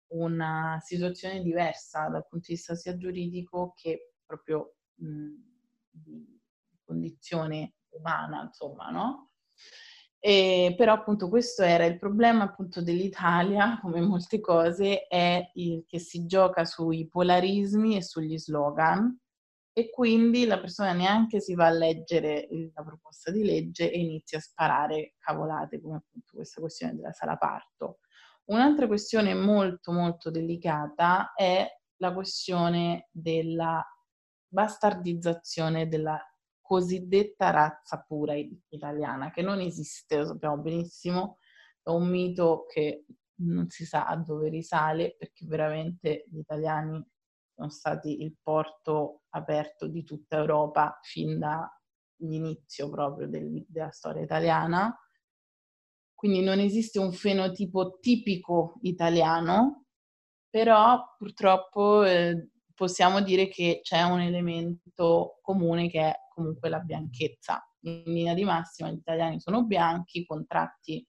una 0.09 0.79
situazione 0.85 1.43
diversa 1.43 2.09
dal 2.09 2.27
punto 2.29 2.47
di 2.49 2.55
vista 2.55 2.75
sia 2.75 2.97
giuridico 2.97 3.73
che 3.75 4.13
proprio 4.25 4.77
mh, 4.97 5.31
di 5.91 6.41
condizione 6.85 7.77
umana, 7.89 8.43
insomma, 8.43 8.91
no? 8.91 9.31
E, 10.27 10.75
però 10.77 10.93
appunto 10.93 11.29
questo 11.29 11.63
era 11.63 11.85
il 11.85 12.01
problema 12.01 12.43
appunto 12.43 12.83
dell'Italia, 12.83 13.79
come 13.81 14.01
molte 14.01 14.41
cose, 14.41 15.07
è 15.07 15.53
il, 15.55 15.85
che 15.87 16.01
si 16.01 16.27
gioca 16.27 16.65
sui 16.65 17.07
polarismi 17.09 17.95
e 17.95 18.03
sugli 18.03 18.37
slogan 18.37 19.17
e 19.73 19.89
quindi 19.89 20.45
la 20.45 20.59
persona 20.59 20.93
neanche 20.95 21.39
si 21.39 21.55
va 21.55 21.67
a 21.67 21.71
leggere 21.71 22.49
la 22.75 22.83
proposta 22.83 23.31
di 23.31 23.45
legge 23.45 23.89
e 23.89 24.01
inizia 24.01 24.39
a 24.39 24.41
sparare 24.41 25.15
cavolate 25.17 25.81
come 25.81 25.99
appunto 25.99 26.35
questa 26.35 26.61
questione 26.61 26.97
della 26.97 27.13
sala 27.13 27.37
parto. 27.37 28.01
Un'altra 28.47 28.89
questione 28.89 29.33
molto 29.33 29.93
molto 29.93 30.33
delicata 30.33 31.35
è 31.35 31.65
la 31.99 32.13
questione 32.13 33.11
della 33.13 33.81
bastardizzazione 34.49 35.87
della 35.87 36.21
cosiddetta 36.67 37.51
razza 37.51 38.05
pura 38.07 38.35
italiana, 38.35 39.31
che 39.31 39.43
non 39.43 39.61
esiste, 39.61 40.19
lo 40.19 40.27
sappiamo 40.27 40.59
benissimo, 40.59 41.39
è 41.83 41.91
un 41.91 42.09
mito 42.09 42.65
che 42.69 43.05
non 43.39 43.69
si 43.69 43.85
sa 43.85 44.07
a 44.07 44.17
dove 44.17 44.49
risale, 44.49 45.15
perché 45.17 45.47
veramente 45.47 46.25
gli 46.29 46.39
italiani 46.39 47.05
sono 47.55 47.71
stati 47.71 48.23
il 48.23 48.37
porto 48.43 49.23
aperto 49.31 49.87
di 49.87 50.05
tutta 50.05 50.37
Europa 50.37 50.99
fin 51.03 51.39
dall'inizio 51.39 52.91
proprio 52.91 53.29
del, 53.29 53.65
della 53.69 53.91
storia 53.91 54.23
italiana. 54.23 54.95
Quindi 56.15 56.43
non 56.43 56.59
esiste 56.59 56.99
un 56.99 57.13
fenotipo 57.13 57.99
tipico 58.01 58.79
italiano, 58.83 59.85
però 60.49 61.15
purtroppo 61.19 62.05
eh, 62.05 62.51
possiamo 62.77 63.21
dire 63.21 63.49
che 63.49 63.81
c'è 63.83 64.03
un 64.03 64.21
elemento 64.21 65.39
comune 65.43 65.89
che 65.89 66.01
è 66.01 66.15
comunque 66.29 66.69
la 66.69 66.79
bianchezza 66.79 67.61
in 67.81 68.03
linea 68.05 68.35
di 68.35 68.45
massima 68.45 68.91
gli 68.91 68.99
italiani 68.99 69.41
sono 69.41 69.65
bianchi, 69.65 70.27
contratti 70.27 71.05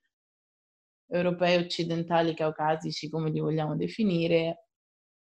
europei, 1.09 1.57
occidentali, 1.57 2.33
caucasici, 2.33 3.09
come 3.09 3.29
li 3.29 3.39
vogliamo 3.39 3.75
definire, 3.75 4.67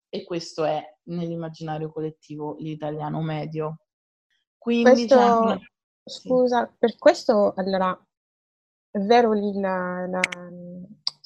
e 0.09 0.23
questo 0.23 0.63
è 0.63 0.83
nell'immaginario 1.03 1.91
collettivo 1.91 2.55
l'italiano 2.59 3.21
medio. 3.21 3.79
Quindi 4.57 4.91
questo, 4.91 5.17
una... 5.17 5.59
Scusa, 6.03 6.67
sì. 6.67 6.75
per 6.77 6.97
questo 6.97 7.53
allora 7.55 7.97
è 8.91 8.99
vero 8.99 9.31
lì 9.31 9.59
la, 9.59 10.05
la, 10.07 10.21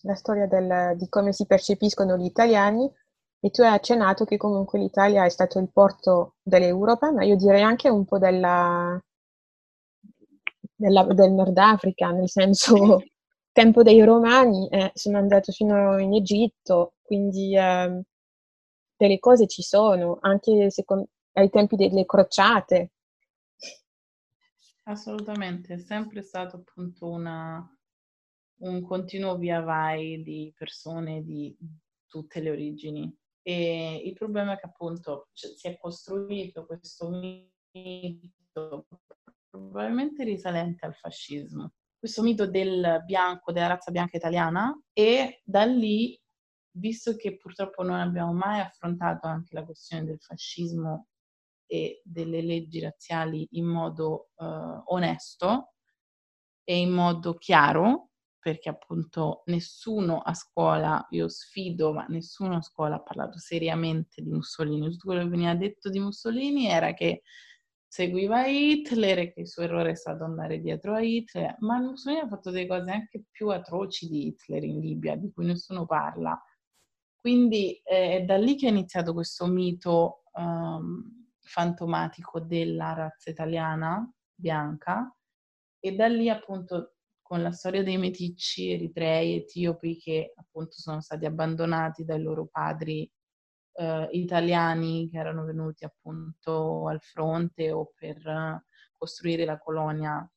la 0.04 0.16
storia 0.16 0.48
del, 0.48 0.96
di 0.98 1.10
come 1.10 1.34
si 1.34 1.46
percepiscono 1.46 2.16
gli 2.16 2.26
italiani 2.26 2.90
e 3.46 3.52
tu 3.52 3.62
hai 3.62 3.76
accennato 3.76 4.26
che 4.26 4.38
comunque 4.38 4.80
l'Italia 4.80 5.24
è 5.24 5.30
stato 5.30 5.60
il 5.60 5.70
porto 5.72 6.38
dell'Europa, 6.42 7.12
ma 7.12 7.24
io 7.24 7.36
direi 7.36 7.62
anche 7.62 7.90
un 7.90 8.04
po' 8.04 8.18
della, 8.18 9.00
della, 10.74 11.04
del 11.04 11.32
Nord 11.32 11.56
Africa, 11.56 12.10
nel 12.10 12.28
senso 12.28 13.04
tempo 13.54 13.84
dei 13.84 14.04
Romani, 14.04 14.68
eh, 14.70 14.90
sono 14.96 15.20
andato 15.20 15.52
fino 15.52 16.00
in 16.00 16.16
Egitto, 16.16 16.96
quindi 17.04 17.56
eh, 17.56 18.02
delle 18.98 19.20
cose 19.20 19.46
ci 19.46 19.62
sono, 19.62 20.18
anche 20.22 20.72
secondo, 20.72 21.10
ai 21.34 21.52
tempi 21.52 21.76
delle 21.76 22.04
crociate. 22.08 22.94
Assolutamente, 24.86 25.76
è 25.76 25.78
sempre 25.78 26.24
stato 26.24 26.56
appunto 26.56 27.08
una, 27.08 27.64
un 28.62 28.82
continuo 28.82 29.38
via 29.38 29.62
vai 29.62 30.24
di 30.24 30.52
persone 30.58 31.24
di 31.24 31.56
tutte 32.08 32.40
le 32.40 32.50
origini. 32.50 33.16
E 33.48 34.02
il 34.04 34.14
problema 34.14 34.54
è 34.54 34.58
che 34.58 34.66
appunto 34.66 35.30
cioè, 35.34 35.52
si 35.52 35.68
è 35.68 35.78
costruito 35.78 36.66
questo 36.66 37.10
mito 37.10 38.88
probabilmente 39.48 40.24
risalente 40.24 40.86
al 40.86 40.96
fascismo. 40.96 41.74
Questo 42.00 42.24
mito 42.24 42.48
del 42.48 43.04
bianco, 43.06 43.52
della 43.52 43.68
razza 43.68 43.92
bianca 43.92 44.18
italiana 44.18 44.76
e 44.94 45.42
da 45.44 45.64
lì, 45.64 46.20
visto 46.78 47.16
che 47.16 47.38
purtroppo 47.38 47.84
non 47.84 48.00
abbiamo 48.00 48.34
mai 48.34 48.62
affrontato 48.62 49.28
anche 49.28 49.54
la 49.54 49.64
questione 49.64 50.06
del 50.06 50.20
fascismo 50.20 51.08
e 51.68 52.02
delle 52.04 52.42
leggi 52.42 52.80
razziali 52.80 53.48
in 53.52 53.66
modo 53.66 54.30
uh, 54.36 54.82
onesto 54.86 55.74
e 56.64 56.80
in 56.80 56.90
modo 56.90 57.36
chiaro, 57.36 58.10
perché 58.46 58.70
appunto 58.70 59.42
nessuno 59.46 60.20
a 60.20 60.36
scuola, 60.36 61.04
io 61.10 61.28
sfido, 61.28 61.94
ma 61.94 62.06
nessuno 62.10 62.58
a 62.58 62.62
scuola 62.62 62.98
ha 62.98 63.02
parlato 63.02 63.40
seriamente 63.40 64.22
di 64.22 64.30
Mussolini. 64.30 64.92
Tutto 64.92 65.08
quello 65.08 65.24
che 65.24 65.30
veniva 65.30 65.56
detto 65.56 65.90
di 65.90 65.98
Mussolini 65.98 66.68
era 66.68 66.94
che 66.94 67.24
seguiva 67.88 68.46
Hitler 68.46 69.18
e 69.18 69.34
che 69.34 69.40
il 69.40 69.48
suo 69.48 69.64
errore 69.64 69.90
è 69.90 69.96
stato 69.96 70.26
andare 70.26 70.60
dietro 70.60 70.94
a 70.94 71.02
Hitler, 71.02 71.56
ma 71.62 71.80
Mussolini 71.80 72.22
ha 72.22 72.28
fatto 72.28 72.52
delle 72.52 72.68
cose 72.68 72.92
anche 72.92 73.24
più 73.32 73.50
atroci 73.50 74.08
di 74.08 74.28
Hitler 74.28 74.64
in 74.64 74.80
Libia, 74.80 75.16
di 75.16 75.32
cui 75.34 75.46
nessuno 75.48 75.88
parla. 75.88 76.40
Quindi 77.16 77.82
eh, 77.84 78.18
è 78.18 78.22
da 78.26 78.38
lì 78.38 78.56
che 78.56 78.68
è 78.68 78.70
iniziato 78.70 79.14
questo 79.14 79.48
mito 79.48 80.22
um, 80.34 81.32
fantomatico 81.40 82.40
della 82.42 82.94
razza 82.94 83.32
italiana 83.32 84.08
bianca 84.36 85.12
e 85.80 85.96
da 85.96 86.06
lì 86.06 86.30
appunto 86.30 86.95
con 87.26 87.42
la 87.42 87.52
storia 87.52 87.82
dei 87.82 87.98
meticci 87.98 88.72
eritrei, 88.72 89.38
etiopi 89.38 89.98
che 89.98 90.34
appunto 90.36 90.74
sono 90.74 91.02
stati 91.02 91.26
abbandonati 91.26 92.06
dai 92.06 92.22
loro 92.22 92.46
padri 92.46 93.12
eh, 93.74 94.08
italiani 94.12 95.10
che 95.10 95.18
erano 95.18 95.44
venuti 95.44 95.86
appunto 95.86 96.88
al 96.88 97.02
fronte 97.02 97.72
o 97.72 97.92
per 97.96 98.64
costruire 98.92 99.44
la 99.44 99.58
colonia 99.58 100.32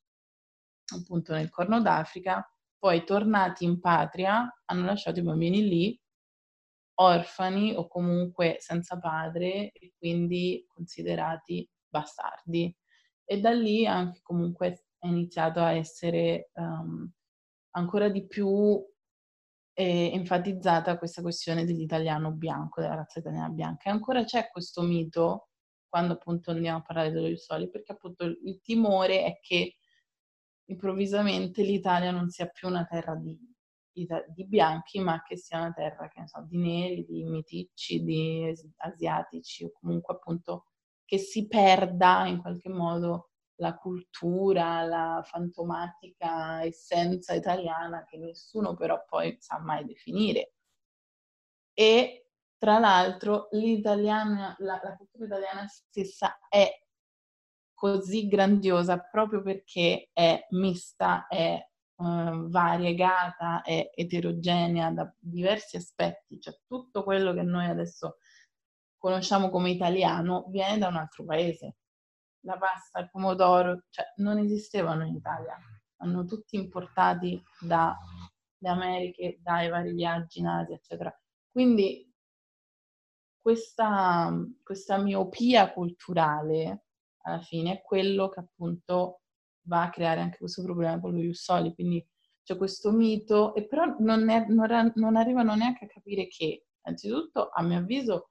appunto 0.95 1.35
nel 1.35 1.51
Corno 1.51 1.83
d'Africa, 1.83 2.43
poi 2.79 3.05
tornati 3.05 3.67
in 3.67 3.81
patria 3.81 4.51
hanno 4.65 4.87
lasciato 4.87 5.19
i 5.19 5.23
bambini 5.23 5.69
lì 5.69 6.01
orfani 7.01 7.75
o 7.75 7.87
comunque 7.87 8.57
senza 8.61 8.99
padre 8.99 9.73
e 9.73 9.93
quindi 9.99 10.65
considerati 10.67 11.69
bastardi. 11.87 12.75
E 13.27 13.41
da 13.41 13.51
lì 13.51 13.87
anche 13.87 14.21
comunque 14.23 14.87
è 14.99 15.07
iniziato 15.07 15.61
a 15.61 15.73
essere 15.73 16.51
um, 16.55 17.11
ancora 17.71 18.09
di 18.09 18.27
più 18.27 18.85
eh, 19.75 20.11
enfatizzata 20.13 20.99
questa 20.99 21.23
questione 21.23 21.65
dell'italiano 21.65 22.33
bianco, 22.33 22.81
della 22.81 22.97
razza 22.97 23.21
italiana 23.21 23.49
bianca. 23.49 23.89
E 23.89 23.93
ancora 23.93 24.25
c'è 24.25 24.49
questo 24.51 24.83
mito 24.83 25.51
quando 25.89 26.15
appunto 26.15 26.51
andiamo 26.51 26.79
a 26.79 26.83
parlare 26.83 27.13
dello 27.13 27.37
Soli, 27.37 27.71
perché 27.71 27.93
appunto 27.93 28.25
il 28.25 28.61
timore 28.61 29.25
è 29.25 29.39
che 29.41 29.77
improvvisamente 30.67 31.63
l'Italia 31.63 32.11
non 32.11 32.29
sia 32.29 32.47
più 32.49 32.69
una 32.69 32.85
terra 32.85 33.15
di, 33.15 33.39
di, 33.91 34.07
di 34.35 34.47
bianchi, 34.47 35.01
ma 35.01 35.23
che 35.23 35.37
sia 35.37 35.59
una 35.59 35.73
terra, 35.73 36.09
che 36.09 36.21
ne 36.21 36.29
so, 36.29 36.45
di 36.47 36.59
neri, 36.59 37.05
di 37.07 37.25
meticci, 37.25 38.03
di 38.03 38.53
asiatici, 38.77 39.65
o 39.65 39.73
comunque 39.73 40.15
appunto 40.15 40.65
che 41.05 41.19
si 41.19 41.47
perda 41.47 42.27
in 42.27 42.39
qualche 42.41 42.69
modo 42.69 43.28
la 43.59 43.77
cultura, 43.77 44.83
la 44.85 45.23
fantomatica 45.25 46.65
essenza 46.65 47.35
italiana 47.35 48.05
che 48.05 48.17
nessuno 48.19 48.75
però 48.75 49.05
poi 49.07 49.37
sa 49.41 49.59
mai 49.59 49.85
definire. 49.85 50.53
E 51.73 52.31
tra 52.57 52.79
l'altro 52.79 53.49
la, 53.53 54.57
la 54.59 54.97
cultura 54.97 55.27
italiana 55.27 55.67
stessa 55.69 56.39
è 56.49 56.69
così 57.73 58.27
grandiosa 58.27 58.99
proprio 58.99 59.43
perché 59.43 60.11
è 60.13 60.47
mista, 60.51 61.29
è 61.29 61.65
uh, 61.97 62.49
variegata, 62.49 63.63
è 63.63 63.91
eterogenea 63.95 64.91
da 64.91 65.13
diversi 65.19 65.77
aspetti, 65.77 66.41
cioè 66.41 66.59
tutto 66.67 67.05
quello 67.05 67.33
che 67.33 67.43
noi 67.43 67.67
adesso 67.67 68.17
conosciamo 68.97 69.51
come 69.51 69.71
italiano 69.71 70.47
viene 70.49 70.79
da 70.79 70.89
un 70.89 70.97
altro 70.97 71.25
paese 71.25 71.77
la 72.41 72.57
pasta, 72.57 73.01
il 73.01 73.11
pomodoro, 73.11 73.85
cioè 73.91 74.05
non 74.17 74.39
esistevano 74.39 75.05
in 75.05 75.15
Italia, 75.15 75.57
hanno 75.97 76.25
tutti 76.25 76.57
importati 76.57 77.43
dalle 77.61 77.97
Americhe, 78.63 79.39
dai 79.43 79.69
vari 79.69 79.93
viaggi 79.93 80.41
in 80.41 80.47
Asia, 80.47 80.77
eccetera. 80.77 81.17
Quindi 81.51 82.09
questa, 83.41 84.33
questa 84.63 84.99
miopia 84.99 85.73
culturale 85.73 86.85
alla 87.23 87.41
fine 87.41 87.73
è 87.73 87.83
quello 87.83 88.29
che 88.29 88.41
appunto 88.41 89.23
va 89.63 89.83
a 89.83 89.91
creare 89.91 90.21
anche 90.21 90.39
questo 90.39 90.63
problema 90.63 90.99
con 91.01 91.13
lo 91.13 91.21
Jussoli, 91.21 91.75
quindi 91.75 92.05
c'è 92.43 92.57
questo 92.57 92.91
mito, 92.91 93.55
e 93.55 93.67
però 93.67 93.95
non, 93.99 94.31
è, 94.31 94.47
non, 94.49 94.93
non 94.95 95.17
arrivano 95.17 95.55
neanche 95.55 95.85
a 95.85 95.89
capire 95.89 96.29
che, 96.29 96.65
innanzitutto, 96.83 97.51
a 97.51 97.63
mio 97.63 97.79
avviso, 97.79 98.29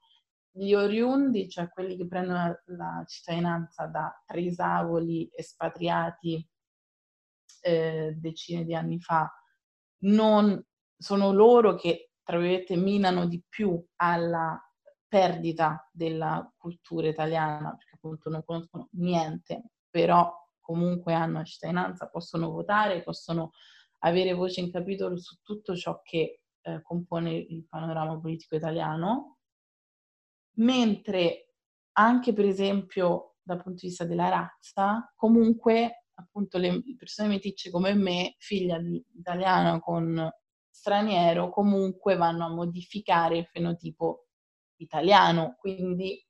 gli 0.58 0.74
oriundi, 0.74 1.48
cioè 1.48 1.68
quelli 1.68 1.96
che 1.96 2.08
prendono 2.08 2.60
la 2.66 3.04
cittadinanza 3.06 3.86
da 3.86 4.12
trisavoli 4.26 5.30
espatriati 5.32 6.46
eh, 7.62 8.14
decine 8.16 8.64
di 8.64 8.74
anni 8.74 8.98
fa, 9.00 9.32
non 10.02 10.60
sono 10.96 11.32
loro 11.32 11.76
che, 11.76 12.10
tra 12.24 12.38
virgolette, 12.38 12.76
minano 12.76 13.26
di 13.26 13.42
più 13.48 13.80
alla 13.96 14.60
perdita 15.06 15.88
della 15.92 16.52
cultura 16.56 17.06
italiana, 17.06 17.74
perché 17.76 17.94
appunto 17.94 18.28
non 18.28 18.44
conoscono 18.44 18.88
niente, 18.92 19.70
però 19.88 20.34
comunque 20.60 21.14
hanno 21.14 21.38
la 21.38 21.44
cittadinanza, 21.44 22.10
possono 22.10 22.50
votare, 22.50 23.02
possono 23.02 23.52
avere 24.00 24.34
voce 24.34 24.60
in 24.60 24.72
capitolo 24.72 25.16
su 25.18 25.36
tutto 25.42 25.76
ciò 25.76 26.02
che 26.02 26.42
eh, 26.60 26.82
compone 26.82 27.32
il 27.32 27.64
panorama 27.68 28.18
politico 28.18 28.56
italiano 28.56 29.37
mentre 30.58 31.54
anche 31.92 32.32
per 32.32 32.44
esempio 32.44 33.36
dal 33.42 33.62
punto 33.62 33.80
di 33.80 33.88
vista 33.88 34.04
della 34.04 34.28
razza, 34.28 35.12
comunque 35.16 36.04
appunto 36.14 36.58
le 36.58 36.82
persone 36.96 37.28
meticce 37.28 37.70
come 37.70 37.94
me, 37.94 38.34
figlia 38.38 38.78
di 38.78 39.02
italiano 39.16 39.80
con 39.80 40.28
straniero, 40.68 41.50
comunque 41.50 42.16
vanno 42.16 42.46
a 42.46 42.54
modificare 42.54 43.38
il 43.38 43.46
fenotipo 43.46 44.26
italiano, 44.76 45.56
quindi 45.58 46.24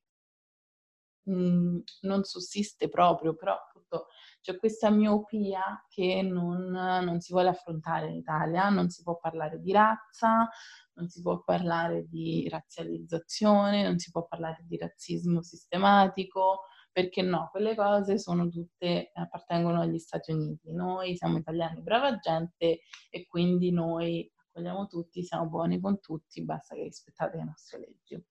mh, 1.29 1.83
non 2.03 2.25
sussiste 2.25 2.89
proprio, 2.89 3.35
però 3.35 3.55
appunto 3.55 4.07
c'è 4.41 4.57
questa 4.57 4.91
miopia 4.91 5.85
che 5.89 6.23
non, 6.23 6.71
non 6.71 7.21
si 7.21 7.33
vuole 7.33 7.49
affrontare 7.51 8.09
in 8.09 8.17
Italia, 8.17 8.69
non 8.69 8.89
si 8.89 9.03
può 9.03 9.19
parlare 9.19 9.61
di 9.61 9.73
razza, 9.73 10.49
non 10.95 11.09
si 11.09 11.21
può 11.23 11.43
parlare 11.43 12.07
di 12.09 12.49
razzializzazione, 12.49 13.83
non 13.83 13.99
si 13.99 14.11
può 14.11 14.27
parlare 14.27 14.65
di 14.67 14.77
razzismo 14.77 15.43
sistematico, 15.43 16.63
perché 16.91 17.23
no, 17.23 17.49
quelle 17.51 17.75
cose 17.75 18.19
sono 18.19 18.49
tutte, 18.49 19.11
appartengono 19.15 19.81
agli 19.81 19.99
Stati 19.99 20.33
Uniti. 20.33 20.73
Noi 20.73 21.17
siamo 21.17 21.39
italiani, 21.39 21.83
brava 21.83 22.17
gente 22.19 22.81
e 23.11 23.27
quindi 23.27 23.71
noi 23.71 24.29
accogliamo 24.49 24.87
tutti, 24.87 25.23
siamo 25.23 25.47
buoni 25.49 25.81
con 25.81 26.01
tutti, 26.01 26.43
basta 26.45 26.75
che 26.75 26.83
rispettate 26.83 27.37
le 27.37 27.45
nostre 27.45 27.79
leggi. 27.79 28.25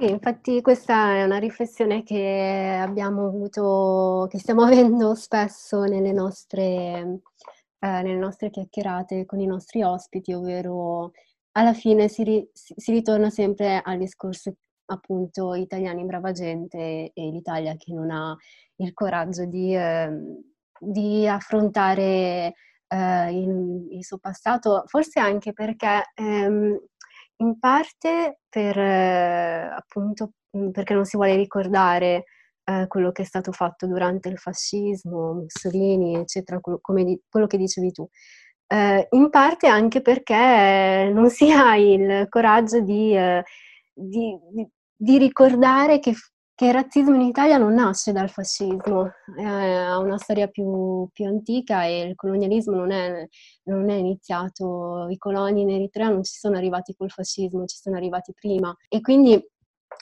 Sì, 0.00 0.08
infatti 0.10 0.60
questa 0.60 1.16
è 1.16 1.24
una 1.24 1.38
riflessione 1.38 2.04
che 2.04 2.78
abbiamo 2.80 3.26
avuto, 3.26 4.28
che 4.30 4.38
stiamo 4.38 4.62
avendo 4.62 5.16
spesso 5.16 5.82
nelle 5.82 6.12
nostre, 6.12 6.62
eh, 7.80 8.02
nelle 8.02 8.14
nostre 8.14 8.50
chiacchierate 8.50 9.26
con 9.26 9.40
i 9.40 9.46
nostri 9.46 9.82
ospiti, 9.82 10.32
ovvero 10.32 11.10
alla 11.52 11.72
fine 11.74 12.06
si, 12.06 12.22
ri, 12.22 12.48
si, 12.52 12.92
ritorna 12.92 13.28
sempre 13.30 13.80
al 13.84 13.98
discorso 13.98 14.54
appunto 14.86 15.54
italiani 15.54 16.04
brava 16.04 16.30
gente 16.30 17.10
e 17.12 17.30
l'Italia 17.30 17.74
che 17.76 17.92
non 17.92 18.10
ha 18.12 18.36
il 18.76 18.92
coraggio 18.94 19.46
di, 19.46 19.74
eh, 19.74 20.10
di 20.78 21.26
affrontare 21.26 22.54
eh, 22.86 23.32
il, 23.32 23.88
il, 23.90 24.04
suo 24.04 24.18
passato, 24.18 24.84
forse 24.86 25.18
anche 25.18 25.52
perché 25.52 26.02
ehm, 26.14 26.78
in 27.38 27.58
parte 27.58 28.40
per, 28.48 28.78
eh, 28.78 29.68
appunto, 29.76 30.32
mm, 30.56 30.70
perché 30.70 30.94
non 30.94 31.04
si 31.04 31.16
vuole 31.16 31.36
ricordare 31.36 32.24
eh, 32.64 32.86
quello 32.88 33.12
che 33.12 33.22
è 33.22 33.24
stato 33.24 33.52
fatto 33.52 33.86
durante 33.86 34.28
il 34.28 34.38
fascismo, 34.38 35.34
Mussolini, 35.34 36.16
eccetera, 36.16 36.60
quello, 36.60 36.80
di, 37.04 37.20
quello 37.28 37.46
che 37.46 37.56
dicevi 37.58 37.92
tu. 37.92 38.08
Eh, 38.66 39.08
in 39.10 39.30
parte 39.30 39.66
anche 39.66 40.02
perché 40.02 41.10
non 41.12 41.30
si 41.30 41.50
ha 41.50 41.76
il 41.76 42.26
coraggio 42.28 42.80
di, 42.80 43.16
eh, 43.16 43.42
di, 43.94 44.36
di 44.94 45.18
ricordare 45.18 46.00
che 46.00 46.14
che 46.58 46.66
il 46.66 46.72
razzismo 46.72 47.14
in 47.14 47.20
Italia 47.20 47.56
non 47.56 47.74
nasce 47.74 48.10
dal 48.10 48.30
fascismo, 48.30 49.12
ha 49.44 49.96
una 49.96 50.18
storia 50.18 50.48
più, 50.48 51.08
più, 51.12 51.24
antica 51.26 51.84
e 51.84 52.00
il 52.00 52.16
colonialismo 52.16 52.74
non 52.74 52.90
è, 52.90 53.28
non 53.66 53.88
è, 53.88 53.94
iniziato, 53.94 55.06
i 55.08 55.16
coloni 55.18 55.60
in 55.60 55.70
Eritrea 55.70 56.08
non 56.08 56.24
ci 56.24 56.36
sono 56.36 56.56
arrivati 56.56 56.96
col 56.96 57.12
fascismo, 57.12 57.64
ci 57.64 57.76
sono 57.76 57.94
arrivati 57.94 58.32
prima. 58.34 58.76
E 58.88 59.00
quindi 59.00 59.40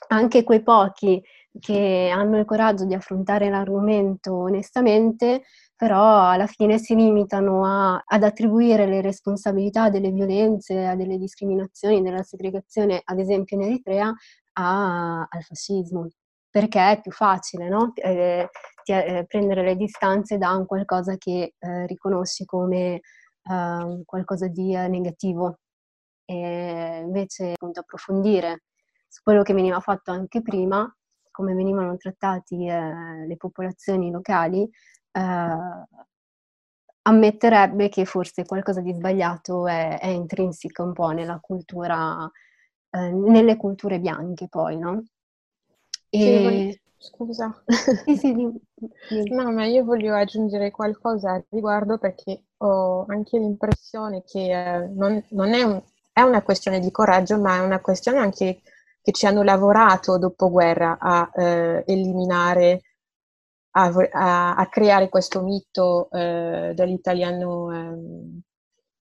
anche 0.09 0.45
quei 0.45 0.63
pochi 0.63 1.23
che 1.61 2.11
hanno 2.11 2.39
il 2.39 2.47
coraggio 2.47 2.87
di 2.87 2.95
affrontare 2.95 3.51
l'argomento 3.51 4.35
onestamente, 4.35 5.43
però 5.77 6.31
alla 6.31 6.47
fine 6.47 6.79
si 6.79 6.95
limitano 6.95 7.67
a, 7.67 8.03
ad 8.03 8.23
attribuire 8.23 8.87
le 8.87 9.03
responsabilità 9.03 9.91
delle 9.91 10.11
violenze, 10.11 10.95
delle 10.97 11.19
discriminazioni, 11.19 12.01
della 12.01 12.23
segregazione, 12.23 13.03
ad 13.05 13.19
esempio 13.19 13.59
in 13.59 13.65
Eritrea, 13.65 14.11
a, 14.55 15.19
al 15.29 15.43
fascismo 15.43 16.09
perché 16.57 16.93
è 16.93 17.01
più 17.03 17.11
facile 17.13 17.69
no? 17.69 17.93
eh, 17.97 18.49
ti, 18.83 18.93
eh, 18.93 19.27
prendere 19.29 19.63
le 19.63 19.77
distanze 19.77 20.39
da 20.39 20.55
un 20.55 20.65
qualcosa 20.65 21.19
che 21.19 21.53
eh, 21.59 21.87
riconosci 21.87 22.47
come 22.47 23.03
ehm, 23.43 24.05
qualcosa 24.07 24.49
di 24.49 24.75
eh, 24.75 24.89
negativo 24.89 25.59
e 26.25 27.03
invece 27.05 27.53
appunto 27.53 27.81
approfondire 27.81 28.63
su 29.07 29.21
quello 29.23 29.43
che 29.43 29.53
veniva 29.53 29.81
fatto 29.81 30.13
anche 30.13 30.41
prima, 30.41 30.91
come 31.31 31.53
venivano 31.53 31.95
trattati 31.99 32.67
eh, 32.67 33.27
le 33.27 33.37
popolazioni 33.37 34.11
locali, 34.11 34.63
eh, 34.63 35.59
ammetterebbe 37.03 37.91
che 37.91 38.07
forse 38.07 38.47
qualcosa 38.47 38.81
di 38.81 38.95
sbagliato 38.95 39.67
è, 39.67 39.99
è 40.01 40.07
intrinseco 40.07 40.83
un 40.83 40.95
po' 40.95 41.11
nella 41.11 41.39
cultura, 41.39 42.31
nelle 42.93 43.57
culture 43.57 44.01
bianche 44.01 44.49
poi, 44.49 44.79
no? 44.79 45.03
E... 46.11 46.43
Voglio... 46.43 46.75
Scusa. 46.99 47.63
Sì, 48.05 48.17
sì, 48.17 48.33
di... 48.33 48.51
No, 49.31 49.53
ma 49.53 49.65
io 49.67 49.85
voglio 49.85 50.15
aggiungere 50.15 50.71
qualcosa 50.71 51.33
al 51.33 51.45
riguardo 51.51 51.99
perché 51.99 52.47
ho 52.59 53.05
anche 53.09 53.39
l'impressione 53.39 54.25
che 54.25 54.51
eh, 54.51 54.89
non, 54.89 55.23
non 55.31 55.53
è, 55.55 55.63
un, 55.63 55.81
è, 56.13 56.21
una 56.23 56.43
questione 56.43 56.81
di 56.81 56.91
coraggio, 56.91 57.39
ma 57.39 57.57
è 57.57 57.61
una 57.61 57.81
questione 57.81 58.19
anche 58.19 58.61
che 59.03 59.13
ci 59.13 59.27
hanno 59.27 59.43
lavorato 59.43 60.19
dopo 60.19 60.51
guerra 60.51 60.99
a 60.99 61.31
eh, 61.35 61.85
eliminare, 61.87 62.81
a, 63.73 63.85
a, 64.13 64.55
a, 64.57 64.69
creare 64.69 65.09
questo 65.09 65.43
mito 65.43 66.11
eh, 66.11 66.73
dell'italiano 66.75 67.73
ehm, 67.73 68.41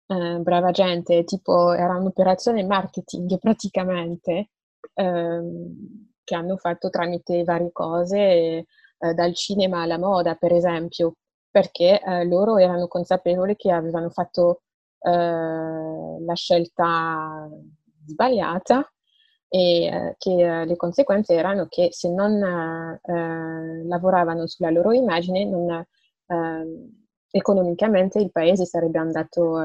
eh, 0.08 0.40
brava 0.40 0.72
gente, 0.72 1.24
tipo 1.26 1.74
era 1.74 1.98
un'operazione 1.98 2.64
marketing 2.64 3.38
praticamente. 3.40 4.50
Ehm, 4.94 6.11
che 6.32 6.36
hanno 6.36 6.56
fatto 6.56 6.90
tramite 6.90 7.44
varie 7.44 7.72
cose, 7.74 8.18
eh, 8.18 9.14
dal 9.14 9.36
cinema 9.36 9.82
alla 9.82 9.98
moda, 9.98 10.36
per 10.36 10.54
esempio, 10.54 11.16
perché 11.50 12.02
eh, 12.02 12.26
loro 12.26 12.58
erano 12.58 12.88
consapevoli 12.88 13.58
che 13.58 13.70
avevano 13.70 14.10
fatto 14.10 14.62
eh, 15.02 15.10
la 15.12 16.34
scelta 16.34 17.50
sbagliata 18.06 18.90
e 19.50 19.86
eh, 19.86 20.16
che 20.18 20.62
eh, 20.62 20.66
le 20.66 20.76
conseguenze 20.78 21.34
erano 21.34 21.68
che 21.68 21.90
se 21.92 22.10
non 22.10 22.40
lavoravano 23.88 24.48
sulla 24.48 24.70
loro 24.70 24.94
immagine, 24.94 25.44
non, 25.44 25.86
ehm, 26.28 27.01
economicamente 27.32 28.20
il 28.20 28.32
paese 28.32 28.66
sarebbe 28.66 29.00
andato 29.00 29.58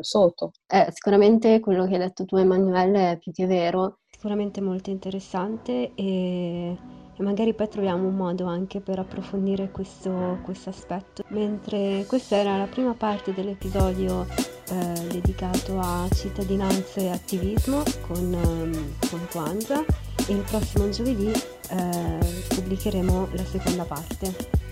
sotto. 0.00 0.52
sicuramente 0.90 1.60
quello 1.60 1.86
che 1.86 1.94
hai 1.94 2.00
detto 2.00 2.24
tu 2.24 2.36
Emanuele 2.36 3.12
è 3.12 3.18
più 3.18 3.32
che 3.32 3.46
vero 3.46 3.98
sicuramente 4.22 4.60
molto 4.60 4.90
interessante 4.90 5.94
e, 5.96 6.76
e 7.16 7.22
magari 7.24 7.54
poi 7.54 7.68
troviamo 7.68 8.06
un 8.06 8.14
modo 8.14 8.44
anche 8.44 8.80
per 8.80 9.00
approfondire 9.00 9.72
questo, 9.72 10.38
questo 10.44 10.70
aspetto. 10.70 11.24
Mentre 11.30 12.04
questa 12.06 12.36
era 12.36 12.56
la 12.56 12.66
prima 12.66 12.94
parte 12.94 13.34
dell'episodio 13.34 14.24
eh, 14.70 15.06
dedicato 15.08 15.76
a 15.80 16.06
cittadinanza 16.14 17.00
e 17.00 17.10
attivismo 17.10 17.82
con, 18.06 18.32
um, 18.32 18.94
con 19.10 19.26
Kwanzaa 19.28 19.84
e 20.28 20.32
il 20.32 20.44
prossimo 20.48 20.88
giovedì 20.88 21.32
eh, 21.32 22.18
pubblicheremo 22.54 23.28
la 23.32 23.44
seconda 23.44 23.82
parte. 23.82 24.71